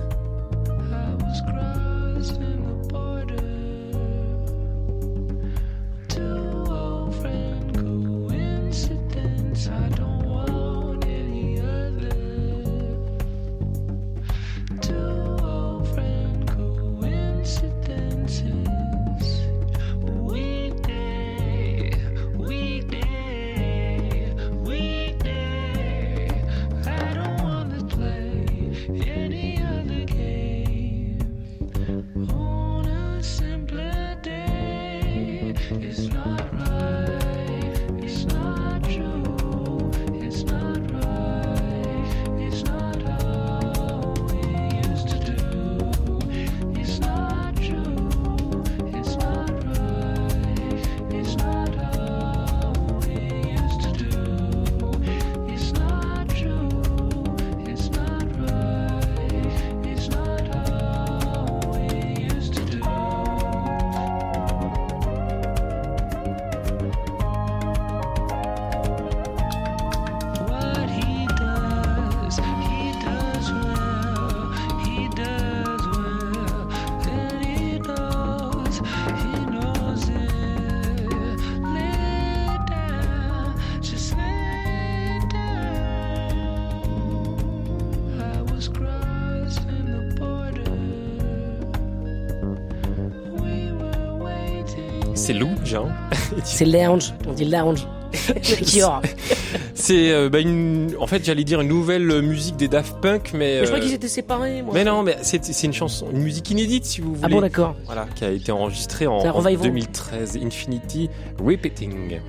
C'est 95.26 95.32
lounge, 95.32 95.74
hein 95.74 95.88
C'est 96.44 96.64
lounge, 96.64 97.12
on 97.26 97.32
dit 97.32 97.46
lounge. 97.46 97.84
c'est 99.74 100.12
euh, 100.12 100.28
bah, 100.28 100.38
une, 100.38 100.94
en 101.00 101.08
fait 101.08 101.24
j'allais 101.24 101.42
dire 101.42 101.60
une 101.60 101.66
nouvelle 101.68 102.22
musique 102.22 102.56
des 102.56 102.68
Daft 102.68 103.00
Punk 103.00 103.32
mais, 103.32 103.38
mais 103.38 103.58
je 103.62 103.64
crois 103.64 103.78
euh, 103.78 103.80
qu'ils 103.82 103.92
étaient 103.92 104.06
séparés 104.06 104.62
moi. 104.62 104.72
mais 104.72 104.84
non 104.84 105.02
mais 105.02 105.16
c'est 105.22 105.64
une 105.64 105.72
chanson 105.72 106.06
une 106.12 106.22
musique 106.22 106.48
inédite 106.52 106.84
si 106.84 107.00
vous 107.00 107.08
voulez. 107.08 107.20
ah 107.24 107.28
bon 107.28 107.40
d'accord. 107.40 107.74
Voilà 107.86 108.06
qui 108.14 108.24
a 108.24 108.30
été 108.30 108.52
enregistrée 108.52 109.08
en, 109.08 109.16
en 109.16 109.42
2013 109.42 110.38
Infinity 110.44 111.10
Repeating. 111.44 112.20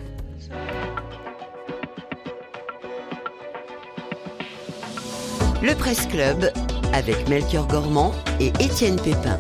Le 5.62 5.76
Presse 5.76 6.08
Club 6.08 6.52
avec 6.94 7.30
Melchior 7.30 7.68
Gormand 7.68 8.12
et 8.40 8.48
Étienne 8.60 8.96
Pépin. 9.00 9.38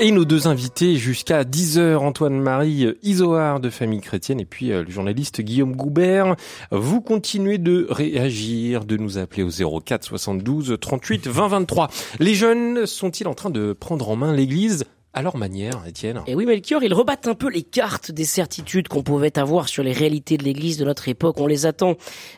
Et 0.00 0.10
nos 0.10 0.24
deux 0.24 0.48
invités 0.48 0.96
jusqu'à 0.96 1.44
10h, 1.44 1.98
Antoine-Marie 1.98 2.88
Isoard 3.04 3.60
de 3.60 3.70
Famille 3.70 4.00
Chrétienne 4.00 4.40
et 4.40 4.44
puis 4.44 4.72
euh, 4.72 4.82
le 4.82 4.90
journaliste 4.90 5.40
Guillaume 5.40 5.76
Goubert. 5.76 6.34
Vous 6.72 7.00
continuez 7.00 7.58
de 7.58 7.86
réagir, 7.88 8.86
de 8.86 8.96
nous 8.96 9.18
appeler 9.18 9.44
au 9.44 9.80
04 9.80 10.02
72 10.02 10.76
38 10.80 11.28
20 11.28 11.48
23. 11.48 11.90
Les 12.18 12.34
jeunes 12.34 12.86
sont-ils 12.86 13.28
en 13.28 13.34
train 13.34 13.50
de 13.50 13.72
prendre 13.72 14.08
en 14.08 14.16
main 14.16 14.32
l'église 14.32 14.84
à 15.14 15.22
leur 15.22 15.36
manière, 15.36 15.82
Étienne. 15.86 16.20
Et 16.26 16.34
oui, 16.34 16.44
Melchior, 16.44 16.82
ils 16.82 16.92
rebattent 16.92 17.28
un 17.28 17.34
peu 17.34 17.48
les 17.48 17.62
cartes 17.62 18.10
des 18.10 18.24
certitudes 18.24 18.88
qu'on 18.88 19.02
pouvait 19.02 19.38
avoir 19.38 19.68
sur 19.68 19.84
les 19.84 19.92
réalités 19.92 20.36
de 20.36 20.42
l'Église 20.42 20.76
de 20.76 20.84
notre 20.84 21.08
époque. 21.08 21.36
On 21.38 21.46
les 21.46 21.66
attend 21.66 21.94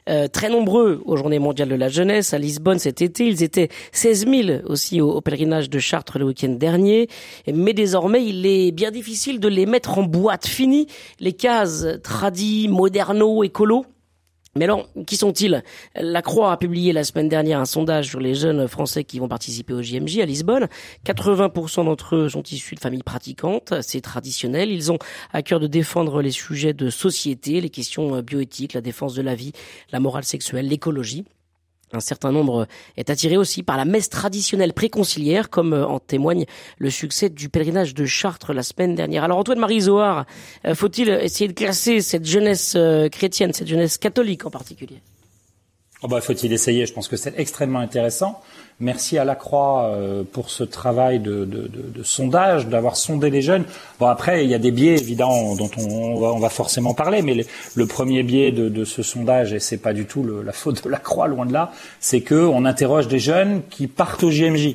euh, 0.08 0.28
très 0.28 0.50
nombreux 0.50 1.02
aux 1.06 1.16
Journées 1.16 1.38
mondiales 1.38 1.70
de 1.70 1.74
la 1.74 1.88
jeunesse 1.88 2.34
à 2.34 2.38
Lisbonne 2.38 2.78
cet 2.78 3.00
été. 3.00 3.26
Ils 3.26 3.42
étaient 3.42 3.70
16 3.92 4.26
000 4.28 4.58
aussi 4.66 5.00
au, 5.00 5.20
pèlerinage 5.22 5.70
de 5.70 5.78
Chartres 5.78 6.18
le 6.18 6.26
week-end 6.26 6.50
dernier. 6.50 7.08
Mais 7.52 7.72
désormais, 7.72 8.24
il 8.24 8.44
est 8.44 8.72
bien 8.72 8.90
difficile 8.90 9.40
de 9.40 9.48
les 9.48 9.64
mettre 9.64 9.98
en 9.98 10.02
boîte. 10.02 10.46
Fini 10.46 10.86
les 11.18 11.32
cases 11.32 11.86
tradis, 12.02 12.68
moderno, 12.68 13.42
écolo 13.42 13.86
mais 14.56 14.64
alors, 14.64 14.88
qui 15.06 15.16
sont-ils? 15.16 15.62
La 15.94 16.22
Croix 16.22 16.52
a 16.52 16.56
publié 16.56 16.92
la 16.92 17.04
semaine 17.04 17.28
dernière 17.28 17.60
un 17.60 17.64
sondage 17.64 18.08
sur 18.08 18.20
les 18.20 18.34
jeunes 18.34 18.66
Français 18.68 19.04
qui 19.04 19.18
vont 19.18 19.28
participer 19.28 19.72
au 19.72 19.82
JMJ 19.82 20.18
à 20.18 20.26
Lisbonne. 20.26 20.68
80% 21.04 21.84
d'entre 21.84 22.16
eux 22.16 22.28
sont 22.28 22.42
issus 22.42 22.74
de 22.74 22.80
familles 22.80 23.02
pratiquantes, 23.02 23.74
c'est 23.82 24.00
traditionnel. 24.00 24.70
Ils 24.70 24.90
ont 24.90 24.98
à 25.32 25.42
cœur 25.42 25.60
de 25.60 25.66
défendre 25.66 26.22
les 26.22 26.30
sujets 26.30 26.72
de 26.72 26.90
société, 26.90 27.60
les 27.60 27.70
questions 27.70 28.20
bioéthiques, 28.22 28.72
la 28.72 28.80
défense 28.80 29.14
de 29.14 29.22
la 29.22 29.34
vie, 29.34 29.52
la 29.92 30.00
morale 30.00 30.24
sexuelle, 30.24 30.68
l'écologie. 30.68 31.24
Un 31.92 32.00
certain 32.00 32.32
nombre 32.32 32.66
est 32.96 33.10
attiré 33.10 33.36
aussi 33.36 33.62
par 33.62 33.76
la 33.76 33.84
messe 33.84 34.10
traditionnelle 34.10 34.72
préconciliaire, 34.72 35.50
comme 35.50 35.72
euh, 35.72 35.86
en 35.86 36.00
témoigne 36.00 36.44
le 36.78 36.90
succès 36.90 37.28
du 37.28 37.48
pèlerinage 37.48 37.94
de 37.94 38.04
Chartres 38.04 38.52
la 38.52 38.64
semaine 38.64 38.96
dernière. 38.96 39.22
Alors 39.22 39.38
Antoine-Marie 39.38 39.82
Zohar, 39.82 40.26
euh, 40.64 40.74
faut-il 40.74 41.08
essayer 41.08 41.46
de 41.46 41.54
classer 41.54 42.00
cette 42.00 42.26
jeunesse 42.26 42.74
euh, 42.76 43.08
chrétienne, 43.08 43.52
cette 43.52 43.68
jeunesse 43.68 43.98
catholique 43.98 44.44
en 44.44 44.50
particulier? 44.50 45.00
Oh 46.06 46.08
bah, 46.08 46.20
Faut-il 46.20 46.52
essayer 46.52 46.86
Je 46.86 46.92
pense 46.92 47.08
que 47.08 47.16
c'est 47.16 47.38
extrêmement 47.38 47.80
intéressant. 47.80 48.40
Merci 48.78 49.16
à 49.16 49.24
la 49.24 49.34
Croix 49.34 49.86
euh, 49.86 50.22
pour 50.30 50.50
ce 50.50 50.62
travail 50.62 51.18
de, 51.18 51.48
sondage, 52.02 52.66
d'avoir 52.66 52.96
sondé 52.96 53.30
les 53.30 53.40
jeunes. 53.40 53.64
Bon 53.98 54.06
après, 54.06 54.44
il 54.44 54.50
y 54.50 54.54
a 54.54 54.58
des 54.58 54.70
biais 54.70 54.98
évidents 54.98 55.56
dont 55.56 55.70
on, 55.78 56.38
va, 56.38 56.50
forcément 56.50 56.92
parler, 56.92 57.22
mais 57.22 57.46
le, 57.74 57.86
premier 57.86 58.22
biais 58.22 58.52
de, 58.52 58.84
ce 58.84 59.02
sondage, 59.02 59.54
et 59.54 59.60
c'est 59.60 59.78
pas 59.78 59.94
du 59.94 60.04
tout 60.04 60.22
la 60.44 60.52
faute 60.52 60.84
de 60.84 60.90
la 60.90 60.98
Croix, 60.98 61.26
loin 61.26 61.46
de 61.46 61.54
là, 61.54 61.72
c'est 62.00 62.20
que 62.20 62.34
on 62.34 62.66
interroge 62.66 63.08
des 63.08 63.18
jeunes 63.18 63.62
qui 63.70 63.86
partent 63.86 64.22
au 64.22 64.30
JMJ. 64.30 64.74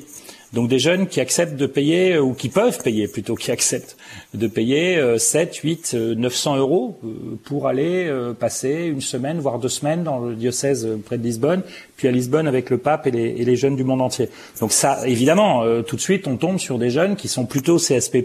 Donc 0.54 0.68
des 0.68 0.80
jeunes 0.80 1.08
qui 1.08 1.22
acceptent 1.22 1.56
de 1.56 1.66
payer, 1.66 2.18
ou 2.18 2.34
qui 2.34 2.50
peuvent 2.50 2.82
payer 2.84 3.08
plutôt, 3.08 3.36
qui 3.36 3.52
acceptent 3.52 3.96
de 4.34 4.48
payer 4.48 5.02
7, 5.18 5.56
8, 5.56 5.94
900 5.94 6.58
euros 6.58 7.00
euh, 7.04 7.38
pour 7.44 7.68
aller 7.68 8.08
euh, 8.08 8.34
passer 8.34 8.86
une 8.86 9.02
semaine, 9.02 9.40
voire 9.40 9.60
deux 9.60 9.70
semaines 9.70 10.04
dans 10.04 10.20
le 10.20 10.36
diocèse 10.36 10.86
euh, 10.86 10.98
près 10.98 11.18
de 11.18 11.24
Lisbonne, 11.24 11.62
puis 11.96 12.08
à 12.08 12.12
Lisbonne 12.12 12.48
avec 12.48 12.70
le 12.70 12.78
pape 12.78 13.08
et 13.08 13.12
les 13.12 13.56
jeunes 13.56 13.76
du 13.76 13.84
monde 13.84 14.02
entier. 14.02 14.30
Donc 14.60 14.74
ça, 14.74 15.08
évidemment, 15.08 15.64
tout 15.84 15.96
de 15.96 16.02
suite, 16.02 16.28
on 16.28 16.36
tombe 16.36 16.58
sur 16.58 16.80
des 16.80 16.90
jeunes 16.90 17.16
qui 17.16 17.28
sont 17.28 17.46
plutôt 17.46 17.78
CSP+, 17.78 18.24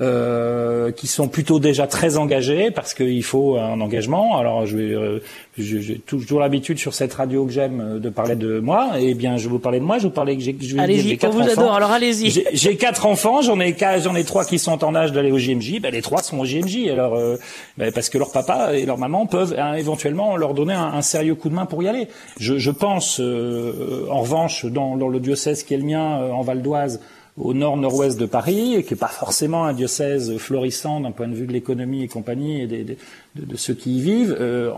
euh, 0.00 0.90
qui 0.92 1.06
sont 1.06 1.28
plutôt 1.28 1.58
déjà 1.58 1.86
très 1.86 2.16
engagés 2.16 2.70
parce 2.70 2.94
qu'il 2.94 3.22
faut 3.24 3.56
un 3.56 3.80
engagement. 3.80 4.38
Alors 4.38 4.66
je 4.66 4.76
vais, 4.76 4.94
euh, 4.94 5.20
j'ai 5.56 5.98
toujours 5.98 6.40
l'habitude 6.40 6.78
sur 6.78 6.94
cette 6.94 7.12
radio 7.14 7.44
que 7.46 7.52
j'aime 7.52 7.80
euh, 7.80 7.98
de 7.98 8.08
parler 8.08 8.36
de 8.36 8.60
moi. 8.60 8.90
Eh 9.00 9.14
bien, 9.14 9.36
je 9.36 9.44
vais 9.44 9.50
vous 9.50 9.58
parler 9.58 9.80
de 9.80 9.84
moi. 9.84 9.98
Je 9.98 10.04
vais 10.04 10.08
vous 10.08 10.14
parler 10.14 10.36
que 10.36 10.42
j'ai, 10.42 10.56
je 10.60 10.74
vais 10.76 10.80
Allez-y, 10.82 11.08
j'ai 11.08 11.18
on 11.26 11.30
vous 11.30 11.40
enfants. 11.40 11.50
adore. 11.52 11.74
Alors 11.74 11.90
allez-y. 11.90 12.44
J'ai 12.52 12.76
quatre 12.76 13.06
enfants, 13.06 13.42
j'en 13.42 13.58
ai 13.60 13.74
quatre- 13.74 14.02
j'en 14.02 14.14
ai 14.14 14.24
trois 14.24 14.44
qui 14.44 14.58
sont 14.58 14.84
en 14.84 14.94
âge 14.94 15.12
d'aller 15.12 15.32
au 15.32 15.38
JMJ. 15.38 15.80
Ben, 15.80 15.92
les 15.92 16.02
trois 16.02 16.22
sont 16.22 16.38
au 16.38 16.44
JMJ. 16.44 16.88
Alors 16.90 17.14
euh, 17.16 17.36
ben, 17.76 17.92
parce 17.92 18.08
que 18.08 18.18
leur 18.18 18.30
papa 18.32 18.74
et 18.74 18.86
leur 18.86 18.98
maman 18.98 19.26
peuvent 19.26 19.54
hein, 19.58 19.74
éventuellement 19.74 20.36
leur 20.36 20.54
donner 20.54 20.74
un, 20.74 20.92
un 20.94 21.02
sérieux 21.02 21.34
coup 21.34 21.48
de 21.48 21.54
main 21.54 21.66
pour 21.66 21.82
y 21.82 21.88
aller. 21.88 22.08
Je, 22.38 22.56
je 22.58 22.70
pense, 22.70 23.20
euh, 23.20 24.06
en 24.10 24.20
revanche, 24.20 24.64
dans, 24.66 24.96
dans 24.96 25.08
le 25.08 25.20
diocèse 25.20 25.62
qui 25.64 25.74
est 25.74 25.78
le 25.78 25.84
mien, 25.84 26.20
euh, 26.20 26.30
en 26.30 26.42
Val 26.42 26.62
d'Oise, 26.62 27.00
au 27.38 27.54
nord-nord-ouest 27.54 28.18
de 28.18 28.26
Paris, 28.26 28.84
qui 28.86 28.94
est 28.94 28.96
pas 28.96 29.06
forcément 29.08 29.64
un 29.64 29.72
diocèse 29.72 30.36
florissant 30.38 31.00
d'un 31.00 31.12
point 31.12 31.28
de 31.28 31.34
vue 31.34 31.46
de 31.46 31.52
l'économie 31.52 32.02
et 32.02 32.08
compagnie 32.08 32.62
et 32.62 32.66
de, 32.66 33.56
ceux 33.56 33.74
qui 33.74 33.98
y 33.98 34.00
vivent. 34.00 34.36
Euh, 34.38 34.72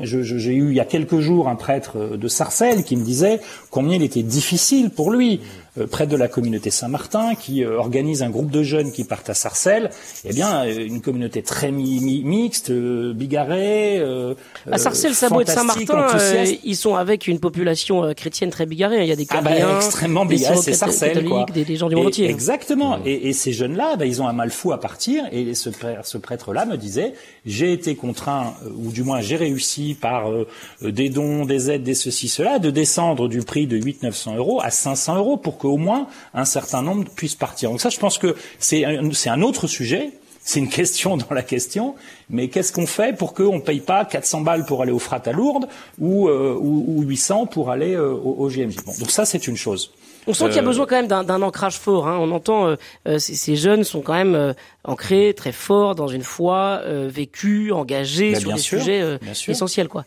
J'ai 0.00 0.54
eu 0.54 0.70
il 0.70 0.74
y 0.74 0.80
a 0.80 0.84
quelques 0.84 1.20
jours 1.20 1.48
un 1.48 1.56
prêtre 1.56 2.16
de 2.16 2.28
Sarcelles 2.28 2.84
qui 2.84 2.96
me 2.96 3.04
disait 3.04 3.40
combien 3.70 3.96
il 3.96 4.02
était 4.02 4.22
difficile 4.22 4.90
pour 4.90 5.10
lui, 5.10 5.40
euh, 5.40 5.63
près 5.86 6.06
de 6.06 6.16
la 6.16 6.28
communauté 6.28 6.70
Saint-Martin, 6.70 7.34
qui 7.34 7.64
euh, 7.64 7.78
organise 7.78 8.22
un 8.22 8.30
groupe 8.30 8.50
de 8.50 8.62
jeunes 8.62 8.92
qui 8.92 9.04
partent 9.04 9.30
à 9.30 9.34
Sarcelles. 9.34 9.90
Eh 10.24 10.32
bien, 10.32 10.64
euh, 10.64 10.86
une 10.86 11.00
communauté 11.00 11.42
très 11.42 11.70
mi- 11.72 12.00
mi- 12.00 12.22
mixte, 12.24 12.70
euh, 12.70 13.12
bigarrée. 13.12 13.98
Euh, 13.98 14.34
À 14.70 14.78
Sarcelles, 14.78 15.14
Sabot 15.14 15.40
et 15.40 15.46
Saint-Martin, 15.46 16.06
euh, 16.14 16.46
ils 16.64 16.76
sont 16.76 16.94
avec 16.94 17.26
une 17.26 17.40
population 17.40 18.04
euh, 18.04 18.12
chrétienne 18.14 18.50
très 18.50 18.66
bigarée. 18.66 19.02
Il 19.02 19.08
y 19.08 19.12
a 19.12 19.16
des 19.16 19.26
Ah 19.30 19.40
bah, 19.42 19.50
extrêmement 19.76 20.24
des 20.24 20.36
bigarré, 20.36 20.56
c'est 20.58 20.72
Sarcelles, 20.74 21.14
catholiques, 21.14 21.30
quoi. 21.30 21.46
des, 21.52 21.64
des 21.64 21.76
gens 21.76 21.88
du 21.88 21.96
monde 21.96 22.04
Et- 22.04 22.08
entier. 22.08 22.30
Exactement. 22.30 22.98
Et, 23.04 23.28
et 23.28 23.32
ces 23.32 23.52
jeunes-là, 23.52 23.96
bah, 23.96 24.06
ils 24.06 24.22
ont 24.22 24.28
un 24.28 24.32
mal 24.32 24.50
fou 24.50 24.72
à 24.72 24.78
partir. 24.80 25.24
Et 25.32 25.54
ce, 25.54 25.70
ce 26.02 26.18
prêtre-là 26.18 26.66
me 26.66 26.76
disait, 26.76 27.14
j'ai 27.46 27.72
été 27.72 27.96
contraint, 27.96 28.54
euh, 28.64 28.70
ou 28.76 28.92
du 28.92 29.02
moins 29.02 29.20
j'ai 29.20 29.36
réussi 29.36 29.96
par 30.00 30.30
euh, 30.30 30.46
euh, 30.82 30.92
des 30.92 31.08
dons, 31.08 31.44
des 31.44 31.70
aides, 31.70 31.82
des 31.82 31.94
ceci, 31.94 32.28
cela, 32.28 32.58
de 32.58 32.70
descendre 32.70 33.28
du 33.28 33.42
prix 33.42 33.66
de 33.66 33.78
800-900 33.78 34.36
euros 34.36 34.60
à 34.62 34.70
500 34.70 35.16
euros 35.16 35.36
pour 35.36 35.58
qu'au 35.64 35.76
moins 35.78 36.06
un 36.34 36.44
certain 36.44 36.82
nombre 36.82 37.04
puissent 37.14 37.34
partir. 37.34 37.70
Donc 37.70 37.80
ça, 37.80 37.88
je 37.88 37.98
pense 37.98 38.18
que 38.18 38.36
c'est 38.58 38.84
un, 38.84 39.10
c'est 39.12 39.30
un 39.30 39.40
autre 39.42 39.66
sujet. 39.66 40.10
C'est 40.46 40.60
une 40.60 40.68
question 40.68 41.16
dans 41.22 41.34
la 41.34 41.42
question, 41.42 41.94
mais 42.28 42.48
qu'est-ce 42.48 42.70
qu'on 42.70 42.86
fait 42.86 43.16
pour 43.16 43.32
qu'on 43.32 43.56
ne 43.56 43.60
paye 43.62 43.80
pas 43.80 44.04
400 44.04 44.42
balles 44.42 44.66
pour 44.66 44.82
aller 44.82 44.92
au 44.92 44.98
frat 44.98 45.22
à 45.24 45.32
Lourdes 45.32 45.66
ou, 45.98 46.28
euh, 46.28 46.54
ou, 46.60 46.98
ou 46.98 47.02
800 47.02 47.46
pour 47.46 47.70
aller 47.70 47.94
euh, 47.94 48.10
au, 48.12 48.36
au 48.44 48.50
JMJ 48.50 48.76
Bon, 48.84 48.92
donc 49.00 49.10
ça 49.10 49.24
c'est 49.24 49.46
une 49.46 49.56
chose. 49.56 49.90
On 50.26 50.32
sent 50.34 50.44
qu'il 50.46 50.56
y 50.56 50.58
a 50.58 50.62
Euh, 50.62 50.66
besoin 50.66 50.86
quand 50.86 50.96
même 50.96 51.06
d'un 51.06 51.24
d'un 51.24 51.40
ancrage 51.42 51.78
fort. 51.78 52.08
Hein. 52.08 52.18
On 52.20 52.30
entend 52.30 52.66
euh, 52.66 52.76
euh, 53.08 53.18
ces, 53.18 53.34
ces 53.34 53.56
jeunes 53.56 53.84
sont 53.84 54.02
quand 54.02 54.14
même 54.14 54.34
euh, 54.34 54.52
ancrés, 54.84 55.32
très 55.34 55.52
forts 55.52 55.94
dans 55.94 56.08
une 56.08 56.22
foi, 56.22 56.80
euh, 56.84 57.08
vécus, 57.10 57.72
engagés 57.72 58.32
Bah, 58.32 58.40
sur 58.40 58.52
des 58.52 58.58
sûr, 58.58 58.78
sujets 58.80 59.00
euh, 59.02 59.18
essentiels, 59.48 59.88
quoi. 59.88 60.04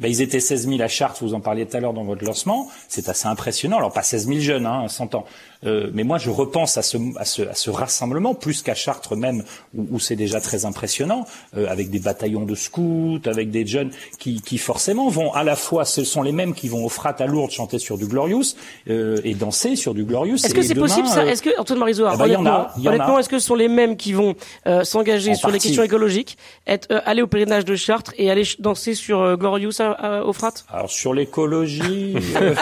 Ben, 0.00 0.08
ils 0.08 0.22
étaient 0.22 0.40
16 0.40 0.66
000 0.66 0.80
à 0.80 0.88
Chartres, 0.88 1.22
vous 1.22 1.34
en 1.34 1.40
parliez 1.40 1.66
tout 1.66 1.76
à 1.76 1.80
l'heure 1.80 1.92
dans 1.92 2.04
votre 2.04 2.24
lancement. 2.24 2.68
C'est 2.88 3.10
assez 3.10 3.28
impressionnant. 3.28 3.76
Alors 3.76 3.92
pas 3.92 4.02
16 4.02 4.28
000 4.28 4.40
jeunes, 4.40 4.66
hein, 4.66 4.88
100 4.88 5.14
ans. 5.14 5.26
Euh, 5.66 5.90
mais 5.92 6.04
moi, 6.04 6.16
je 6.18 6.30
repense 6.30 6.76
à 6.78 6.82
ce, 6.82 6.96
à 7.18 7.24
ce, 7.24 7.42
à 7.42 7.54
ce 7.54 7.70
rassemblement, 7.70 8.34
plus 8.34 8.62
qu'à 8.62 8.74
Chartres 8.74 9.14
même, 9.16 9.44
où, 9.76 9.86
où 9.92 9.98
c'est 10.00 10.16
déjà 10.16 10.40
très 10.40 10.64
impressionnant, 10.64 11.26
euh, 11.56 11.66
avec 11.68 11.90
des 11.90 11.98
bataillons 11.98 12.44
de 12.46 12.54
scouts, 12.54 13.20
avec 13.26 13.50
des 13.50 13.66
jeunes 13.66 13.90
qui, 14.18 14.40
qui 14.40 14.56
forcément 14.58 15.08
vont 15.08 15.32
à 15.34 15.44
la 15.44 15.56
fois, 15.56 15.84
ce 15.84 16.02
sont 16.04 16.22
les 16.22 16.32
mêmes 16.32 16.54
qui 16.54 16.68
vont 16.68 16.84
au 16.84 16.88
frat 16.88 17.14
à 17.18 17.26
Lourdes 17.26 17.50
chanter 17.50 17.78
sur 17.78 17.98
du 17.98 18.06
Glorious 18.06 18.54
euh, 18.88 19.20
et 19.24 19.34
danser 19.34 19.76
sur 19.76 19.92
du 19.94 20.04
Glorious. 20.04 20.36
Est-ce 20.36 20.54
que 20.54 20.62
c'est 20.62 20.74
possible 20.74 21.06
ça 21.08 21.20
euh, 21.20 21.26
Est-ce 21.26 21.42
que 21.42 21.50
Antoine 21.60 21.78
Marizoire, 21.78 22.12
eh 22.14 22.18
ben, 22.18 22.26
il 22.26 22.32
y 22.32 22.36
en 22.36 22.40
honnêtement, 22.40 22.58
a, 22.60 22.72
il 22.78 22.82
y 22.82 22.88
en 22.88 22.92
a. 22.92 22.94
honnêtement, 22.94 23.18
est-ce 23.18 23.28
que 23.28 23.38
ce 23.38 23.46
sont 23.46 23.54
les 23.54 23.68
mêmes 23.68 23.96
qui 23.96 24.12
vont 24.14 24.34
euh, 24.66 24.82
s'engager 24.84 25.32
En 25.32 25.34
sur 25.34 25.50
les 25.50 25.58
questions 25.58 25.82
écologiques, 25.82 26.38
être 26.66 26.88
euh, 26.90 27.00
aller 27.04 27.20
au 27.22 27.26
pèlerinage 27.26 27.64
de 27.66 27.76
Chartres 27.76 28.12
et 28.16 28.30
aller 28.30 28.44
danser 28.60 28.94
sur 28.94 29.20
euh, 29.20 29.36
Glorious 29.36 29.80
à- 29.80 29.90
à- 29.92 30.22
au 30.24 30.32
Frat? 30.32 30.54
Alors 30.72 30.90
sur 30.90 31.12
l'écologie, 31.12 32.14
euh, 32.40 32.54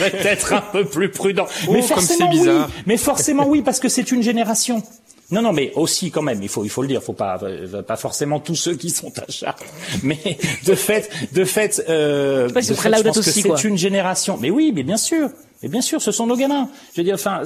peut-être 0.00 0.52
un 0.52 0.60
peu 0.60 0.84
plus 0.84 1.10
prudent. 1.10 1.46
Oh, 1.68 1.72
mais 1.72 1.82
comme 1.86 2.07
forcément 2.08 2.30
oui. 2.30 2.72
Mais 2.86 2.96
forcément 2.96 3.46
oui, 3.46 3.62
parce 3.62 3.80
que 3.80 3.88
c'est 3.88 4.10
une 4.10 4.22
génération. 4.22 4.82
Non, 5.30 5.42
non, 5.42 5.52
mais 5.52 5.72
aussi 5.74 6.10
quand 6.10 6.22
même, 6.22 6.42
il 6.42 6.48
faut, 6.48 6.64
il 6.64 6.70
faut 6.70 6.80
le 6.80 6.88
dire, 6.88 7.02
faut 7.02 7.12
pas, 7.12 7.38
euh, 7.42 7.82
pas 7.82 7.96
forcément 7.96 8.40
tous 8.40 8.54
ceux 8.54 8.76
qui 8.76 8.88
sont 8.88 9.12
à 9.18 9.30
Chartres, 9.30 9.64
mais 10.02 10.38
de 10.64 10.74
fait, 10.74 11.10
de 11.32 11.44
fait, 11.44 11.84
euh, 11.88 12.48
de 12.48 12.52
fait, 12.54 12.62
je 12.62 13.02
pense 13.02 13.16
que 13.16 13.22
c'est 13.22 13.64
une 13.64 13.76
génération. 13.76 14.38
Mais 14.40 14.50
oui, 14.50 14.72
mais 14.74 14.82
bien 14.82 14.96
sûr. 14.96 15.28
Mais 15.62 15.68
bien 15.68 15.80
sûr, 15.80 16.00
ce 16.00 16.12
sont 16.12 16.26
nos 16.26 16.36
gamins. 16.36 16.68
Je 16.94 17.00
veux 17.00 17.04
dire, 17.04 17.16
enfin, 17.16 17.42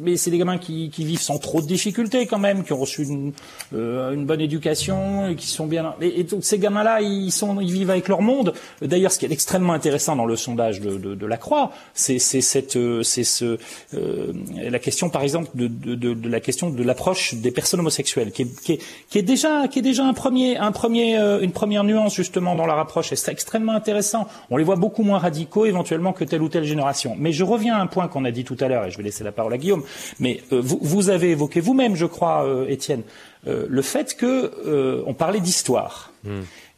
mais 0.00 0.16
c'est 0.16 0.30
des 0.30 0.38
gamins 0.38 0.58
qui, 0.58 0.90
vivent 0.98 1.20
sans 1.20 1.38
trop 1.38 1.60
de 1.60 1.66
difficultés 1.66 2.26
quand 2.26 2.38
même, 2.38 2.64
qui 2.64 2.72
ont 2.72 2.78
reçu 2.78 3.04
une, 3.04 3.32
euh, 3.74 4.16
bonne 4.16 4.40
éducation, 4.40 5.28
et 5.28 5.36
qui 5.36 5.46
sont 5.46 5.66
bien. 5.66 5.94
Et, 6.00 6.24
donc 6.24 6.44
ces 6.44 6.58
gamins-là, 6.58 7.00
ils 7.00 7.30
sont, 7.30 7.60
ils 7.60 7.72
vivent 7.72 7.90
avec 7.90 8.08
leur 8.08 8.22
monde. 8.22 8.54
D'ailleurs, 8.82 9.12
ce 9.12 9.18
qui 9.18 9.26
est 9.26 9.32
extrêmement 9.32 9.72
intéressant 9.72 10.16
dans 10.16 10.26
le 10.26 10.34
sondage 10.34 10.80
de, 10.80 10.96
de, 10.96 11.26
la 11.26 11.36
Croix, 11.36 11.70
c'est 11.94 12.18
cette, 12.18 12.76
euh, 12.76 13.02
c'est 13.02 13.24
ce, 13.24 13.58
euh, 13.94 14.32
la 14.56 14.78
question, 14.80 15.08
par 15.08 15.22
exemple, 15.22 15.50
de, 15.54 16.28
la 16.28 16.40
question 16.40 16.70
de 16.70 16.82
l'approche 16.82 17.34
des 17.34 17.52
personnes 17.52 17.80
homosexuelles, 17.80 18.32
qui 18.32 18.42
est, 19.12 19.22
déjà, 19.22 19.68
qui 19.68 19.78
est 19.78 19.82
déjà 19.82 20.04
un 20.04 20.14
premier, 20.14 20.56
un 20.56 20.72
premier, 20.72 21.16
une 21.40 21.52
première 21.52 21.84
nuance 21.84 22.16
justement 22.16 22.56
dans 22.56 22.66
leur 22.66 22.78
approche. 22.78 23.12
Et 23.12 23.16
c'est 23.16 23.30
extrêmement 23.30 23.72
intéressant. 23.72 24.26
On 24.50 24.56
les 24.56 24.64
voit 24.64 24.76
beaucoup 24.76 25.04
moins 25.04 25.18
radicaux 25.18 25.66
éventuellement 25.66 26.12
que 26.12 26.24
telle 26.24 26.42
ou 26.42 26.48
telle 26.48 26.64
génération. 26.64 27.14
Mais 27.16 27.30
je 27.32 27.43
reviens 27.44 27.76
à 27.76 27.80
un 27.80 27.86
point 27.86 28.08
qu'on 28.08 28.24
a 28.24 28.30
dit 28.30 28.44
tout 28.44 28.56
à 28.60 28.68
l'heure, 28.68 28.84
et 28.84 28.90
je 28.90 28.96
vais 28.96 29.02
laisser 29.02 29.24
la 29.24 29.32
parole 29.32 29.52
à 29.52 29.58
Guillaume. 29.58 29.84
Mais 30.20 30.42
euh, 30.52 30.60
vous, 30.62 30.78
vous 30.80 31.10
avez 31.10 31.30
évoqué 31.30 31.60
vous-même, 31.60 31.96
je 31.96 32.06
crois, 32.06 32.44
euh, 32.44 32.66
Étienne, 32.68 33.02
euh, 33.46 33.66
le 33.68 33.82
fait 33.82 34.16
que 34.16 35.02
on 35.06 35.14
parlait 35.14 35.40
d'histoire. 35.40 36.12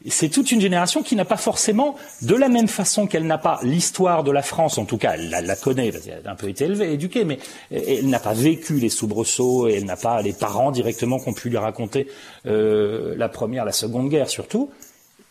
C'est 0.09 0.29
toute 0.29 0.51
une 0.51 0.61
génération 0.61 1.01
qui 1.01 1.15
n'a 1.15 1.25
pas 1.25 1.37
forcément, 1.37 1.95
de 2.21 2.35
la 2.35 2.49
même 2.49 2.67
façon 2.67 3.07
qu'elle 3.07 3.25
n'a 3.25 3.37
pas 3.37 3.59
l'histoire 3.63 4.23
de 4.23 4.31
la 4.31 4.41
France, 4.43 4.77
en 4.77 4.85
tout 4.85 4.97
cas, 4.97 5.13
elle 5.15 5.29
la, 5.29 5.41
la 5.41 5.55
connaît, 5.55 5.91
parce 5.91 6.03
qu'elle 6.03 6.21
a 6.25 6.31
un 6.31 6.35
peu 6.35 6.49
été 6.49 6.65
élevée, 6.65 6.93
éduquée, 6.93 7.23
mais 7.23 7.39
elle 7.71 8.07
n'a 8.07 8.19
pas 8.19 8.33
vécu 8.33 8.75
les 8.75 8.89
soubresauts 8.89 9.67
et 9.67 9.75
elle 9.75 9.85
n'a 9.85 9.95
pas 9.95 10.21
les 10.21 10.33
parents 10.33 10.71
directement 10.71 11.19
qui 11.19 11.29
ont 11.29 11.33
pu 11.33 11.49
lui 11.49 11.57
raconter 11.57 12.07
la 12.45 13.29
première, 13.29 13.65
la 13.65 13.71
seconde 13.71 14.09
guerre 14.09 14.29
surtout. 14.29 14.69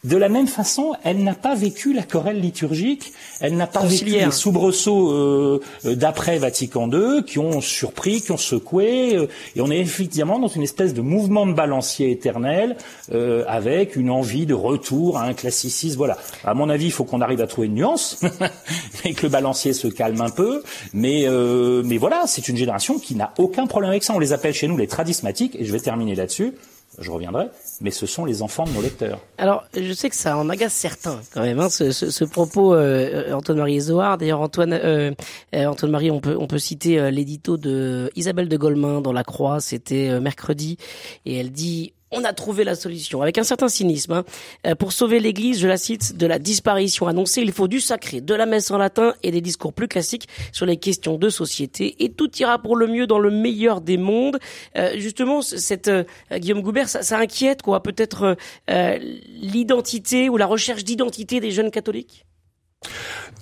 De 0.06 0.16
la 0.16 0.28
même 0.28 0.46
façon, 0.46 0.94
elle 1.02 1.24
n'a 1.24 1.34
pas 1.34 1.56
vécu 1.56 1.92
la 1.92 2.02
querelle 2.02 2.40
liturgique, 2.40 3.12
elle 3.40 3.56
n'a 3.56 3.66
pas 3.66 3.84
vécu 3.84 4.04
les 4.04 4.30
soubresauts 4.30 5.10
euh, 5.10 5.60
euh, 5.84 5.96
d'après 5.96 6.38
Vatican 6.38 6.88
II 6.88 7.24
qui 7.24 7.40
ont 7.40 7.60
surpris, 7.60 8.20
qui 8.20 8.30
ont 8.30 8.36
secoué, 8.36 9.16
euh, 9.16 9.26
et 9.56 9.60
on 9.60 9.68
est 9.68 9.80
effectivement 9.80 10.38
dans 10.38 10.46
une 10.46 10.62
espèce 10.62 10.94
de 10.94 11.00
mouvement 11.00 11.44
de 11.44 11.54
balancier 11.54 12.12
éternel 12.12 12.76
euh, 13.12 13.44
avec 13.48 13.96
une 13.96 14.10
envie 14.10 14.46
de 14.46 14.54
retour 14.54 15.18
à 15.18 15.24
un 15.24 15.34
classicisme. 15.34 15.96
Voilà. 15.96 16.16
À 16.44 16.54
mon 16.54 16.70
avis, 16.70 16.84
il 16.84 16.92
faut 16.92 17.04
qu'on 17.04 17.20
arrive 17.20 17.40
à 17.40 17.48
trouver 17.48 17.66
une 17.66 17.74
nuance, 17.74 18.20
et 19.04 19.12
que 19.12 19.22
le 19.24 19.28
balancier 19.28 19.72
se 19.72 19.88
calme 19.88 20.20
un 20.20 20.30
peu. 20.30 20.62
Mais 20.92 21.24
euh, 21.26 21.82
mais 21.84 21.96
voilà, 21.96 22.22
c'est 22.28 22.46
une 22.46 22.56
génération 22.56 23.00
qui 23.00 23.16
n'a 23.16 23.34
aucun 23.38 23.66
problème 23.66 23.90
avec 23.90 24.04
ça. 24.04 24.14
On 24.14 24.20
les 24.20 24.32
appelle 24.32 24.54
chez 24.54 24.68
nous 24.68 24.76
les 24.76 24.86
tradismatiques, 24.86 25.56
et 25.58 25.64
je 25.64 25.72
vais 25.72 25.80
terminer 25.80 26.14
là-dessus. 26.14 26.52
Je 26.98 27.10
reviendrai, 27.10 27.48
mais 27.80 27.90
ce 27.90 28.06
sont 28.06 28.24
les 28.24 28.42
enfants 28.42 28.64
de 28.64 28.70
nos 28.70 28.82
lecteurs. 28.82 29.20
Alors, 29.38 29.64
je 29.74 29.92
sais 29.92 30.08
que 30.08 30.16
ça 30.16 30.36
en 30.36 30.48
agace 30.48 30.72
certains 30.72 31.20
quand 31.32 31.42
même, 31.42 31.60
hein, 31.60 31.68
ce, 31.68 32.24
propos 32.24 32.74
euh, 32.74 33.32
Antoine 33.32 33.58
Marie 33.58 33.80
Zohar. 33.80 34.18
D'ailleurs, 34.18 34.40
Antoine, 34.40 34.72
euh, 34.72 35.12
euh, 35.54 35.66
Antoine 35.66 35.90
Marie, 35.90 36.10
on 36.10 36.20
peut 36.20 36.36
on 36.38 36.46
peut 36.46 36.58
citer 36.58 36.98
euh, 36.98 37.10
l'édito 37.10 37.56
de 37.56 38.10
Isabelle 38.16 38.48
de 38.48 38.56
Golemin 38.56 39.00
dans 39.00 39.12
La 39.12 39.24
Croix. 39.24 39.60
C'était 39.60 40.08
euh, 40.10 40.20
mercredi, 40.20 40.78
et 41.24 41.36
elle 41.38 41.50
dit. 41.50 41.92
On 42.12 42.22
a 42.22 42.32
trouvé 42.32 42.62
la 42.62 42.76
solution, 42.76 43.20
avec 43.20 43.36
un 43.36 43.42
certain 43.42 43.68
cynisme. 43.68 44.12
hein. 44.12 44.24
Euh, 44.66 44.74
Pour 44.76 44.92
sauver 44.92 45.18
l'Église, 45.18 45.58
je 45.58 45.66
la 45.66 45.76
cite, 45.76 46.16
de 46.16 46.26
la 46.26 46.38
disparition 46.38 47.08
annoncée, 47.08 47.40
il 47.42 47.50
faut 47.50 47.66
du 47.66 47.80
sacré, 47.80 48.20
de 48.20 48.32
la 48.32 48.46
messe 48.46 48.70
en 48.70 48.78
latin 48.78 49.14
et 49.24 49.32
des 49.32 49.40
discours 49.40 49.72
plus 49.72 49.88
classiques 49.88 50.28
sur 50.52 50.66
les 50.66 50.76
questions 50.76 51.18
de 51.18 51.28
société. 51.28 51.96
Et 52.04 52.12
tout 52.12 52.30
ira 52.38 52.60
pour 52.60 52.76
le 52.76 52.86
mieux 52.86 53.08
dans 53.08 53.18
le 53.18 53.30
meilleur 53.30 53.80
des 53.80 53.96
mondes. 53.96 54.38
Euh, 54.76 54.92
justement, 54.98 55.42
cette 55.42 55.88
euh, 55.88 56.04
Guillaume 56.32 56.62
Goubert, 56.62 56.88
ça, 56.88 57.02
ça 57.02 57.18
inquiète 57.18 57.62
quoi 57.62 57.82
Peut-être 57.82 58.36
euh, 58.70 58.98
l'identité 59.28 60.28
ou 60.28 60.36
la 60.36 60.46
recherche 60.46 60.84
d'identité 60.84 61.40
des 61.40 61.50
jeunes 61.50 61.72
catholiques? 61.72 62.24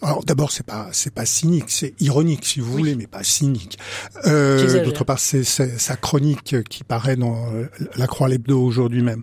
Alors 0.05 0.25
d'abord, 0.25 0.51
c'est 0.51 0.67
pas 0.67 0.89
c'est 0.93 1.13
pas 1.13 1.25
cynique, 1.25 1.65
c'est 1.69 1.95
ironique 2.01 2.45
si 2.45 2.61
vous 2.61 2.71
voulez, 2.71 2.95
mais 2.95 3.07
pas 3.07 3.23
cynique. 3.23 3.79
Euh. 4.27 4.85
D'autre 4.85 5.05
part, 5.05 5.19
c'est 5.19 5.45
sa 5.45 5.97
chronique 5.97 6.57
qui 6.69 6.85
paraît 6.85 7.17
dans 7.17 7.47
euh, 7.53 7.67
la 7.97 8.07
Croix 8.07 8.29
l'hebdo 8.29 8.61
aujourd'hui 8.61 9.03
même, 9.03 9.23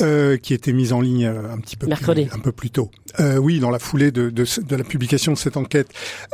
euh, 0.00 0.36
qui 0.36 0.54
était 0.54 0.72
mise 0.72 0.92
en 0.92 1.00
ligne 1.00 1.26
euh, 1.26 1.52
un 1.52 1.58
petit 1.58 1.76
peu 1.76 1.86
Mercredi. 1.86 2.26
plus, 2.26 2.34
un 2.34 2.38
peu 2.38 2.52
plus 2.52 2.70
tôt. 2.70 2.90
Euh, 3.20 3.36
oui, 3.36 3.58
dans 3.60 3.70
la 3.70 3.78
foulée 3.78 4.10
de, 4.10 4.30
de, 4.30 4.44
de, 4.62 4.76
la 4.76 4.84
publication 4.84 5.32
de 5.32 5.38
cette 5.38 5.56
enquête. 5.56 5.88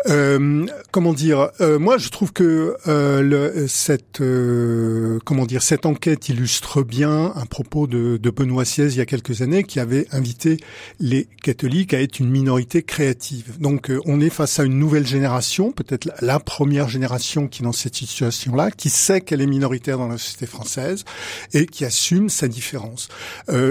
Euh, 0.06 0.66
comment 0.92 1.12
dire 1.12 1.50
euh, 1.60 1.78
Moi, 1.78 1.98
je 1.98 2.08
trouve 2.08 2.32
que 2.32 2.76
euh, 2.86 3.22
le, 3.22 3.66
cette 3.66 4.20
euh, 4.20 5.18
comment 5.24 5.46
dire 5.46 5.62
cette 5.62 5.86
enquête 5.86 6.28
illustre 6.28 6.82
bien 6.82 7.32
un 7.34 7.46
propos 7.46 7.86
de, 7.86 8.16
de 8.16 8.30
Benoît 8.30 8.62
XVI 8.62 8.92
il 8.92 8.96
y 8.96 9.00
a 9.00 9.06
quelques 9.06 9.42
années, 9.42 9.64
qui 9.64 9.80
avait 9.80 10.06
invité 10.12 10.58
les 11.00 11.28
catholiques 11.42 11.94
à 11.94 12.00
être 12.00 12.20
une 12.20 12.30
minorité 12.30 12.82
créative. 12.82 13.58
Donc, 13.58 13.87
euh, 13.90 14.00
on 14.06 14.20
est 14.20 14.30
face 14.30 14.58
à 14.58 14.64
une 14.64 14.78
nouvelle 14.78 15.06
génération, 15.06 15.72
peut-être 15.72 16.10
la 16.20 16.40
première 16.40 16.88
génération 16.88 17.48
qui 17.48 17.62
est 17.62 17.64
dans 17.64 17.72
cette 17.72 17.96
situation-là, 17.96 18.70
qui 18.70 18.90
sait 18.90 19.20
qu'elle 19.20 19.40
est 19.40 19.46
minoritaire 19.46 19.98
dans 19.98 20.08
la 20.08 20.18
société 20.18 20.46
française 20.46 21.04
et 21.52 21.66
qui 21.66 21.84
assume 21.84 22.28
sa 22.28 22.48
différence. 22.48 23.08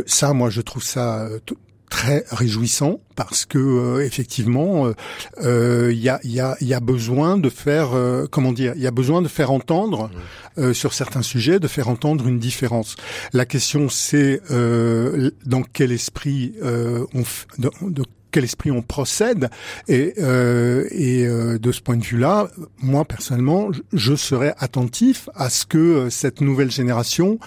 ça, 0.06 0.34
moi, 0.34 0.50
je 0.50 0.62
trouve 0.62 0.84
ça 0.84 1.28
très 1.90 2.26
réjouissant 2.30 3.00
parce 3.16 3.46
que 3.46 3.58
euh, 3.58 4.06
effectivement 4.06 4.90
il 5.40 5.46
euh, 5.46 5.94
y, 5.94 6.10
a, 6.10 6.20
y, 6.24 6.40
a, 6.40 6.56
y, 6.60 6.74
a, 6.74 6.80
besoin 6.80 7.38
de 7.38 7.50
faire 7.50 7.94
euh, 7.94 8.26
comment 8.30 8.52
dire 8.52 8.74
il 8.76 8.82
y 8.82 8.88
a 8.88 8.92
besoin 8.92 9.22
de 9.22 9.28
faire 9.28 9.52
entendre 9.52 10.10
mmh. 10.58 10.74
sur 10.74 10.94
certains 10.94 11.22
sujets 11.22 11.60
de 11.60 11.68
faire 11.68 11.88
entendre 11.88 12.28
une 12.28 12.40
différence 12.40 12.98
la 13.32 13.46
question 13.46 13.90
c'est 13.90 14.42
dans 14.50 15.64
quel 15.64 15.92
esprit 15.92 16.54
on 16.62 17.24
de, 17.58 17.70
de, 17.82 18.04
quel 18.38 18.44
esprit 18.44 18.70
on 18.70 18.84
procède. 18.84 19.50
Et, 19.88 20.14
et 20.20 21.28
de 21.28 21.72
ce 21.72 21.82
point 21.82 21.98
de 21.98 22.04
vue-là, 22.04 22.50
moi 22.84 23.04
personnellement, 23.04 23.72
je 23.94 24.14
serais 24.14 24.54
attentif 24.60 25.28
à 25.34 25.50
ce 25.50 25.66
que 25.66 26.10
cette 26.12 26.40
nouvelle 26.42 26.70
génération 26.70 27.40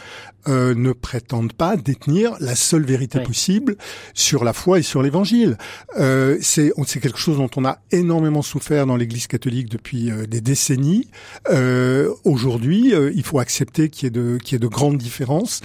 euh, 0.49 0.75
ne 0.75 0.93
prétendent 0.93 1.53
pas 1.53 1.77
détenir 1.77 2.37
la 2.41 2.55
seule 2.55 2.85
vérité 2.85 3.21
possible 3.21 3.77
sur 4.15 4.45
la 4.45 4.53
foi 4.53 4.79
et 4.79 4.83
sur 4.83 5.03
l'Évangile. 5.03 5.59
Euh, 5.99 6.39
c'est 6.41 7.01
quelque 7.01 7.19
chose 7.19 7.37
dont 7.37 7.51
on 7.57 7.65
a 7.65 7.79
énormément 7.91 8.43
souffert 8.43 8.87
dans 8.87 8.97
l'Église 8.97 9.27
catholique 9.27 9.69
depuis 9.69 10.11
euh, 10.11 10.27
des 10.27 10.41
décennies. 10.41 11.09
Euh, 11.51 12.13
aujourd'hui, 12.25 12.95
euh, 12.95 13.13
il 13.15 13.23
faut 13.23 13.39
accepter 13.39 13.89
qu'il 13.89 14.05
y 14.05 14.09
ait 14.09 14.11
de 14.11 14.39
qu'il 14.39 14.55
y 14.55 14.57
ait 14.57 14.59
de 14.59 14.67
grandes 14.67 14.99
différences 14.99 15.61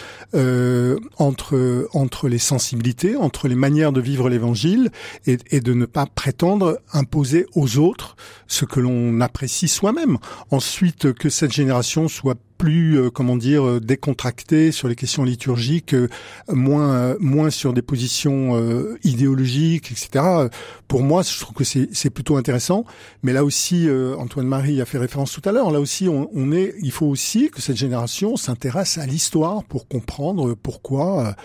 entre 1.17 1.87
entre 1.93 2.27
les 2.27 2.37
sensibilités, 2.37 3.15
entre 3.15 3.47
les 3.47 3.55
manières 3.55 3.91
de 3.91 4.01
vivre 4.01 4.29
l'Évangile, 4.29 4.91
et, 5.25 5.37
et 5.51 5.59
de 5.59 5.73
ne 5.73 5.85
pas 5.85 6.05
prétendre 6.05 6.79
imposer 6.93 7.45
aux 7.55 7.77
autres 7.77 8.15
ce 8.47 8.65
que 8.65 8.79
l'on 8.79 9.21
apprécie 9.21 9.67
soi-même. 9.67 10.17
Ensuite, 10.51 11.13
que 11.13 11.29
cette 11.29 11.51
génération 11.51 12.07
soit 12.07 12.37
plus 12.57 12.97
euh, 12.99 13.09
comment 13.09 13.35
dire 13.35 13.67
euh, 13.67 13.79
décontracté 13.79 14.71
sur 14.71 14.87
les 14.87 14.95
questions 14.95 15.23
liturgiques, 15.23 15.93
euh, 15.93 16.07
moins 16.49 17.15
moins 17.19 17.49
sur 17.49 17.73
des 17.73 17.81
positions 17.81 18.35
idéologiques, 19.03 19.91
etc. 19.91 20.49
Pour 20.87 21.03
moi, 21.03 21.21
je 21.23 21.39
trouve 21.39 21.55
que 21.55 21.63
c'est 21.63 22.09
plutôt 22.09 22.37
intéressant. 22.37 22.85
Mais 23.23 23.33
là 23.33 23.43
aussi, 23.43 23.87
Antoine 24.17 24.47
Marie 24.47 24.81
a 24.81 24.85
fait 24.85 24.97
référence 24.97 25.31
tout 25.31 25.41
à 25.47 25.51
l'heure. 25.51 25.71
Là 25.71 25.79
aussi, 25.79 26.07
on, 26.07 26.29
on, 26.33 26.51
est, 26.51 26.73
il 26.81 26.91
faut 26.91 27.05
aussi 27.05 27.49
que 27.49 27.61
cette 27.61 27.77
génération 27.77 28.37
s'intéresse 28.37 28.97
à 28.97 29.05
l'histoire 29.05 29.63
pour 29.63 29.87
comprendre 29.87 30.53
pourquoi 30.53 31.35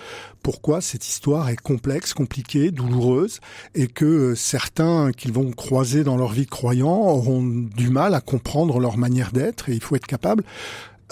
pourquoi 0.43 0.81
cette 0.81 1.07
histoire 1.07 1.49
est 1.49 1.61
complexe, 1.61 2.15
compliquée, 2.15 2.71
douloureuse, 2.71 3.41
et 3.75 3.87
que 3.87 4.35
certains 4.35 5.13
qu'ils 5.13 5.33
vont 5.33 5.51
croiser 5.51 6.05
dans 6.05 6.17
leur 6.17 6.33
vie 6.33 6.45
de 6.45 6.51
croyants 6.51 7.09
auront 7.09 7.43
du 7.43 7.91
mal 7.91 8.15
à 8.15 8.21
comprendre 8.21 8.81
leur 8.81 8.99
manière 8.99 9.33
d'être. 9.33 9.69
Et 9.69 9.75
il 9.75 9.83
faut 9.83 9.97
être 9.97 10.07
capable 10.07 10.45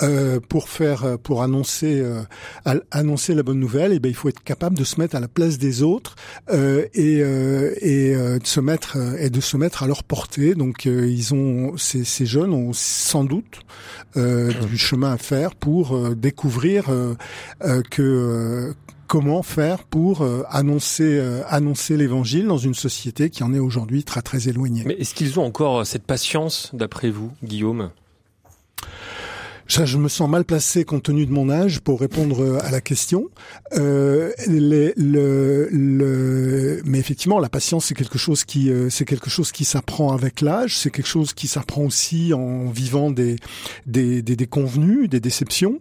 euh, 0.03 0.39
pour 0.41 0.68
faire, 0.68 1.05
euh, 1.05 1.16
pour 1.16 1.43
annoncer, 1.43 2.01
euh, 2.01 2.22
annoncer 2.93 3.35
la 3.35 3.43
bonne 3.43 3.59
nouvelle, 3.59 3.93
et 3.93 3.97
eh 3.97 3.99
ben 3.99 4.09
il 4.09 4.14
faut 4.14 4.29
être 4.29 4.43
capable 4.45 4.79
de 4.79 4.85
se 4.85 5.01
mettre 5.01 5.16
à 5.16 5.20
la 5.20 5.26
place 5.26 5.59
des 5.59 5.83
autres 5.83 6.14
euh, 6.51 6.87
et, 6.95 7.20
euh, 7.20 7.74
et 7.81 8.14
de 8.14 8.47
se 8.47 8.61
mettre 8.61 8.97
et 9.18 9.29
de 9.31 9.41
se 9.41 9.57
mettre 9.57 9.83
à 9.83 9.87
leur 9.89 10.05
portée. 10.05 10.55
Donc 10.55 10.85
ils 10.85 11.35
ont, 11.35 11.76
ces, 11.76 12.05
ces, 12.05 12.26
jeunes 12.26 12.53
ont 12.53 12.72
sans 12.72 13.24
doute 13.24 13.61
du 14.14 14.79
chemin 14.79 15.12
à 15.12 15.18
faire 15.18 15.55
pour 15.55 16.14
découvrir 16.14 16.87
que 17.91 18.74
comment 19.09 19.42
faire 19.42 19.84
pour 19.84 20.24
annoncer 20.50 21.20
annoncer 21.48 21.96
l'évangile 21.96 22.46
dans 22.46 22.59
une 22.59 22.74
société 22.74 23.30
qui 23.30 23.42
en 23.42 23.52
est 23.54 23.59
aujourd'hui 23.59 24.04
très 24.04 24.22
très 24.22 24.48
éloignée. 24.48 24.84
Mais 24.86 24.94
est-ce 24.94 25.14
qu'ils 25.14 25.40
ont 25.40 25.44
encore 25.44 25.84
cette 25.86 26.04
patience 26.04 26.70
d'après 26.74 27.11
vous, 27.11 27.32
Guillaume? 27.42 27.90
Ça, 29.70 29.84
je 29.84 29.98
me 29.98 30.09
sens 30.09 30.30
mal 30.30 30.46
placé 30.46 30.86
compte 30.86 31.02
tenu 31.02 31.26
de 31.26 31.30
mon 31.30 31.50
âge 31.50 31.80
pour 31.80 32.00
répondre 32.00 32.42
euh, 32.42 32.59
à 32.64 32.70
la 32.70 32.80
question. 32.80 33.28
Euh, 33.74 34.32
les, 34.46 34.94
le, 34.96 35.68
le, 35.70 36.80
mais 36.86 36.98
effectivement, 36.98 37.38
la 37.38 37.50
patience, 37.50 37.84
c'est 37.84 37.94
quelque 37.94 38.16
chose 38.16 38.44
qui, 38.44 38.70
euh, 38.70 38.88
c'est 38.88 39.04
quelque 39.04 39.28
chose 39.28 39.52
qui 39.52 39.66
s'apprend 39.66 40.14
avec 40.14 40.40
l'âge. 40.40 40.78
C'est 40.78 40.90
quelque 40.90 41.06
chose 41.06 41.34
qui 41.34 41.48
s'apprend 41.48 41.82
aussi 41.82 42.32
en 42.32 42.70
vivant 42.70 43.11
des 43.11 43.36
des, 43.84 44.22
des, 44.22 44.46
convenus, 44.46 45.11
des 45.11 45.20
déceptions. 45.20 45.80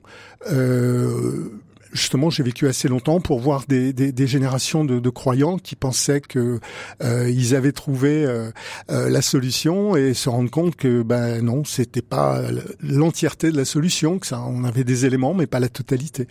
Euh, 0.51 1.49
justement, 1.93 2.29
j'ai 2.29 2.43
vécu 2.43 2.67
assez 2.67 2.87
longtemps 2.87 3.19
pour 3.19 3.39
voir 3.39 3.65
des, 3.67 3.93
des, 3.93 4.11
des 4.11 4.27
générations 4.27 4.85
de, 4.85 4.99
de, 4.99 5.09
croyants 5.09 5.57
qui 5.57 5.75
pensaient 5.75 6.21
que 6.21 6.59
euh, 7.03 7.29
ils 7.29 7.55
avaient 7.55 7.71
trouvé 7.71 8.25
euh, 8.25 8.51
euh, 8.91 9.09
la 9.09 9.21
solution 9.21 9.95
et 9.95 10.13
se 10.13 10.29
rendre 10.29 10.49
compte 10.49 10.75
que 10.75 11.01
ben 11.01 11.41
non, 11.41 11.63
c'était 11.63 12.01
pas 12.01 12.41
l'entièreté 12.81 13.51
de 13.51 13.57
la 13.57 13.65
solution, 13.65 14.19
que 14.19 14.27
ça, 14.27 14.41
on 14.41 14.63
avait 14.63 14.83
des 14.83 15.05
éléments 15.05 15.33
mais 15.33 15.47
pas 15.47 15.59
la 15.59 15.69
totalité. 15.69 16.27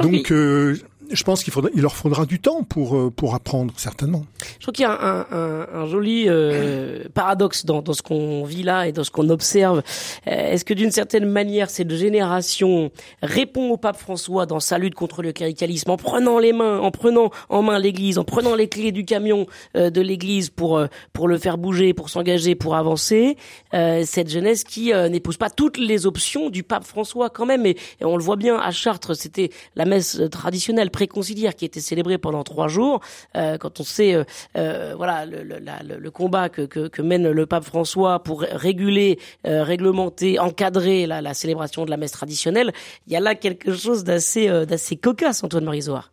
Donc 0.00 0.30
euh, 0.30 0.76
je 1.12 1.24
pense 1.24 1.44
qu'il 1.44 1.52
il 1.74 1.82
leur 1.82 1.94
faudra 1.94 2.26
du 2.26 2.40
temps 2.40 2.62
pour 2.62 2.96
euh, 2.96 3.10
pour 3.10 3.34
apprendre 3.34 3.72
certainement. 3.76 4.24
Je 4.58 4.64
trouve 4.64 4.74
qu'il 4.74 4.84
y 4.84 4.86
a 4.86 4.92
un, 4.92 5.26
un, 5.30 5.66
un 5.72 5.86
joli 5.86 6.24
euh, 6.28 7.04
paradoxe 7.14 7.64
dans, 7.64 7.82
dans 7.82 7.92
ce 7.92 8.02
qu'on 8.02 8.44
vit 8.44 8.62
là 8.62 8.88
et 8.88 8.92
dans 8.92 9.04
ce 9.04 9.10
qu'on 9.10 9.28
observe. 9.28 9.82
Euh, 10.26 10.52
est-ce 10.52 10.64
que 10.64 10.74
d'une 10.74 10.90
certaine 10.90 11.26
manière 11.26 11.70
cette 11.70 11.90
génération 11.94 12.90
répond 13.22 13.70
au 13.70 13.76
pape 13.76 13.96
François 13.96 14.46
dans 14.46 14.60
sa 14.60 14.78
lutte 14.78 14.94
contre 14.94 15.22
le 15.22 15.32
cléricalisme 15.32 15.90
en 15.90 15.96
prenant 15.96 16.38
les 16.38 16.52
mains, 16.52 16.78
en 16.78 16.90
prenant 16.90 17.30
en 17.48 17.62
main 17.62 17.78
l'Église, 17.78 18.18
en 18.18 18.24
prenant 18.24 18.54
les 18.54 18.68
clés 18.68 18.92
du 18.92 19.04
camion 19.04 19.46
de 19.74 20.00
l'Église 20.00 20.50
pour 20.50 20.82
pour 21.12 21.28
le 21.28 21.38
faire 21.38 21.58
bouger, 21.58 21.94
pour 21.94 22.08
s'engager, 22.08 22.54
pour 22.54 22.76
avancer. 22.76 23.36
cette 23.72 24.28
jeunesse 24.28 24.64
qui 24.64 24.92
n'épouse 24.92 25.36
pas 25.36 25.50
toutes 25.50 25.78
les 25.78 26.06
options 26.06 26.50
du 26.50 26.62
pape 26.62 26.84
François 26.84 27.30
quand 27.30 27.46
même. 27.46 27.66
Et 27.66 27.76
on 28.02 28.16
le 28.16 28.22
voit 28.22 28.36
bien 28.36 28.56
à 28.56 28.70
Chartres, 28.70 29.16
c'était 29.16 29.50
la 29.76 29.84
messe 29.84 30.20
traditionnelle 30.30 30.90
réconcilière 31.02 31.54
qui 31.54 31.64
été 31.64 31.80
célébré 31.80 32.18
pendant 32.18 32.44
trois 32.44 32.68
jours, 32.68 33.00
euh, 33.36 33.58
quand 33.58 33.80
on 33.80 33.84
sait 33.84 34.14
euh, 34.14 34.24
euh, 34.56 34.94
voilà 34.96 35.26
le, 35.26 35.42
le, 35.42 35.58
le, 35.98 36.10
combat 36.10 36.48
que, 36.48 36.62
que, 36.62 36.88
que, 36.88 37.02
mène 37.02 37.28
le 37.30 37.46
pape 37.46 37.64
François 37.64 38.22
pour 38.22 38.42
réguler, 38.42 39.18
réglementer, 39.44 40.38
encadrer 40.38 41.06
la, 41.06 41.20
la, 41.20 41.34
célébration 41.34 41.84
de 41.84 41.90
la 41.90 41.96
messe 41.96 42.12
traditionnelle, 42.12 42.72
il 43.06 43.12
y 43.12 43.16
a 43.16 43.20
là 43.20 43.34
quelque 43.34 43.74
chose 43.74 44.04
d'assez 44.04 44.48
d'assez 44.66 44.96
cocasse, 44.96 45.42
Antoine 45.44 45.64
Marizoire. 45.64 46.10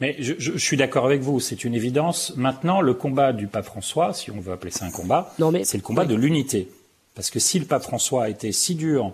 Mais 0.00 0.16
je, 0.18 0.34
je, 0.38 0.52
je 0.52 0.64
suis 0.68 0.76
d'accord 0.76 1.04
avec 1.04 1.20
vous, 1.20 1.40
c'est 1.40 1.64
une 1.64 1.74
évidence. 1.74 2.32
Maintenant, 2.36 2.80
le 2.80 2.94
combat 2.94 3.32
du 3.32 3.46
pape 3.46 3.66
François, 3.66 4.14
si 4.14 4.30
on 4.30 4.40
veut 4.40 4.52
appeler 4.52 4.70
ça 4.70 4.86
un 4.86 4.90
combat, 4.90 5.34
c'est 5.64 5.78
le 5.78 5.82
combat 5.82 6.06
de 6.06 6.14
l'unité. 6.14 6.68
Parce 7.14 7.30
que 7.30 7.38
si 7.38 7.58
le 7.58 7.66
pape 7.66 7.82
François 7.82 8.24
a 8.24 8.28
été 8.28 8.52
si 8.52 8.74
dur 8.74 9.12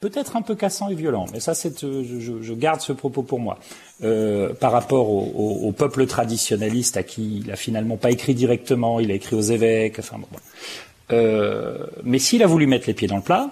peut-être 0.00 0.36
un 0.36 0.42
peu 0.42 0.54
cassant 0.54 0.88
et 0.88 0.94
violent, 0.94 1.26
mais 1.32 1.40
ça, 1.40 1.54
c'est, 1.54 1.84
euh, 1.84 2.04
je, 2.04 2.42
je, 2.42 2.54
garde 2.54 2.80
ce 2.80 2.92
propos 2.92 3.22
pour 3.22 3.40
moi, 3.40 3.58
euh, 4.02 4.52
par 4.54 4.72
rapport 4.72 5.10
au, 5.10 5.32
au, 5.34 5.68
au, 5.68 5.72
peuple 5.72 6.06
traditionnaliste 6.06 6.96
à 6.96 7.02
qui 7.02 7.38
il 7.44 7.50
a 7.50 7.56
finalement 7.56 7.96
pas 7.96 8.10
écrit 8.10 8.34
directement, 8.34 9.00
il 9.00 9.10
a 9.10 9.14
écrit 9.14 9.36
aux 9.36 9.40
évêques, 9.40 9.98
enfin 9.98 10.18
bon. 10.18 10.28
Euh, 11.10 11.86
mais 12.04 12.18
s'il 12.18 12.42
a 12.42 12.46
voulu 12.46 12.66
mettre 12.66 12.86
les 12.86 12.94
pieds 12.94 13.08
dans 13.08 13.16
le 13.16 13.22
plat, 13.22 13.50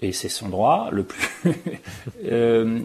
et 0.00 0.12
c'est 0.12 0.28
son 0.28 0.48
droit 0.48 0.88
le 0.90 1.04
plus, 1.04 1.28
euh, 2.24 2.80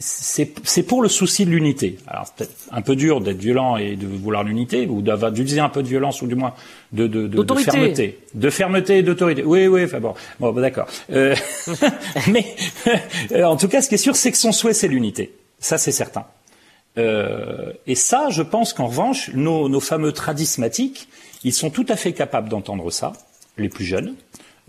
c'est 0.00 0.82
pour 0.84 1.02
le 1.02 1.08
souci 1.08 1.44
de 1.44 1.50
l'unité. 1.50 1.98
Alors 2.06 2.26
c'est 2.26 2.36
peut-être 2.36 2.56
un 2.70 2.82
peu 2.82 2.96
dur 2.96 3.20
d'être 3.20 3.38
violent 3.38 3.76
et 3.76 3.96
de 3.96 4.06
vouloir 4.06 4.44
l'unité, 4.44 4.86
ou 4.86 5.02
d'utiliser 5.02 5.60
un 5.60 5.68
peu 5.68 5.82
de 5.82 5.88
violence, 5.88 6.22
ou 6.22 6.26
du 6.26 6.34
moins 6.34 6.54
de, 6.92 7.06
de, 7.06 7.26
de, 7.26 7.42
de 7.42 7.54
fermeté. 7.54 8.18
De 8.34 8.50
fermeté 8.50 8.98
et 8.98 9.02
d'autorité. 9.02 9.42
Oui, 9.44 9.66
oui, 9.66 9.84
enfin 9.84 10.00
bon, 10.00 10.14
bon 10.40 10.52
bah, 10.52 10.60
d'accord. 10.60 10.86
Euh, 11.10 11.34
mais 12.28 12.46
euh, 13.32 13.44
en 13.44 13.56
tout 13.56 13.68
cas, 13.68 13.82
ce 13.82 13.88
qui 13.88 13.96
est 13.96 13.98
sûr, 13.98 14.16
c'est 14.16 14.30
que 14.30 14.38
son 14.38 14.52
souhait, 14.52 14.74
c'est 14.74 14.88
l'unité. 14.88 15.32
Ça, 15.58 15.78
c'est 15.78 15.92
certain. 15.92 16.26
Euh, 16.96 17.72
et 17.86 17.94
ça, 17.94 18.28
je 18.30 18.42
pense 18.42 18.72
qu'en 18.72 18.86
revanche, 18.86 19.30
nos, 19.34 19.68
nos 19.68 19.80
fameux 19.80 20.12
tradismatiques, 20.12 21.08
ils 21.44 21.52
sont 21.52 21.70
tout 21.70 21.86
à 21.88 21.96
fait 21.96 22.12
capables 22.12 22.48
d'entendre 22.48 22.90
ça, 22.90 23.12
les 23.56 23.68
plus 23.68 23.84
jeunes, 23.84 24.14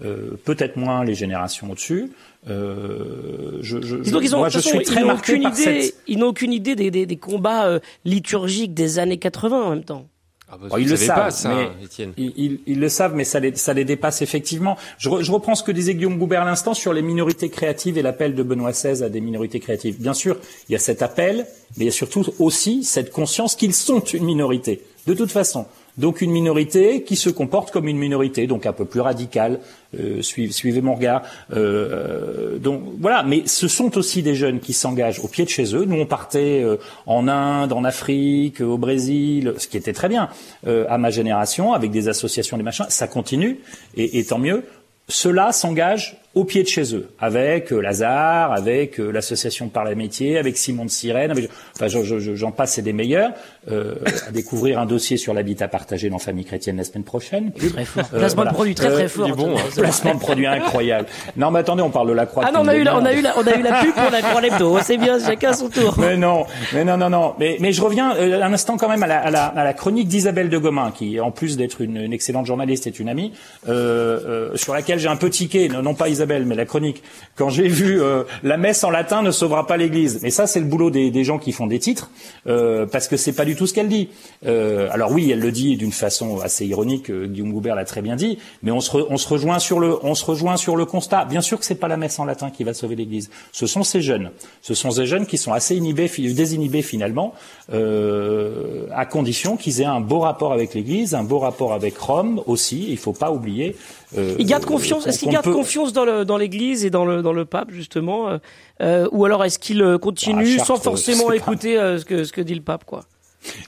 euh, 0.04 0.40
peut-être 0.46 0.78
moins 0.78 1.04
les 1.04 1.16
générations 1.16 1.72
au-dessus. 1.72 2.12
Euh, 2.48 3.58
je, 3.62 3.82
je, 3.82 3.98
Donc 4.12 4.24
ils 4.24 4.36
ont, 4.36 4.40
moi, 4.40 4.50
je 4.50 4.60
suis 4.60 4.82
très 4.84 5.02
ils 5.02 5.12
aucune 5.12 5.44
idée, 5.44 5.82
cette... 5.82 6.18
N'ont 6.18 6.28
aucune 6.28 6.54
idée 6.54 6.76
des, 6.76 6.90
des, 6.90 7.06
des 7.06 7.18
combats 7.18 7.66
euh, 7.68 7.80
liturgiques 8.06 8.74
des 8.74 9.00
années 9.00 9.18
80 9.18 9.62
en 9.62 9.70
même 9.72 9.84
temps. 9.84 10.08
Ah 10.52 10.58
bah, 10.60 10.68
oh, 10.72 10.78
ils 10.80 10.90
le 10.90 10.96
savent, 10.96 11.16
pas, 11.16 11.32
ça, 11.32 11.54
mais 11.54 11.70
ils, 12.18 12.34
ils, 12.36 12.60
ils, 12.66 12.80
le 12.80 12.90
savent, 12.90 13.14
mais 13.14 13.24
ça 13.24 13.40
les, 13.40 13.54
ça 13.56 13.74
les 13.74 13.86
dépasse 13.86 14.24
effectivement. 14.24 14.78
Je, 14.98 15.10
je 15.22 15.32
reprends 15.32 15.54
ce 15.54 15.64
que 15.64 15.72
disait 15.72 15.94
Guillaume 15.94 16.18
Goubert 16.18 16.42
à 16.42 16.46
l'instant 16.46 16.74
sur 16.74 16.92
les 16.92 17.04
minorités 17.04 17.50
créatives 17.50 18.00
et 18.00 18.02
l'appel 18.02 18.34
de 18.34 18.42
Benoît 18.42 18.72
XVI 18.72 19.04
à 19.04 19.10
des 19.10 19.22
minorités 19.22 19.60
créatives. 19.60 20.02
Bien 20.02 20.16
sûr, 20.16 20.38
il 20.68 20.72
y 20.72 20.76
a 20.76 20.80
cet 20.80 21.04
appel, 21.04 21.46
mais 21.78 21.84
il 21.84 21.86
y 21.86 21.90
a 21.90 21.92
surtout 21.92 22.26
aussi 22.40 22.84
cette 22.84 23.12
conscience 23.12 23.56
qu'ils 23.56 23.76
sont 23.76 24.00
une 24.00 24.24
minorité. 24.24 24.82
de 25.06 25.14
toute 25.14 25.32
façon. 25.32 25.68
Donc 26.00 26.22
une 26.22 26.32
minorité 26.32 27.04
qui 27.04 27.18
se 27.18 27.30
comporte 27.30 27.72
comme 27.72 27.88
une 27.88 27.98
minorité, 27.98 28.48
donc 28.48 28.66
un 28.66 28.72
peu 28.74 28.86
plus 28.86 29.02
radicale. 29.02 29.60
Euh, 30.00 30.22
suivez, 30.22 30.82
mon 30.82 30.96
regard. 30.96 31.24
Euh, 31.54 32.58
donc 32.58 32.82
voilà, 33.00 33.24
mais 33.24 33.44
ce 33.46 33.68
sont 33.68 33.98
aussi 33.98 34.22
des 34.22 34.34
jeunes 34.34 34.62
qui 34.62 34.72
s'engagent 34.72 35.20
au 35.20 35.28
pied 35.28 35.44
de 35.44 35.50
chez 35.50 35.76
eux. 35.76 35.84
Nous, 35.84 36.00
on 36.00 36.06
partait 36.06 36.64
euh, 36.64 36.78
en 37.06 37.28
Inde, 37.28 37.74
en 37.74 37.84
Afrique, 37.84 38.62
au 38.62 38.78
Brésil, 38.78 39.54
ce 39.58 39.68
qui 39.68 39.76
était 39.76 39.94
très 39.94 40.08
bien 40.08 40.30
euh, 40.68 40.86
à 40.90 40.98
ma 40.98 41.10
génération, 41.10 41.74
avec 41.74 41.92
des 41.92 42.08
associations, 42.08 42.56
des 42.56 42.64
machins. 42.64 42.86
Ça 42.88 43.08
continue, 43.08 43.60
et, 43.98 44.20
et 44.20 44.24
tant 44.24 44.40
mieux. 44.40 44.64
Ceux-là 45.10 45.52
s'engagent 45.52 46.19
au 46.36 46.44
pied 46.44 46.62
de 46.62 46.68
chez 46.68 46.96
eux, 46.96 47.10
avec 47.20 47.74
euh, 47.74 47.82
Lazare, 47.82 48.54
avec 48.54 49.00
euh, 49.00 49.10
l'association 49.10 49.68
par 49.68 49.84
la 49.84 49.96
métier, 49.96 50.38
avec 50.38 50.58
Simon 50.58 50.86
de 50.86 50.90
Sirène, 50.90 51.32
avec, 51.32 51.50
enfin 51.76 51.88
j'en 51.88 52.52
passe, 52.52 52.74
c'est 52.74 52.84
des 52.84 52.94
meilleurs. 52.94 53.32
Euh, 53.70 53.96
à 54.28 54.32
découvrir 54.32 54.80
un 54.80 54.86
dossier 54.86 55.18
sur 55.18 55.34
l'habitat 55.34 55.68
partagé 55.68 56.10
dans 56.10 56.18
Famille 56.18 56.46
Chrétienne 56.46 56.78
la 56.78 56.84
semaine 56.84 57.04
prochaine. 57.04 57.52
Très 57.52 57.86
fort. 57.86 58.08
placement 58.08 58.46
de 58.46 58.50
produit 58.50 58.74
très 58.74 58.90
très 58.92 59.08
fort. 59.08 59.30
Bon, 59.36 59.58
hein. 59.58 59.62
placement 59.76 60.16
de 60.16 60.20
produit 60.20 60.48
incroyable. 60.48 61.08
Non 61.36 61.52
mais 61.52 61.60
attendez, 61.60 61.84
on 61.84 61.90
parle 61.90 62.08
de 62.08 62.14
la 62.14 62.26
croix. 62.26 62.46
Ah 62.48 62.52
non, 62.52 62.62
on 62.62 62.68
a 62.68 62.76
eu 62.76 62.84
la, 62.84 62.98
on 62.98 63.06
a 63.06 63.14
eu 63.14 63.22
la, 63.22 63.38
on 63.38 63.46
a 63.46 63.56
eu 63.56 63.62
la 63.62 63.82
pub 63.82 63.94
pour 63.94 64.10
la 64.10 64.22
pour 64.22 64.40
l'hebdo. 64.40 64.78
C'est 64.82 64.98
bien, 64.98 65.20
chacun 65.20 65.54
son 65.54 65.70
tour. 65.70 65.96
Mais 66.00 66.16
non, 66.16 66.46
mais 66.74 66.86
non, 66.86 66.98
non, 66.98 67.10
non. 67.10 67.36
Mais, 67.38 67.58
mais 67.60 67.74
je 67.74 67.82
reviens 67.82 68.12
un 68.12 68.54
instant 68.54 68.78
quand 68.78 68.90
même 68.90 69.04
à 69.04 69.08
la, 69.08 69.20
à 69.20 69.30
la, 69.30 69.46
à 69.46 69.64
la 69.64 69.74
chronique 69.74 70.08
d'Isabelle 70.08 70.50
de 70.50 70.58
Gomin, 70.58 70.92
qui 70.92 71.20
en 71.20 71.32
plus 71.32 71.58
d'être 71.58 71.82
une, 71.82 71.98
une, 71.98 72.14
excellente 72.14 72.46
journaliste 72.46 72.88
est 72.88 73.00
une 73.00 73.10
amie, 73.10 73.34
euh, 73.68 74.56
sur 74.56 74.74
laquelle 74.74 75.00
j'ai 75.00 75.10
un 75.10 75.16
peu 75.18 75.30
tiqué, 75.30 75.68
non, 75.70 75.82
non 75.82 75.94
pas 75.94 76.10
Isabelle, 76.10 76.19
mais 76.26 76.56
la 76.56 76.66
chronique 76.66 77.04
quand 77.36 77.50
j'ai 77.50 77.68
vu 77.68 78.02
euh, 78.02 78.24
la 78.44 78.58
messe 78.58 78.84
en 78.84 78.90
latin 78.90 79.22
ne 79.22 79.32
sauvera 79.32 79.68
pas 79.68 79.78
l'Église. 79.78 80.20
Mais 80.22 80.30
ça, 80.30 80.48
c'est 80.48 80.60
le 80.60 80.66
boulot 80.66 80.90
des, 80.90 81.24
gens 81.24 81.38
qui 81.38 81.52
font 81.52 81.68
des 81.68 81.80
titres, 81.80 82.10
euh, 82.48 82.86
parce 82.86 83.08
que 83.08 83.18
c'est 83.18 83.34
pas 83.34 83.46
du 83.46 83.56
tout 83.56 83.68
ce 83.68 83.74
qu'elle 83.74 83.88
dit. 83.88 84.10
Euh, 84.46 84.90
alors 84.92 85.12
oui, 85.12 85.32
elle 85.32 85.40
le 85.40 85.52
dit 85.52 85.78
d'une 85.78 85.92
façon 85.92 86.40
assez 86.40 86.66
ironique. 86.66 87.12
Guillaume 87.12 87.52
Goubert 87.52 87.76
l'a 87.76 87.86
très 87.86 88.02
bien 88.02 88.16
dit, 88.16 88.40
mais 88.64 88.72
on 88.72 88.80
se, 88.80 88.98
on 88.98 89.18
se 89.18 89.28
rejoint 89.28 89.60
sur 89.60 89.80
le, 89.80 89.98
on 90.04 90.16
se 90.16 90.26
rejoint 90.26 90.58
sur 90.58 90.76
le 90.76 90.86
constat. 90.86 91.26
Bien 91.26 91.42
sûr 91.42 91.60
que 91.60 91.66
c'est 91.66 91.76
pas 91.76 91.88
la 91.88 91.98
messe 91.98 92.20
en 92.20 92.26
latin 92.26 92.50
qui 92.50 92.64
va 92.64 92.74
sauver 92.74 92.96
l'Église. 92.96 93.30
Ce 93.52 93.68
sont 93.68 93.84
ces 93.84 94.02
jeunes. 94.02 94.32
Ce 94.62 94.74
sont 94.74 94.92
ces 94.92 95.06
jeunes 95.06 95.26
qui 95.26 95.38
sont 95.38 95.54
assez 95.54 95.76
inhibés, 95.76 96.10
désinhibés 96.18 96.82
finalement, 96.82 97.34
à 97.72 99.06
condition 99.06 99.58
qu'ils 99.58 99.82
aient 99.82 99.86
un 99.86 100.02
beau 100.02 100.20
rapport 100.20 100.54
avec 100.54 100.74
l'Église, 100.74 101.14
un 101.16 101.24
beau 101.24 101.40
rapport 101.40 101.74
avec 101.74 101.98
Rome 101.98 102.42
aussi. 102.46 102.88
Il 102.90 102.98
faut 102.98 103.14
pas 103.14 103.32
oublier. 103.32 103.76
Euh, 104.18 104.36
ils 104.40 104.46
gardent 104.46 104.66
confiance. 104.66 105.06
Est-ce 105.06 105.20
qu'ils 105.20 105.30
gardent 105.30 105.52
confiance 105.52 105.94
dans 105.94 106.38
l'Église 106.38 106.86
et 106.86 106.90
dans 106.90 107.06
le 107.06 107.22
dans 107.22 107.34
le 107.34 107.46
pape 107.46 107.72
justement, 107.72 108.30
euh, 108.30 108.38
euh, 108.82 109.08
ou 109.12 109.26
alors 109.26 109.44
est-ce 109.46 109.60
qu'il 109.60 109.82
euh, 109.82 109.98
continue 109.98 110.58
bah, 110.58 110.64
sans 110.64 110.78
forcément 110.78 111.32
écouter 111.32 111.76
ce 111.76 112.06
que 112.06 112.24
ce 112.24 112.34
que 112.34 112.42
dit 112.42 112.56
le 112.56 112.62
pape 112.62 112.86
quoi? 112.86 113.06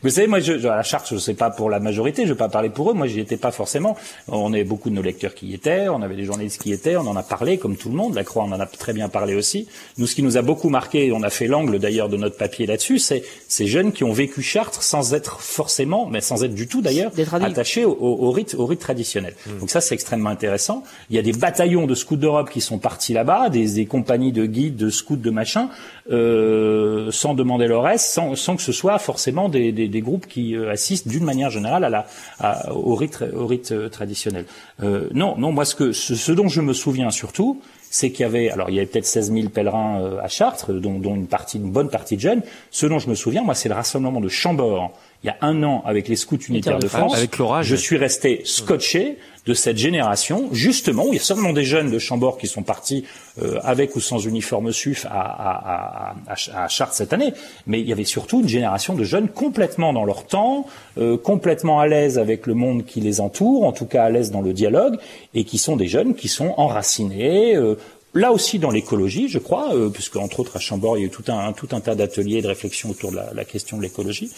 Vous 0.03 0.09
savez, 0.09 0.27
moi, 0.27 0.39
je, 0.39 0.53
à 0.67 0.75
la 0.75 0.83
charte, 0.83 1.07
je 1.09 1.15
ne 1.15 1.19
sais 1.19 1.33
pas 1.33 1.49
pour 1.49 1.69
la 1.69 1.79
majorité, 1.79 2.23
je 2.23 2.29
ne 2.29 2.33
vais 2.33 2.37
pas 2.37 2.49
parler 2.49 2.69
pour 2.69 2.91
eux. 2.91 2.93
Moi, 2.93 3.07
j'y 3.07 3.19
étais 3.19 3.37
pas 3.37 3.51
forcément. 3.51 3.97
On 4.27 4.51
avait 4.53 4.63
beaucoup 4.63 4.89
de 4.89 4.95
nos 4.95 5.01
lecteurs 5.01 5.33
qui 5.33 5.47
y 5.47 5.53
étaient, 5.53 5.87
on 5.87 6.01
avait 6.01 6.15
des 6.15 6.25
journalistes 6.25 6.61
qui 6.61 6.69
y 6.69 6.73
étaient, 6.73 6.97
on 6.97 7.07
en 7.07 7.15
a 7.15 7.23
parlé, 7.23 7.57
comme 7.57 7.77
tout 7.77 7.89
le 7.89 7.95
monde. 7.95 8.15
La 8.15 8.23
Croix, 8.23 8.43
on 8.43 8.51
en 8.51 8.59
a 8.59 8.65
très 8.65 8.93
bien 8.93 9.09
parlé 9.09 9.35
aussi. 9.35 9.67
Nous, 9.97 10.07
ce 10.07 10.15
qui 10.15 10.23
nous 10.23 10.37
a 10.37 10.41
beaucoup 10.41 10.69
marqué, 10.69 11.11
on 11.11 11.23
a 11.23 11.29
fait 11.29 11.47
l'angle 11.47 11.79
d'ailleurs 11.79 12.09
de 12.09 12.17
notre 12.17 12.37
papier 12.37 12.65
là-dessus, 12.65 12.99
c'est 12.99 13.23
ces 13.47 13.67
jeunes 13.67 13.91
qui 13.91 14.03
ont 14.03 14.11
vécu 14.11 14.41
Chartres 14.41 14.83
sans 14.83 15.13
être 15.13 15.41
forcément, 15.41 16.05
mais 16.05 16.21
sans 16.21 16.43
être 16.43 16.53
du 16.55 16.67
tout 16.67 16.81
d'ailleurs, 16.81 17.11
attachés 17.31 17.85
au, 17.85 17.95
au, 17.99 18.31
rite, 18.31 18.55
au 18.57 18.65
rite 18.65 18.79
traditionnel. 18.79 19.35
Mmh. 19.45 19.59
Donc 19.59 19.69
ça, 19.69 19.81
c'est 19.81 19.95
extrêmement 19.95 20.29
intéressant. 20.29 20.83
Il 21.09 21.15
y 21.15 21.19
a 21.19 21.21
des 21.21 21.33
bataillons 21.33 21.87
de 21.87 21.95
scouts 21.95 22.15
d'Europe 22.15 22.49
qui 22.49 22.61
sont 22.61 22.77
partis 22.77 23.13
là-bas, 23.13 23.49
des, 23.49 23.67
des, 23.73 23.85
compagnies 23.85 24.31
de 24.31 24.45
guides, 24.45 24.75
de 24.75 24.89
scouts, 24.89 25.15
de 25.15 25.29
machin, 25.29 25.69
euh, 26.11 27.11
sans 27.11 27.33
demander 27.33 27.67
leur 27.67 27.83
reste, 27.83 28.09
sans, 28.09 28.35
sans, 28.35 28.55
que 28.55 28.61
ce 28.61 28.71
soit 28.71 28.97
forcément 28.99 29.49
des, 29.49 29.60
des, 29.71 29.87
des 29.87 30.01
groupes 30.01 30.27
qui 30.27 30.55
euh, 30.55 30.71
assistent 30.71 31.07
d'une 31.07 31.23
manière 31.23 31.49
générale 31.49 31.83
à 31.83 31.89
la, 31.89 32.07
à, 32.39 32.73
au 32.73 32.95
rite, 32.95 33.23
au 33.35 33.45
rite 33.45 33.71
euh, 33.71 33.89
traditionnel. 33.89 34.45
Euh, 34.81 35.09
non, 35.13 35.37
non, 35.37 35.51
moi 35.51 35.65
ce, 35.65 35.75
que, 35.75 35.91
ce, 35.91 36.15
ce, 36.15 36.31
dont 36.31 36.47
je 36.47 36.61
me 36.61 36.73
souviens 36.73 37.11
surtout, 37.11 37.61
c'est 37.89 38.11
qu'il 38.11 38.21
y 38.21 38.25
avait, 38.25 38.49
alors 38.49 38.69
il 38.69 38.75
y 38.75 38.79
avait 38.79 38.87
peut-être 38.87 39.05
16 39.05 39.31
000 39.33 39.49
pèlerins 39.49 40.17
à 40.23 40.27
Chartres, 40.27 40.71
dont, 40.73 40.97
dont, 40.97 41.15
une 41.15 41.27
partie, 41.27 41.57
une 41.57 41.71
bonne 41.71 41.89
partie 41.89 42.15
de 42.15 42.21
jeunes. 42.21 42.41
Ce 42.71 42.85
dont 42.85 42.99
je 42.99 43.09
me 43.09 43.15
souviens, 43.15 43.43
moi, 43.43 43.53
c'est 43.53 43.69
le 43.69 43.75
rassemblement 43.75 44.21
de 44.21 44.29
Chambord 44.29 44.93
il 45.23 45.27
y 45.27 45.29
a 45.29 45.37
un 45.41 45.61
an 45.63 45.83
avec 45.85 46.07
les 46.07 46.15
scouts 46.15 46.37
unitaires 46.49 46.79
de 46.79 46.87
France. 46.87 47.15
Avec 47.15 47.35
je 47.61 47.75
suis 47.75 47.97
resté 47.97 48.41
scotché 48.43 49.17
de 49.45 49.53
cette 49.53 49.77
génération, 49.77 50.49
justement, 50.51 51.05
où 51.05 51.13
il 51.13 51.15
y 51.15 51.19
a 51.19 51.23
seulement 51.23 51.53
des 51.53 51.63
jeunes 51.63 51.89
de 51.89 51.99
Chambord 51.99 52.37
qui 52.37 52.47
sont 52.47 52.63
partis 52.63 53.05
euh, 53.41 53.59
avec 53.63 53.95
ou 53.95 53.99
sans 53.99 54.19
uniforme 54.19 54.71
SUF 54.71 55.05
à, 55.05 55.09
à, 55.09 56.15
à, 56.27 56.63
à, 56.63 56.67
Chartres 56.67 56.93
cette 56.93 57.13
année, 57.13 57.33
mais 57.65 57.79
il 57.81 57.87
y 57.87 57.91
avait 57.91 58.03
surtout 58.03 58.41
une 58.41 58.47
génération 58.47 58.93
de 58.93 59.03
jeunes 59.03 59.29
complètement 59.29 59.93
dans 59.93 60.05
leur 60.05 60.25
temps, 60.25 60.67
euh, 60.97 61.17
complètement 61.17 61.79
à 61.79 61.87
l'aise 61.87 62.19
avec 62.19 62.45
le 62.45 62.53
monde 62.53 62.85
qui 62.85 63.01
les 63.01 63.19
entoure, 63.19 63.65
en 63.65 63.71
tout 63.71 63.85
cas 63.85 64.03
à 64.03 64.09
l'aise 64.09 64.31
dans 64.31 64.41
le 64.41 64.53
dialogue, 64.53 64.97
et 65.33 65.43
qui 65.43 65.57
sont 65.57 65.75
des 65.75 65.87
jeunes 65.87 66.13
qui 66.13 66.27
sont 66.27 66.53
enracinés, 66.57 67.55
euh, 67.55 67.75
Là 68.13 68.33
aussi 68.33 68.59
dans 68.59 68.71
l'écologie, 68.71 69.29
je 69.29 69.39
crois, 69.39 69.73
euh, 69.73 69.89
puisque 69.89 70.17
entre 70.17 70.41
autres 70.41 70.57
à 70.57 70.59
Chambord, 70.59 70.97
il 70.97 71.01
y 71.01 71.03
a 71.03 71.07
eu 71.07 71.09
tout 71.09 71.23
un, 71.29 71.53
tout 71.53 71.69
un 71.71 71.79
tas 71.79 71.95
d'ateliers 71.95 72.41
de 72.41 72.47
réflexion 72.47 72.89
autour 72.89 73.11
de 73.11 73.15
la, 73.15 73.33
la 73.33 73.45
question 73.45 73.77
de 73.77 73.83
l'écologie. 73.83 74.29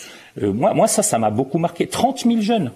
Euh, 0.42 0.54
moi, 0.54 0.76
moi, 0.76 0.88
ça, 0.88 1.02
ça 1.02 1.18
m'a 1.18 1.32
beaucoup 1.32 1.58
marqué. 1.58 1.88
30 1.88 2.20
000 2.20 2.42
jeunes, 2.42 2.72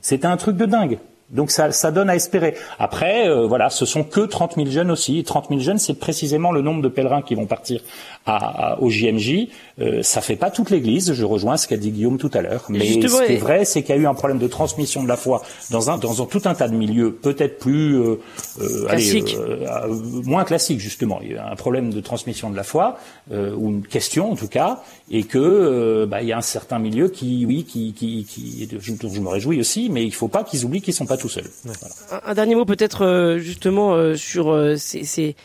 c'était 0.00 0.26
un 0.26 0.38
truc 0.38 0.56
de 0.56 0.64
dingue. 0.64 0.98
Donc 1.30 1.50
ça, 1.50 1.72
ça 1.72 1.90
donne 1.90 2.08
à 2.08 2.16
espérer. 2.16 2.54
Après, 2.78 3.28
euh, 3.28 3.46
voilà, 3.46 3.68
ce 3.68 3.84
sont 3.84 4.02
que 4.02 4.20
30 4.20 4.54
000 4.56 4.70
jeunes 4.70 4.90
aussi. 4.90 5.22
30 5.22 5.48
000 5.50 5.60
jeunes, 5.60 5.78
c'est 5.78 5.94
précisément 5.94 6.52
le 6.52 6.62
nombre 6.62 6.80
de 6.80 6.88
pèlerins 6.88 7.20
qui 7.20 7.34
vont 7.34 7.44
partir 7.44 7.82
à, 8.24 8.72
à, 8.72 8.80
au 8.80 8.88
JMJ. 8.88 9.48
Euh, 9.80 10.02
ça 10.02 10.22
fait 10.22 10.36
pas 10.36 10.50
toute 10.50 10.70
l'Église. 10.70 11.12
Je 11.12 11.24
rejoins 11.24 11.58
ce 11.58 11.68
qu'a 11.68 11.76
dit 11.76 11.90
Guillaume 11.90 12.16
tout 12.16 12.30
à 12.32 12.40
l'heure. 12.40 12.64
Mais 12.70 12.80
ce 12.80 13.26
qui 13.26 13.32
est 13.32 13.36
vrai, 13.36 13.66
c'est 13.66 13.82
qu'il 13.82 13.94
y 13.94 13.98
a 13.98 14.00
eu 14.00 14.06
un 14.06 14.14
problème 14.14 14.38
de 14.38 14.46
transmission 14.46 15.02
de 15.02 15.08
la 15.08 15.16
foi 15.16 15.42
dans 15.70 15.90
un 15.90 15.98
dans 15.98 16.22
un, 16.22 16.26
tout 16.26 16.42
un 16.46 16.54
tas 16.54 16.68
de 16.68 16.74
milieux, 16.74 17.12
peut-être 17.12 17.58
plus 17.58 17.96
euh, 17.96 18.20
euh 18.60 18.86
allez, 18.88 19.24
euh, 19.36 19.86
moins 20.24 20.44
classique 20.44 20.80
justement. 20.80 21.20
Il 21.22 21.32
y 21.32 21.36
a 21.36 21.50
un 21.50 21.56
problème 21.56 21.92
de 21.92 22.00
transmission 22.00 22.48
de 22.50 22.56
la 22.56 22.64
foi 22.64 22.96
ou 23.30 23.68
une 23.68 23.82
question 23.82 24.32
en 24.32 24.36
tout 24.36 24.48
cas, 24.48 24.82
et 25.10 25.24
que 25.24 26.06
bah, 26.06 26.22
il 26.22 26.28
y 26.28 26.32
a 26.32 26.38
un 26.38 26.42
certain 26.42 26.78
milieu 26.78 27.08
qui, 27.08 27.44
oui, 27.46 27.64
qui, 27.64 27.92
qui, 27.92 28.24
qui 28.24 28.68
je, 28.80 28.92
je 28.94 29.20
me 29.20 29.28
réjouis 29.28 29.60
aussi, 29.60 29.90
mais 29.90 30.04
il 30.04 30.14
faut 30.14 30.28
pas 30.28 30.44
qu'ils 30.44 30.64
oublient 30.64 30.80
qu'ils 30.80 30.94
sont 30.94 31.06
pas 31.06 31.17
tout 31.18 31.28
seuls. 31.28 31.50
Voilà. 31.64 31.78
Un, 32.10 32.30
un, 32.30 32.34
dernier 32.34 32.54
mot 32.54 32.64
peut-être 32.64 33.04
euh, 33.04 33.38
justement 33.38 33.94
euh, 33.94 34.16
sur 34.16 34.50
euh, 34.50 34.76
ces, 34.76 35.04
ces, 35.04 35.36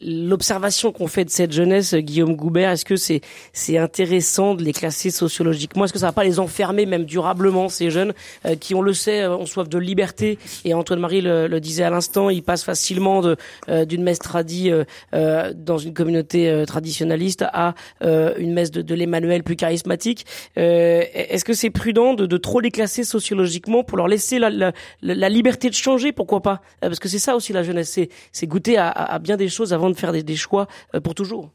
l'observation 0.00 0.92
qu'on 0.92 1.08
fait 1.08 1.24
de 1.24 1.30
cette 1.30 1.52
jeunesse, 1.52 1.94
Guillaume 1.94 2.36
Goubert, 2.36 2.70
est-ce 2.70 2.84
que 2.84 2.96
c'est 2.96 3.20
c'est 3.52 3.78
intéressant 3.78 4.54
de 4.54 4.62
les 4.62 4.72
classer 4.72 5.10
sociologiquement? 5.10 5.84
Est-ce 5.84 5.92
que 5.92 5.98
ça 5.98 6.06
va 6.06 6.12
pas 6.12 6.24
les 6.24 6.38
enfermer 6.38 6.86
même 6.86 7.04
durablement 7.04 7.68
ces 7.68 7.90
jeunes 7.90 8.12
euh, 8.46 8.54
qui, 8.54 8.74
on 8.74 8.82
le 8.82 8.92
sait, 8.92 9.26
ont 9.26 9.46
soif 9.46 9.68
de 9.68 9.78
liberté? 9.78 10.38
Et 10.64 10.74
Antoine 10.74 11.00
Marie 11.00 11.20
le, 11.20 11.48
le 11.48 11.60
disait 11.60 11.82
à 11.82 11.90
l'instant, 11.90 12.30
ils 12.30 12.42
passent 12.42 12.64
facilement 12.64 13.22
de 13.22 13.36
euh, 13.68 13.84
d'une 13.84 14.02
messe 14.02 14.20
tradie 14.20 14.70
euh, 15.14 15.52
dans 15.54 15.78
une 15.78 15.94
communauté 15.94 16.64
traditionnaliste 16.66 17.44
à 17.52 17.74
une 18.02 18.52
messe 18.52 18.70
de, 18.70 18.82
de 18.82 18.94
l'Emmanuel 18.94 19.42
plus 19.42 19.56
charismatique. 19.56 20.26
est-ce 20.56 21.44
que 21.44 21.54
c'est 21.54 21.70
prudent 21.70 22.14
de, 22.14 22.26
de, 22.26 22.36
trop 22.36 22.60
les 22.60 22.70
classer 22.70 23.04
sociologiquement 23.04 23.82
pour 23.82 23.96
leur 23.96 24.08
laisser 24.08 24.38
la, 24.38 24.50
la, 24.50 24.72
la 25.02 25.28
liberté 25.28 25.68
de 25.68 25.74
changer? 25.74 26.12
Pourquoi 26.12 26.40
pas? 26.40 26.60
Parce 26.80 26.98
que 26.98 27.08
c'est 27.08 27.18
ça 27.18 27.36
aussi 27.36 27.52
la 27.52 27.62
jeunesse, 27.62 27.98
c'est 28.32 28.46
goûter 28.46 28.76
à, 28.76 28.90
à 28.90 29.18
bien 29.18 29.36
des 29.36 29.48
choses 29.48 29.72
avant 29.72 29.87
de 29.90 29.96
faire 29.96 30.12
des, 30.12 30.36
choix 30.36 30.68
euh, 30.94 31.00
pour 31.00 31.14
toujours. 31.14 31.50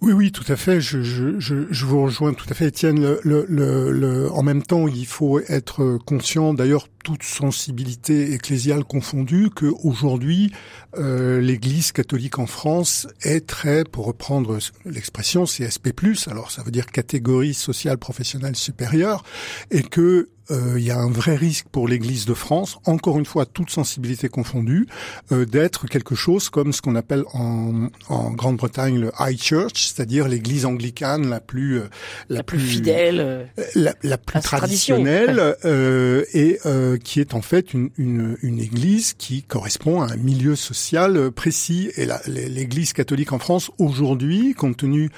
Oui, 0.00 0.12
oui, 0.12 0.32
tout 0.32 0.44
à 0.48 0.56
fait. 0.56 0.80
Je, 0.80 1.00
je, 1.02 1.38
je, 1.38 1.66
je 1.70 1.84
vous 1.84 2.02
rejoins 2.02 2.34
tout 2.34 2.46
à 2.50 2.54
fait, 2.54 2.66
Étienne. 2.66 3.18
Le, 3.22 3.46
le, 3.48 3.92
le, 3.92 4.32
en 4.32 4.42
même 4.42 4.64
temps, 4.64 4.88
il 4.88 5.06
faut 5.06 5.38
être 5.38 5.96
conscient, 6.04 6.54
d'ailleurs, 6.54 6.88
toute 7.04 7.22
sensibilité 7.22 8.32
ecclésiale 8.32 8.82
confondue, 8.82 9.50
que 9.54 9.66
aujourd'hui, 9.84 10.52
euh, 10.96 11.40
l'Église 11.40 11.92
catholique 11.92 12.40
en 12.40 12.46
France 12.46 13.06
est 13.22 13.46
très, 13.46 13.84
pour 13.84 14.06
reprendre 14.06 14.58
l'expression, 14.84 15.44
CSP+, 15.44 15.92
alors 16.26 16.50
ça 16.50 16.64
veut 16.64 16.72
dire 16.72 16.86
catégorie 16.86 17.54
sociale 17.54 17.98
professionnelle 17.98 18.56
supérieure, 18.56 19.22
et 19.70 19.82
que 19.82 20.30
euh, 20.50 20.74
il 20.76 20.84
y 20.84 20.90
a 20.90 20.98
un 20.98 21.10
vrai 21.10 21.36
risque 21.36 21.66
pour 21.70 21.88
l'Église 21.88 22.26
de 22.26 22.34
France, 22.34 22.78
encore 22.86 23.18
une 23.18 23.24
fois, 23.24 23.46
toute 23.46 23.70
sensibilité 23.70 24.28
confondue, 24.28 24.86
euh, 25.30 25.44
d'être 25.44 25.86
quelque 25.86 26.14
chose 26.14 26.50
comme 26.50 26.72
ce 26.72 26.82
qu'on 26.82 26.96
appelle 26.96 27.24
en, 27.32 27.88
en 28.08 28.30
Grande-Bretagne 28.30 28.98
le 28.98 29.12
High 29.18 29.40
Church, 29.40 29.72
c'est-à-dire 29.74 30.28
l'Église 30.28 30.66
anglicane 30.66 31.28
la 31.28 31.40
plus 31.40 31.80
euh, 31.80 31.88
la, 32.28 32.36
la, 32.38 32.42
plus, 32.42 32.58
fidèle, 32.58 33.20
euh, 33.20 33.44
la, 33.74 33.94
la, 34.02 34.18
plus 34.18 34.40
traditionnelle, 34.40 35.56
euh, 35.64 36.24
et 36.32 36.58
qui 37.04 37.20
est 37.20 37.34
en 37.34 37.42
fait 37.42 37.74
une, 37.74 37.90
une, 37.96 38.36
une, 38.42 38.60
Église 38.60 39.14
qui 39.14 39.42
correspond 39.42 40.02
à 40.02 40.12
un 40.12 40.16
milieu 40.16 40.56
social 40.56 41.30
précis. 41.30 41.90
Et 41.96 42.06
l'Église 42.26 42.92
catholique 42.92 43.32
en 43.32 43.38
France 43.38 43.70
aujourd'hui, 43.78 44.54
compte 44.54 44.76
tenu 44.76 45.10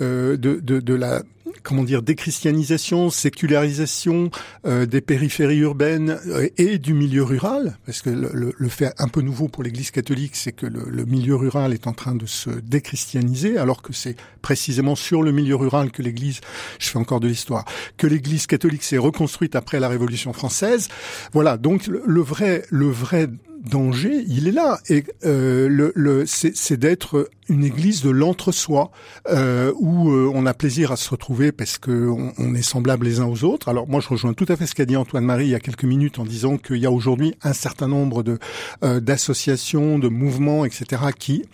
de, 0.00 0.36
de, 0.36 0.80
de 0.80 0.94
la 0.94 1.22
comment 1.62 1.82
dire 1.82 2.02
déchristianisation, 2.02 3.10
sécularisation 3.10 4.30
des 4.64 5.00
périphéries 5.00 5.58
urbaines 5.58 6.18
et 6.56 6.78
du 6.78 6.94
milieu 6.94 7.22
rural, 7.22 7.76
parce 7.84 8.00
que 8.00 8.10
le, 8.10 8.54
le, 8.56 8.68
fait 8.68 8.92
un 8.98 9.08
peu 9.08 9.20
nouveau 9.20 9.48
pour 9.48 9.62
l'Église 9.62 9.90
catholique, 9.90 10.36
c'est 10.36 10.52
que 10.52 10.66
le, 10.66 10.84
le, 10.88 11.04
milieu 11.04 11.34
rural 11.36 11.72
est 11.74 11.86
en 11.86 11.92
train 11.92 12.14
de 12.14 12.26
se 12.26 12.50
déchristianiser, 12.50 13.58
alors 13.58 13.82
que 13.82 13.92
c'est 13.92 14.16
précisément 14.40 14.94
sur 14.94 15.22
le 15.22 15.32
milieu 15.32 15.56
rural 15.56 15.90
que 15.90 16.00
l'Église, 16.00 16.40
je 16.78 16.88
fais 16.88 16.98
encore 16.98 17.20
de 17.20 17.28
l'histoire, 17.28 17.64
que 17.96 18.06
l'Église 18.06 18.46
catholique 18.46 18.84
s'est 18.84 18.98
reconstruite 18.98 19.56
après 19.56 19.80
la 19.80 19.88
Révolution 19.88 20.32
française. 20.32 20.88
Voilà, 21.32 21.56
donc 21.56 21.86
le 21.86 22.20
vrai, 22.20 22.62
le 22.70 22.88
vrai 22.88 23.28
danger, 23.64 24.24
il 24.26 24.48
est 24.48 24.52
là. 24.52 24.78
Et 24.88 25.04
euh, 25.24 25.68
le, 25.68 25.92
le 25.94 26.24
c'est 26.26 26.76
d'être 26.76 27.28
une 27.48 27.64
église 27.64 28.02
de 28.02 28.10
l'entre-soi, 28.10 28.90
euh, 29.30 29.72
où 29.78 30.10
euh, 30.10 30.30
on 30.34 30.46
a 30.46 30.54
plaisir 30.54 30.92
à 30.92 30.96
se 30.96 31.10
retrouver 31.10 31.52
parce 31.52 31.78
que 31.78 32.08
on, 32.38 32.54
est 32.54 32.62
semblables 32.62 33.06
les 33.06 33.20
uns 33.20 33.26
aux 33.26 33.44
autres. 33.44 33.68
Alors 33.68 33.88
moi, 33.88 34.00
je 34.00 34.08
rejoins 34.08 34.32
tout 34.32 34.46
à 34.48 34.56
fait 34.56 34.66
ce 34.66 34.74
qu'a 34.74 34.84
dit 34.84 34.96
Antoine-Marie 34.96 35.46
il 35.46 35.50
y 35.50 35.54
a 35.54 35.60
quelques 35.60 35.84
minutes 35.84 36.18
en 36.18 36.24
disant 36.24 36.56
qu'il 36.58 36.76
y 36.76 36.86
a 36.86 36.90
aujourd'hui 36.90 37.34
un 37.42 37.52
certain 37.52 37.88
nombre 37.88 38.22
de 38.22 38.38
euh, 38.82 39.00
d'associations, 39.00 39.98
de 39.98 40.08
mouvements, 40.08 40.64
etc., 40.64 41.02
qui 41.18 41.44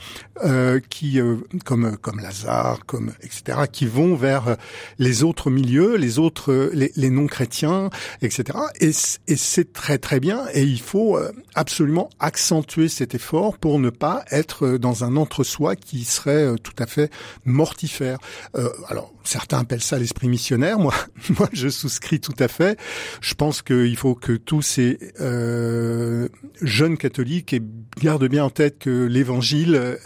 qui 0.91 1.21
comme 1.65 1.97
comme 1.97 2.21
Lazare, 2.21 2.85
comme 2.87 3.13
etc., 3.23 3.59
qui 3.71 3.87
vont 3.87 4.17
vers 4.17 4.57
les 4.99 5.23
autres 5.23 5.49
milieux, 5.49 5.97
les 5.97 6.19
autres 6.19 6.71
les, 6.73 6.91
les 6.97 7.11
non 7.11 7.27
chrétiens, 7.27 7.91
etc. 8.21 8.59
Et, 8.81 8.91
et 9.29 9.37
c'est 9.37 9.73
très 9.73 9.99
très 9.99 10.21
bien. 10.21 10.43
Et 10.53 10.63
il 10.63 10.81
faut 10.81 11.19
absolument 11.55 12.11
accentuer 12.19 12.89
cet 12.89 13.15
effort 13.15 13.59
pour 13.59 13.79
ne 13.79 13.91
pas 13.91 14.25
être 14.31 14.77
dans 14.77 15.05
un 15.05 15.17
entre-soi 15.17 15.77
qui 15.85 16.05
serait 16.05 16.45
euh, 16.45 16.57
tout 16.57 16.75
à 16.79 16.87
fait 16.87 17.11
mortifère. 17.45 18.19
Euh, 18.57 18.69
alors, 18.89 19.13
certains 19.23 19.59
appellent 19.59 19.83
ça 19.83 19.99
l'esprit 19.99 20.29
missionnaire. 20.29 20.79
Moi, 20.79 20.95
moi, 21.39 21.49
je 21.53 21.69
souscris 21.69 22.21
tout 22.21 22.35
à 22.39 22.49
fait. 22.49 22.79
Je 23.21 23.35
pense 23.35 23.63
qu'il 23.63 23.97
faut 23.97 24.15
que 24.15 24.33
tous 24.33 24.63
ces 24.63 24.99
euh, 25.21 26.29
jeunes 26.61 26.97
catholiques 26.97 27.57
gardent 28.01 28.29
bien 28.29 28.45
en 28.45 28.51
tête 28.51 28.79
que 28.79 29.05
l'Évangile 29.05 29.99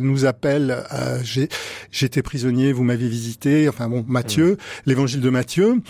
nous 0.00 0.24
appelle. 0.24 0.84
À, 0.88 1.18
j'étais 1.90 2.22
prisonnier, 2.22 2.72
vous 2.72 2.84
m'avez 2.84 3.08
visité. 3.08 3.68
Enfin 3.68 3.88
bon, 3.88 4.04
Matthieu, 4.08 4.52
mmh. 4.52 4.56
l'Évangile 4.86 5.20
de 5.20 5.30
Matthieu 5.30 5.82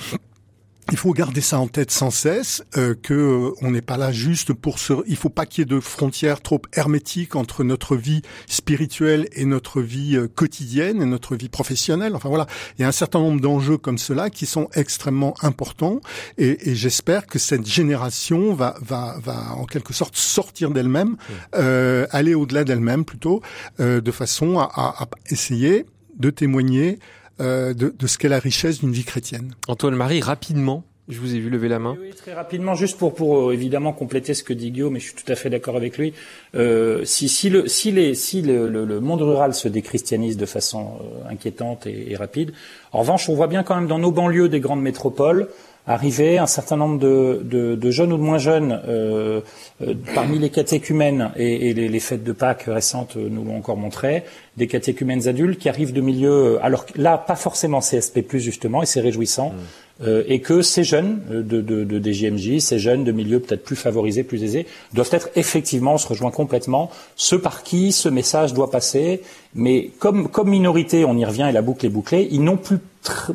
il 0.91 0.99
faut 0.99 1.13
garder 1.13 1.41
ça 1.41 1.59
en 1.59 1.67
tête 1.67 1.91
sans 1.91 2.11
cesse, 2.11 2.63
euh, 2.77 2.95
que 3.01 3.15
euh, 3.15 3.51
on 3.63 3.71
n'est 3.71 3.83
pas 3.83 3.97
là 3.97 4.13
juste 4.13 4.53
pour 4.53 4.79
se. 4.79 4.93
Il 5.07 5.17
faut 5.17 5.31
pas 5.31 5.47
qu'il 5.47 5.63
y 5.63 5.63
ait 5.63 5.75
de 5.75 5.81
frontières 5.81 6.41
trop 6.41 6.61
hermétiques 6.75 7.37
entre 7.37 7.65
notre 7.65 7.97
vie 7.97 8.23
spirituelle 8.47 9.29
et 9.33 9.45
notre 9.45 9.81
vie 9.81 10.17
euh, 10.17 10.29
quotidienne 10.29 11.01
et 11.01 11.07
notre 11.07 11.37
vie 11.37 11.49
professionnelle. 11.49 12.15
Enfin 12.15 12.29
voilà, 12.29 12.47
il 12.79 12.83
y 12.83 12.85
a 12.85 12.89
un 12.89 12.93
certain 12.93 13.19
nombre 13.19 13.41
d'enjeux 13.41 13.79
comme 13.79 13.99
cela 13.99 14.31
qui 14.31 14.47
sont 14.47 14.69
extrêmement 14.75 15.35
importants, 15.43 16.01
et, 16.39 16.71
et 16.71 16.75
j'espère 16.75 17.27
que 17.27 17.39
cette 17.39 17.67
génération 17.67 18.55
va 18.55 18.77
va 18.81 19.17
va 19.23 19.55
en 19.57 19.65
quelque 19.65 19.93
sorte 19.93 20.17
sortir 20.17 20.71
d'elle-même, 20.71 21.17
euh, 21.55 22.07
aller 22.11 22.35
au-delà 22.35 22.65
d'elle-même 22.65 23.05
plutôt, 23.05 23.43
euh, 23.81 24.01
de 24.01 24.11
façon 24.11 24.59
à, 24.59 24.71
à, 24.75 25.03
à 25.05 25.09
essayer 25.31 25.87
de 26.17 26.31
témoigner 26.31 26.99
de, 27.39 27.73
de, 27.73 28.07
ce 28.07 28.19
qu'est 28.19 28.29
la 28.29 28.39
richesse 28.39 28.81
d'une 28.81 28.93
vie 28.93 29.05
chrétienne. 29.05 29.55
Antoine 29.69 29.95
Marie, 29.95 30.21
rapidement, 30.21 30.85
je 31.09 31.21
vous 31.21 31.35
ai 31.35 31.39
vu 31.39 31.51
lever 31.51 31.69
la 31.69 31.79
main. 31.79 31.97
Oui, 32.01 32.11
très 32.17 32.33
rapidement, 32.33 32.75
juste 32.75 32.97
pour 32.97 33.15
pour 33.15 33.51
euh, 33.51 33.53
évidemment 33.53 33.93
compléter 33.93 34.33
ce 34.33 34.43
que 34.43 34.55
dit 34.55 34.71
Guillaume, 34.71 34.95
mais 34.95 35.01
je 35.01 35.07
suis 35.07 35.15
tout 35.15 35.31
à 35.31 35.35
fait 35.35 35.51
d'accord 35.51 35.77
avec 35.77 35.99
lui. 35.99 36.15
Euh, 36.55 37.05
si 37.05 37.29
si 37.29 37.51
le 37.51 37.69
si 37.69 37.93
les 37.93 38.15
si 38.15 38.41
le, 38.41 38.69
le, 38.69 39.01
monde 39.01 39.21
rural 39.21 39.53
se 39.53 39.69
déchristianise 39.69 40.39
de 40.39 40.47
façon 40.47 40.93
euh, 41.01 41.31
inquiétante 41.31 41.87
et, 41.87 42.13
et, 42.13 42.17
rapide, 42.17 42.53
en 42.93 43.01
revanche, 43.01 43.29
on 43.29 43.35
voit 43.35 43.49
bien 43.49 43.63
quand 43.63 43.75
même 43.75 43.87
dans 43.87 43.99
nos 43.99 44.13
banlieues 44.13 44.49
des 44.49 44.61
grandes 44.61 44.83
métropoles 44.83 45.49
arriver 45.87 46.39
un 46.39 46.47
certain 46.47 46.77
nombre 46.77 46.99
de, 46.99 47.43
de, 47.45 47.75
de 47.75 47.91
jeunes 47.91 48.13
ou 48.13 48.17
de 48.17 48.23
moins 48.23 48.39
jeunes 48.39 48.81
euh, 48.89 49.41
euh, 49.83 49.95
parmi 50.15 50.39
les 50.39 50.51
catéchumènes 50.51 51.31
et, 51.37 51.69
et 51.71 51.75
les, 51.75 51.89
les, 51.89 52.01
fêtes 52.01 52.25
de 52.25 52.33
Pâques 52.33 52.65
récentes 52.67 53.17
nous 53.17 53.45
l'ont 53.45 53.59
encore 53.59 53.77
montré, 53.77 54.25
des 54.57 54.67
catéchumènes 54.67 55.29
adultes 55.29 55.59
qui 55.59 55.69
arrivent 55.69 55.93
de 55.93 56.01
milieux, 56.01 56.59
alors 56.63 56.87
là 56.97 57.19
pas 57.19 57.37
forcément 57.37 57.81
CSP+, 57.81 58.25
justement, 58.35 58.83
et 58.83 58.87
c'est 58.87 59.01
réjouissant, 59.01 59.51
mmh. 59.51 59.55
Euh, 60.03 60.25
et 60.27 60.41
que 60.41 60.61
ces 60.61 60.83
jeunes 60.83 61.21
euh, 61.31 61.43
de, 61.45 61.61
de, 61.61 61.85
de 61.85 62.13
DJMJ, 62.13 62.59
ces 62.59 62.81
jeunes 62.81 63.05
de 63.05 63.13
milieux 63.13 63.39
peut-être 63.39 63.63
plus 63.63 63.77
favorisés, 63.77 64.25
plus 64.25 64.43
aisés, 64.43 64.67
doivent 64.93 65.11
être 65.13 65.29
effectivement, 65.37 65.95
on 65.95 65.99
se 65.99 66.09
rejoint 66.09 66.33
complètement, 66.33 66.91
ceux 67.15 67.41
par 67.41 67.63
qui 67.63 67.93
ce 67.93 68.09
message 68.09 68.55
doit 68.55 68.73
passer, 68.73 69.21
mais 69.55 69.93
comme, 70.01 70.27
comme 70.27 70.51
minorité, 70.51 71.05
on 71.05 71.17
y 71.17 71.25
revient 71.25 71.47
et 71.49 71.53
la 71.53 71.63
boucle 71.63 71.87
est 71.87 71.91
bouclée, 71.91 72.27
ils 72.33 72.43
n'ont 72.43 72.57
plus 72.57 72.79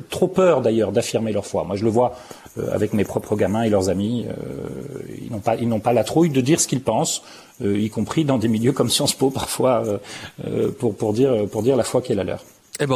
trop 0.09 0.27
peur 0.27 0.61
d'ailleurs 0.61 0.91
d'affirmer 0.91 1.31
leur 1.31 1.45
foi. 1.45 1.63
Moi 1.63 1.77
je 1.77 1.85
le 1.85 1.91
vois 1.91 2.07
euh, 2.09 2.48
avec 2.71 2.93
mes 2.93 3.03
propres 3.03 3.35
gamins 3.35 3.63
et 3.63 3.69
leurs 3.69 3.89
amis, 3.89 4.25
ils 5.21 5.31
n'ont 5.31 5.39
pas, 5.39 5.55
ils 5.55 5.67
n'ont 5.67 5.79
pas 5.79 5.93
la 5.93 6.03
trouille 6.03 6.29
de 6.29 6.41
dire 6.41 6.59
ce 6.59 6.67
qu'ils 6.67 6.81
pensent, 6.81 7.23
y 7.63 7.89
compris 7.89 8.25
dans 8.25 8.37
des 8.37 8.47
milieux 8.47 8.71
comme 8.71 8.89
Sciences 8.89 9.13
Po 9.13 9.29
parfois, 9.31 9.83
pour, 10.79 10.95
pour, 10.95 11.13
dire, 11.13 11.47
pour 11.51 11.63
dire 11.63 11.75
la 11.75 11.83
foi 11.83 12.01
qui 12.01 12.11
est 12.11 12.15
la 12.15 12.23
leur. 12.23 12.43
Eh 12.81 12.85
ben, 12.85 12.95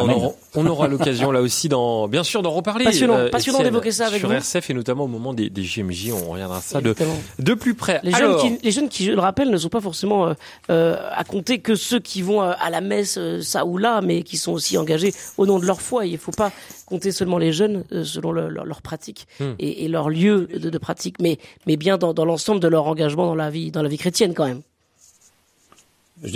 on, 0.55 0.65
aura, 0.65 0.88
l'occasion 0.88 1.31
là 1.31 1.41
aussi, 1.41 1.67
dans, 1.67 2.07
bien 2.07 2.23
sûr, 2.23 2.41
d'en 2.41 2.51
reparler. 2.51 2.86
Passionnant, 2.86 3.17
euh, 3.17 3.29
passionnant 3.29 3.61
d'évoquer 3.61 3.91
ça 3.91 4.07
avec 4.07 4.19
sur 4.19 4.29
vous. 4.29 4.36
RCF 4.36 4.69
et 4.69 4.73
notamment 4.73 5.03
au 5.03 5.07
moment 5.07 5.34
des, 5.34 5.49
des 5.49 5.63
JMJ, 5.63 6.11
on 6.13 6.31
reviendra 6.31 6.61
ça 6.61 6.79
de, 6.79 6.95
de 7.39 7.53
plus 7.53 7.73
près. 7.73 7.99
Les 8.03 8.11
jeunes, 8.11 8.38
qui, 8.38 8.57
les 8.63 8.71
jeunes 8.71 8.88
qui, 8.88 9.05
je 9.05 9.11
le 9.11 9.19
rappelle, 9.19 9.49
ne 9.49 9.57
sont 9.57 9.69
pas 9.69 9.81
forcément 9.81 10.27
euh, 10.27 10.34
euh 10.69 10.95
à 11.11 11.23
compter 11.23 11.59
que 11.59 11.75
ceux 11.75 11.99
qui 11.99 12.21
vont 12.21 12.41
euh, 12.41 12.53
à 12.59 12.69
la 12.69 12.81
messe, 12.81 13.19
ça 13.41 13.65
ou 13.65 13.77
là, 13.77 14.01
mais 14.01 14.23
qui 14.23 14.38
sont 14.38 14.53
aussi 14.53 14.77
engagés 14.77 15.13
au 15.38 15.45
nom 15.45 15.59
de 15.59 15.65
leur 15.65 15.81
foi. 15.81 16.05
Il 16.05 16.13
ne 16.13 16.17
faut 16.17 16.31
pas 16.31 16.51
compter 16.86 17.11
seulement 17.11 17.38
les 17.38 17.51
jeunes 17.51 17.84
selon 18.03 18.31
leur, 18.31 18.49
leur, 18.49 18.81
pratique 18.81 19.27
hmm. 19.39 19.53
et, 19.59 19.86
et, 19.86 19.88
leur 19.88 20.09
lieu 20.09 20.47
de, 20.47 20.69
de, 20.69 20.77
pratique, 20.77 21.17
mais, 21.19 21.39
mais 21.67 21.77
bien 21.77 21.97
dans, 21.97 22.13
dans 22.13 22.25
l'ensemble 22.25 22.59
de 22.59 22.67
leur 22.67 22.88
engagement 22.88 23.25
dans 23.25 23.36
la 23.36 23.49
vie, 23.49 23.71
dans 23.71 23.81
la 23.81 23.89
vie 23.89 23.97
chrétienne 23.97 24.34
quand 24.34 24.45
même 24.45 24.61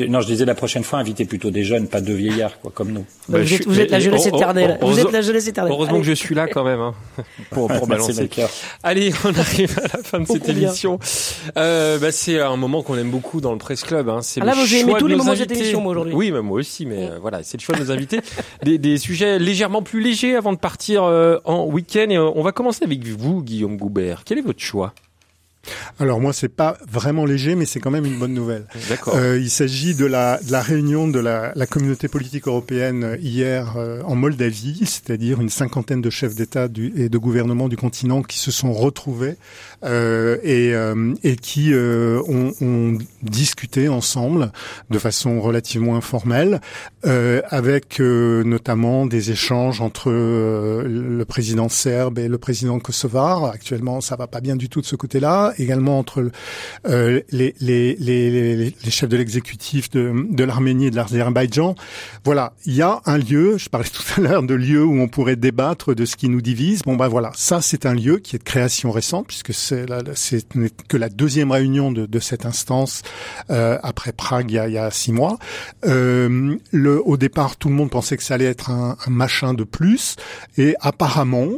non, 0.10 0.22
je 0.22 0.28
disais 0.28 0.46
la 0.46 0.56
prochaine 0.56 0.84
fois, 0.84 1.00
invitez 1.00 1.26
plutôt 1.26 1.50
des 1.50 1.64
jeunes, 1.64 1.88
pas 1.88 2.02
de 2.02 2.14
vieillards, 2.14 2.60
quoi, 2.60 2.72
comme 2.74 2.92
nous. 2.92 3.06
Bah, 3.30 3.40
vous, 3.42 3.80
êtes, 3.80 3.92
la 3.92 4.00
jeunesse 4.00 4.26
éternelle. 4.26 4.78
vous 4.82 5.00
êtes 5.00 5.12
la 5.12 5.22
jeunesse 5.22 5.48
éternelle. 5.48 5.72
Heureusement 5.72 6.00
que 6.00 6.06
je 6.06 6.14
suis 6.14 6.36
là 6.36 6.48
quand 6.48 6.64
même, 6.64 6.80
hein, 6.80 6.94
pour, 7.52 7.68
pour 7.68 7.88
balancer. 7.88 8.30
Allez, 8.84 9.14
on 9.24 9.34
arrive 9.34 9.80
à 9.80 9.98
la 9.98 10.04
fin 10.04 10.20
de 10.20 10.28
cette 10.28 10.50
émission. 10.50 11.00
Euh, 11.58 12.00
bah, 12.00 12.12
c'est 12.12 12.40
un 12.40 12.58
moment 12.58 12.84
qu'on 12.84 12.98
aime 12.98 13.12
beaucoup 13.12 13.40
dans 13.40 13.54
le 13.54 13.58
Presse 13.58 13.84
Club. 13.84 14.10
Hein. 14.10 14.20
C'est 14.22 14.42
ah 14.42 14.46
là, 14.46 14.56
le 14.56 14.66
j'ai 14.66 14.82
aimé 14.82 14.94
tous 15.00 15.08
les 15.08 15.16
moments 15.16 15.32
de 15.32 15.38
cette 15.38 15.52
émission, 15.52 15.82
moi, 15.82 15.92
aujourd'hui. 15.92 16.14
Oui, 16.14 16.32
mais 16.32 16.42
moi 16.42 16.60
aussi, 16.60 16.86
mais 16.86 17.10
euh, 17.10 17.20
voilà, 17.20 17.44
c'est 17.44 17.58
le 17.58 17.62
choix 17.62 17.76
de 17.76 17.82
nos 17.82 17.92
invités. 17.92 18.20
des, 18.64 18.78
des, 18.78 18.98
sujets 18.98 19.40
légèrement 19.40 19.82
plus 19.82 20.02
légers 20.02 20.36
avant 20.36 20.52
de 20.52 20.58
partir 20.58 21.04
euh, 21.04 21.38
en 21.46 21.66
week-end. 21.66 22.08
Et 22.10 22.18
euh, 22.18 22.30
on 22.36 22.44
va 22.44 22.52
commencer 22.52 22.84
avec 22.84 23.06
vous, 23.06 23.42
Guillaume 23.42 23.78
Goubert. 23.78 24.24
Quel 24.26 24.38
est 24.38 24.42
votre 24.42 24.62
choix? 24.62 24.94
Alors 26.00 26.20
moi, 26.20 26.34
c'est 26.34 26.50
pas 26.50 26.78
vraiment 26.90 27.26
léger, 27.26 27.56
mais 27.56 27.66
c'est 27.66 27.80
quand 27.80 27.92
même 27.92 28.06
une 28.06 28.18
bonne 28.18 28.34
nouvelle. 28.34 28.66
Euh, 29.08 29.38
il 29.40 29.50
s'agit 29.50 29.96
de 29.96 30.06
la, 30.06 30.40
de 30.46 30.52
la 30.52 30.62
réunion 30.62 31.08
de 31.08 31.20
la, 31.20 31.52
la 31.56 31.66
communauté 31.66 32.08
politique 32.08 32.48
européenne 32.48 33.18
hier 33.22 33.76
euh, 33.78 34.02
en 34.04 34.16
Moldavie, 34.16 34.82
c'est-à-dire 34.86 35.42
une 35.42 35.50
cinquantaine 35.50 36.02
de 36.02 36.10
chefs 36.10 36.36
d'État 36.36 36.68
et 36.96 37.10
de 37.10 37.18
gouvernement 37.18 37.68
du 37.68 37.78
continent 37.78 38.22
qui 38.22 38.40
se 38.40 38.52
sont 38.52 38.74
retrouvés 38.74 39.36
euh, 39.84 40.38
et, 40.42 40.74
euh, 40.74 41.14
et 41.24 41.36
qui 41.36 41.72
euh, 41.72 42.20
ont, 42.28 42.52
ont, 42.62 42.98
discuté 43.22 43.90
ensemble 43.90 44.52
de 44.90 44.98
façon 44.98 45.40
relativement 45.42 45.96
informelle, 45.96 46.62
avec 47.04 48.00
notamment 48.00 49.06
des 49.06 49.32
échanges 49.32 49.82
entre 49.82 50.12
le 50.12 51.26
président 51.26 51.68
serbe 51.68 52.20
et 52.20 52.28
le 52.28 52.38
président 52.38 52.80
kosovar. 52.80 53.46
Actuellement, 53.46 54.02
ça 54.02 54.16
va 54.16 54.28
pas 54.28 54.40
bien 54.40 54.56
du 54.56 54.70
tout 54.70 54.82
de 54.82 54.86
ce 54.86 54.96
côté-là 54.96 55.54
également 55.58 56.00
entre 56.00 56.32
euh, 56.88 57.22
les, 57.32 57.56
les, 57.60 57.96
les, 57.96 58.56
les, 58.56 58.92
chefs 58.92 59.10
de 59.10 59.18
l'exécutif 59.18 59.90
de, 59.90 60.14
de 60.30 60.44
l'Arménie 60.44 60.88
et 60.88 60.92
de 60.92 60.96
l'Azerbaïdjan. 60.96 61.76
Voilà, 62.24 62.54
il 62.66 62.74
y 62.74 62.82
a 62.82 63.02
un 63.06 63.18
lieu, 63.18 63.58
je 63.58 63.70
parlais 63.70 63.90
tout 63.90 64.04
à 64.18 64.22
l'heure 64.22 64.44
de 64.44 64.54
lieu 64.54 64.84
où 64.84 65.00
on 65.00 65.08
pourrait 65.08 65.36
débattre 65.36 65.94
de 65.94 66.06
ce 66.06 66.16
qui 66.16 66.30
nous 66.30 66.42
divise. 66.42 66.82
Bon 66.84 66.96
ben 66.96 67.08
voilà, 67.08 67.32
ça 67.36 67.62
c'est 67.62 67.86
un 67.86 67.94
lieu 67.94 68.18
qui 68.18 68.36
est 68.36 68.40
de 68.40 68.44
création 68.44 68.92
récente 68.92 69.28
puisque 69.28 69.54
c'est 69.54 69.86
que 70.88 70.98
la 70.98 71.10
deuxième 71.10 71.52
réunion 71.52 71.92
de, 71.92 72.06
de 72.06 72.20
cette 72.20 72.46
instance 72.46 73.02
euh, 73.50 73.78
après 73.84 74.12
Prague 74.12 74.52
il 74.52 74.56
y, 74.56 74.60
a, 74.60 74.68
il 74.68 74.74
y 74.74 74.78
a, 74.78 74.92
six 74.92 75.12
mois. 75.12 75.38
Euh, 75.86 76.56
le, 76.72 77.02
au 77.08 77.18
départ, 77.18 77.58
tout 77.58 77.70
le 77.70 77.76
monde 77.76 77.90
pensait 77.90 78.18
que 78.18 78.24
ça 78.24 78.36
allait 78.36 78.46
être 78.46 78.70
un, 78.70 78.98
un 79.06 79.10
machin 79.10 79.54
de 79.54 79.64
plus 79.64 80.16
et 80.58 80.76
apparemment 80.82 81.50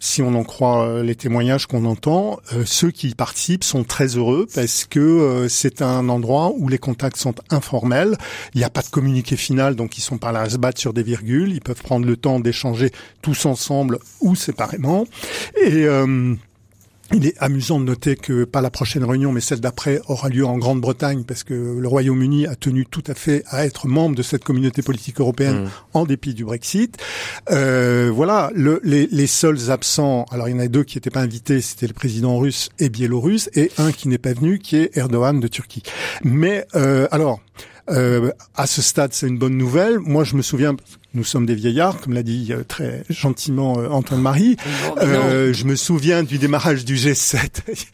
si 0.00 0.22
on 0.22 0.34
en 0.34 0.44
croit 0.44 0.86
euh, 0.86 1.02
les 1.02 1.14
témoignages 1.14 1.66
qu'on 1.66 1.84
entend, 1.84 2.38
euh, 2.52 2.64
ceux 2.64 2.90
qui 2.90 3.08
y 3.08 3.14
participent 3.14 3.64
sont 3.64 3.84
très 3.84 4.16
heureux 4.16 4.46
parce 4.54 4.84
que 4.84 5.00
euh, 5.00 5.48
c'est 5.48 5.82
un 5.82 6.08
endroit 6.08 6.52
où 6.56 6.68
les 6.68 6.78
contacts 6.78 7.16
sont 7.16 7.34
informels. 7.50 8.16
Il 8.54 8.58
n'y 8.58 8.64
a 8.64 8.70
pas 8.70 8.82
de 8.82 8.88
communiqué 8.88 9.36
final, 9.36 9.74
donc 9.74 9.98
ils 9.98 10.02
sont 10.02 10.18
pas 10.18 10.32
là 10.32 10.42
à 10.42 10.50
se 10.50 10.56
battre 10.56 10.80
sur 10.80 10.92
des 10.92 11.02
virgules. 11.02 11.52
Ils 11.52 11.60
peuvent 11.60 11.82
prendre 11.82 12.06
le 12.06 12.16
temps 12.16 12.40
d'échanger 12.40 12.92
tous 13.22 13.46
ensemble 13.46 13.98
ou 14.20 14.34
séparément. 14.34 15.06
Et 15.60 15.86
Il 17.12 17.26
est 17.26 17.34
amusant 17.38 17.80
de 17.80 17.84
noter 17.84 18.16
que 18.16 18.44
pas 18.44 18.60
la 18.60 18.70
prochaine 18.70 19.04
réunion, 19.04 19.32
mais 19.32 19.40
celle 19.40 19.60
d'après 19.60 20.00
aura 20.08 20.28
lieu 20.28 20.44
en 20.44 20.58
Grande-Bretagne, 20.58 21.24
parce 21.24 21.42
que 21.42 21.54
le 21.54 21.88
Royaume-Uni 21.88 22.46
a 22.46 22.54
tenu 22.54 22.86
tout 22.86 23.04
à 23.06 23.14
fait 23.14 23.44
à 23.48 23.64
être 23.64 23.88
membre 23.88 24.14
de 24.14 24.22
cette 24.22 24.44
communauté 24.44 24.82
politique 24.82 25.20
européenne 25.20 25.58
Mmh. 25.58 25.70
en 25.94 26.04
dépit 26.04 26.34
du 26.34 26.44
Brexit. 26.44 26.96
Euh, 27.50 28.10
voilà, 28.14 28.50
le, 28.54 28.80
les, 28.84 29.08
les 29.10 29.26
seuls 29.26 29.70
absents. 29.70 30.26
Alors 30.30 30.48
il 30.48 30.52
y 30.52 30.54
en 30.54 30.60
a 30.60 30.68
deux 30.68 30.84
qui 30.84 30.96
n'étaient 30.96 31.10
pas 31.10 31.20
invités, 31.20 31.60
c'était 31.60 31.86
le 31.86 31.94
président 31.94 32.38
russe 32.38 32.70
et 32.78 32.88
biélorusse, 32.88 33.50
et 33.54 33.70
un 33.78 33.92
qui 33.92 34.08
n'est 34.08 34.18
pas 34.18 34.32
venu, 34.32 34.58
qui 34.58 34.76
est 34.76 34.96
Erdogan 34.96 35.40
de 35.40 35.48
Turquie. 35.48 35.82
Mais 36.22 36.66
euh, 36.74 37.08
alors. 37.10 37.40
Euh, 37.90 38.32
à 38.54 38.66
ce 38.66 38.82
stade, 38.82 39.14
c'est 39.14 39.26
une 39.26 39.38
bonne 39.38 39.56
nouvelle. 39.56 39.98
Moi, 39.98 40.22
je 40.22 40.36
me 40.36 40.42
souviens, 40.42 40.76
nous 41.14 41.24
sommes 41.24 41.46
des 41.46 41.54
vieillards, 41.54 42.00
comme 42.00 42.12
l'a 42.12 42.22
dit 42.22 42.48
euh, 42.50 42.64
très 42.66 43.02
gentiment 43.08 43.78
euh, 43.78 43.88
Antoine 43.88 44.20
Marie. 44.20 44.56
Euh, 45.00 45.52
je 45.54 45.64
me 45.64 45.74
souviens 45.74 46.22
du 46.22 46.38
démarrage 46.38 46.84
du 46.84 46.96
G7 46.96 47.38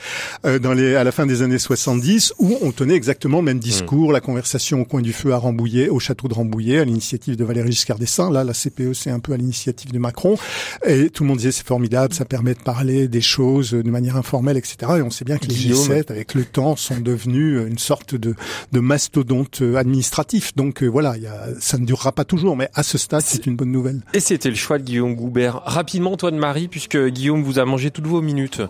euh, 0.47 0.59
dans 0.59 0.73
les, 0.73 0.97
à 0.97 1.05
la 1.05 1.13
fin 1.13 1.25
des 1.25 1.43
années 1.43 1.59
70, 1.59 2.35
où 2.39 2.59
on 2.61 2.73
tenait 2.73 2.95
exactement 2.95 3.39
le 3.39 3.45
même 3.45 3.61
discours, 3.61 4.13
la 4.13 4.21
conversation 4.21 4.81
au 4.81 4.85
coin 4.85 5.01
du 5.01 5.13
feu 5.13 5.33
à 5.33 5.39
Rambouillet, 5.39 5.89
au 5.89 6.01
château 6.01 6.27
de 6.27 6.35
Rambouillet, 6.35 6.81
à 6.81 6.85
l'initiative 6.85 7.37
de 7.37 7.45
Valéry 7.45 7.71
Giscard 7.71 7.99
d'Estaing. 7.99 8.31
Là, 8.33 8.43
la 8.43 8.53
CPE, 8.53 8.95
c'est 8.95 9.11
un 9.11 9.21
peu 9.21 9.33
à 9.33 9.37
l'initiative 9.37 9.93
de 9.93 9.99
Macron. 9.99 10.37
Et 10.85 11.11
tout 11.11 11.23
le 11.23 11.29
monde 11.29 11.39
disait 11.39 11.53
c'est 11.53 11.67
formidable, 11.67 12.15
ça 12.15 12.25
permet 12.25 12.55
de 12.55 12.61
parler 12.61 13.07
des 13.07 13.21
choses 13.21 13.73
de 13.73 13.91
manière 13.91 14.17
informelle, 14.17 14.57
etc. 14.57 14.77
Et 14.99 15.03
on 15.03 15.11
sait 15.11 15.25
bien 15.25 15.39
que 15.39 15.47
les 15.47 15.55
Guillaume. 15.55 15.87
G7, 15.87 16.11
avec 16.11 16.35
le 16.35 16.45
temps, 16.45 16.75
sont 16.75 16.99
devenus 16.99 17.61
une 17.67 17.79
sorte 17.79 18.17
de, 18.17 18.35
de 18.73 18.81
mastodonte 18.81 19.63
administratif. 19.77 20.55
Donc 20.57 20.83
euh, 20.83 20.89
voilà, 20.89 21.17
il 21.17 21.23
y 21.23 21.27
a, 21.27 21.47
ça 21.61 21.79
ne 21.79 21.87
durera 21.87 22.13
pas 22.13 22.25
toujours, 22.25 22.57
mais 22.57 22.69
à 22.75 22.83
ce 22.83 22.99
stade, 23.05 23.23
c'est 23.25 23.47
une 23.47 23.55
bonne 23.57 23.71
nouvelle. 23.71 24.01
Et 24.15 24.21
c'était 24.21 24.49
le 24.49 24.55
choix 24.55 24.79
de 24.79 24.85
Guillaume 24.85 25.15
Goubert. 25.15 25.63
Rapidement, 25.65 26.13
Antoine 26.13 26.37
Marie, 26.37 26.69
puisque 26.69 26.99
Guillaume 27.09 27.43
vous 27.43 27.59
a 27.59 27.65
mangé 27.65 27.91
toutes 27.91 28.07
vos 28.07 28.21
minutes. 28.21 28.63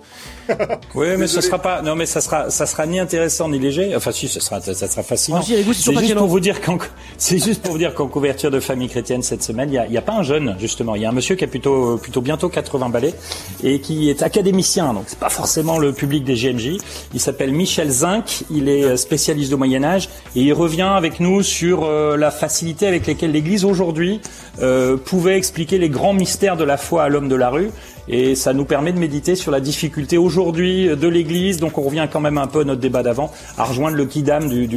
Oui, 0.94 1.08
mais 1.18 1.26
ce 1.26 1.40
sera 1.40 1.58
pas. 1.58 1.82
Non, 1.82 1.96
mais 1.96 2.06
ça 2.06 2.20
sera, 2.20 2.50
ça 2.50 2.66
sera 2.66 2.86
ni 2.86 3.00
intéressant 3.00 3.48
ni 3.48 3.58
léger. 3.58 3.96
Enfin, 3.96 4.12
si, 4.12 4.28
ça 4.28 4.40
sera, 4.40 4.60
ça 4.60 4.74
sera 4.74 5.02
fascinant. 5.02 5.38
Ah, 5.40 5.44
c'est 5.44 5.64
juste 5.64 6.14
pour 6.14 6.26
vous 6.28 6.40
dire 6.40 6.60
qu'en, 6.60 6.78
c'est 7.16 7.42
juste 7.42 7.62
pour 7.62 7.72
vous 7.72 7.78
dire 7.78 7.94
qu'en 7.94 8.06
couverture 8.06 8.50
de 8.50 8.60
famille 8.60 8.88
chrétienne 8.88 9.22
cette 9.22 9.42
semaine, 9.42 9.70
il 9.70 9.92
y 9.92 9.96
a, 9.96 9.98
a 9.98 10.02
pas 10.02 10.12
un 10.12 10.22
jeune 10.22 10.54
justement. 10.60 10.94
Il 10.94 11.02
y 11.02 11.04
a 11.04 11.08
un 11.08 11.12
monsieur 11.12 11.34
qui 11.34 11.44
a 11.44 11.48
plutôt, 11.48 11.96
plutôt 11.96 12.20
bientôt 12.20 12.48
80 12.48 12.90
balais 12.90 13.14
et 13.62 13.80
qui 13.80 14.10
est 14.10 14.22
académicien. 14.22 14.92
Donc 14.94 15.04
c'est 15.06 15.18
pas 15.18 15.30
forcément 15.30 15.78
le 15.78 15.92
public 15.92 16.24
des 16.24 16.34
GMJ. 16.34 16.76
Il 17.12 17.20
s'appelle 17.20 17.52
Michel 17.52 17.90
Zinc. 17.90 18.44
Il 18.50 18.68
est 18.68 18.96
spécialiste 18.96 19.50
du 19.50 19.56
Moyen 19.56 19.82
Âge 19.82 20.08
et 20.36 20.42
il 20.42 20.52
revient 20.52 20.82
avec 20.82 21.20
nous 21.20 21.42
sur 21.42 21.84
euh, 21.84 22.16
la 22.16 22.30
facilité 22.30 22.86
avec 22.86 23.06
laquelle 23.06 23.32
l'Église 23.32 23.64
aujourd'hui 23.64 24.20
euh, 24.62 24.96
pouvait 24.96 25.36
expliquer 25.36 25.78
les 25.78 25.88
grands 25.88 26.12
mystères 26.14 26.56
de 26.56 26.64
la 26.64 26.76
foi 26.76 27.04
à 27.04 27.08
l'homme 27.08 27.28
de 27.28 27.34
la 27.36 27.50
rue. 27.50 27.70
Et 28.06 28.34
ça 28.34 28.52
nous 28.52 28.64
permet 28.66 28.92
de 28.92 28.98
méditer 28.98 29.34
sur 29.34 29.50
la 29.50 29.60
difficulté 29.60 30.18
aujourd'hui 30.18 30.88
de 30.94 31.08
l'Église. 31.08 31.58
Donc 31.58 31.78
on 31.78 31.82
revient 31.82 32.06
quand 32.12 32.20
même 32.20 32.36
un 32.38 32.46
peu 32.46 32.60
à 32.60 32.64
notre 32.64 32.80
débat 32.80 33.02
d'avant, 33.02 33.32
à 33.56 33.64
rejoindre 33.64 33.96
le 33.96 34.04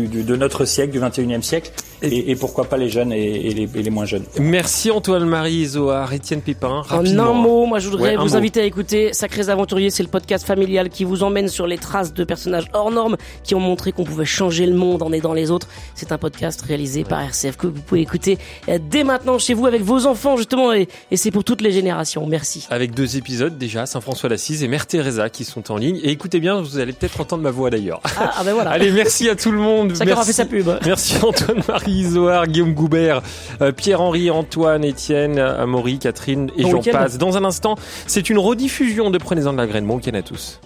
du- 0.07 0.23
de 0.23 0.35
notre 0.35 0.63
siècle, 0.65 0.91
du 0.93 0.99
21e 0.99 1.41
siècle, 1.41 1.71
et, 2.01 2.31
et 2.31 2.35
pourquoi 2.35 2.65
pas 2.65 2.77
les 2.77 2.89
jeunes 2.89 3.11
et, 3.11 3.47
et 3.47 3.53
les, 3.53 3.63
et 3.75 3.83
les 3.83 3.89
moins 3.89 4.05
jeunes. 4.05 4.23
Merci 4.39 4.91
Antoine 4.91 5.25
Marie, 5.25 5.65
Zohar, 5.65 6.13
Étienne 6.13 6.41
Pépin. 6.41 6.83
En 6.89 7.05
un 7.05 7.33
mot, 7.33 7.65
moi 7.65 7.79
je 7.79 7.89
voudrais 7.89 8.11
Ouais, 8.11 8.15
vous 8.17 8.29
mot. 8.31 8.35
inviter 8.35 8.61
à 8.61 8.63
écouter 8.65 9.13
Sacrés 9.13 9.49
Aventuriers, 9.49 9.89
c'est 9.89 10.03
le 10.03 10.09
podcast 10.09 10.45
familial 10.45 10.89
qui 10.89 11.03
vous 11.03 11.23
emmène 11.23 11.47
sur 11.47 11.65
les 11.67 11.77
traces 11.77 12.13
de 12.13 12.23
personnages 12.23 12.67
hors 12.73 12.91
normes 12.91 13.17
qui 13.43 13.55
ont 13.55 13.59
montré 13.59 13.91
qu'on 13.91 14.03
pouvait 14.03 14.25
changer 14.25 14.65
le 14.65 14.73
monde 14.75 15.01
en 15.03 15.11
aidant 15.11 15.33
les 15.33 15.49
autres. 15.51 15.67
C'est 15.95 16.11
un 16.11 16.17
podcast 16.17 16.61
réalisé 16.61 17.03
par 17.03 17.21
RCF 17.21 17.57
que 17.57 17.67
vous 17.67 17.81
pouvez 17.81 18.01
écouter 18.01 18.37
euh, 18.69 18.77
dès 18.89 19.03
maintenant 19.03 19.39
chez 19.39 19.53
vous 19.53 19.65
avec 19.65 19.81
vos 19.81 20.05
enfants 20.05 20.37
justement 20.37 20.73
et, 20.73 20.87
et 21.11 21.17
c'est 21.17 21.31
pour 21.31 21.43
toutes 21.43 21.61
les 21.61 21.71
générations. 21.71 22.25
Merci. 22.27 22.67
Avec 22.69 22.93
deux 22.93 23.17
épisodes 23.17 23.57
déjà, 23.57 23.85
Saint-François 23.85 24.29
d'Assise 24.29 24.63
et 24.63 24.67
Mère 24.67 24.85
Teresa 24.85 25.29
qui 25.29 25.43
sont 25.45 25.71
en 25.71 25.77
ligne. 25.77 25.99
Et 26.03 26.09
écoutez 26.11 26.39
bien, 26.39 26.61
vous 26.61 26.77
allez 26.77 26.93
peut-être 26.93 27.19
entendre 27.21 27.43
ma 27.43 27.51
voix 27.51 27.69
d'ailleurs. 27.69 28.01
Ah, 28.19 28.33
ah 28.37 28.43
ben 28.43 28.53
voilà. 28.53 28.71
Allez, 28.77 28.91
merci 28.91 29.29
à 29.29 29.35
tout 29.35 29.51
le 29.51 29.57
monde. 29.59 29.91
Chacun 29.97 30.11
a 30.11 30.15
Merci. 30.15 30.27
fait 30.27 30.33
sa 30.33 30.45
pub. 30.45 30.69
Merci 30.85 31.15
Antoine-Marie 31.23 31.86
Zohar, 31.87 32.47
Guillaume 32.47 32.73
Goubert, 32.73 33.21
euh, 33.61 33.71
Pierre-Henri, 33.71 34.29
Antoine, 34.29 34.83
Étienne, 34.83 35.39
Amaury, 35.39 35.99
Catherine 35.99 36.49
et 36.57 36.63
j'en 36.63 36.81
passe. 36.81 37.17
Dans 37.17 37.37
un 37.37 37.43
instant, 37.43 37.75
c'est 38.05 38.29
une 38.29 38.37
rediffusion 38.37 39.09
de 39.09 39.17
Prenez-en 39.17 39.51
de 39.51 39.57
la 39.57 39.67
graine. 39.67 39.85
Bon 39.85 39.95
week-end 39.95 40.13
à 40.13 40.21
tous. 40.21 40.61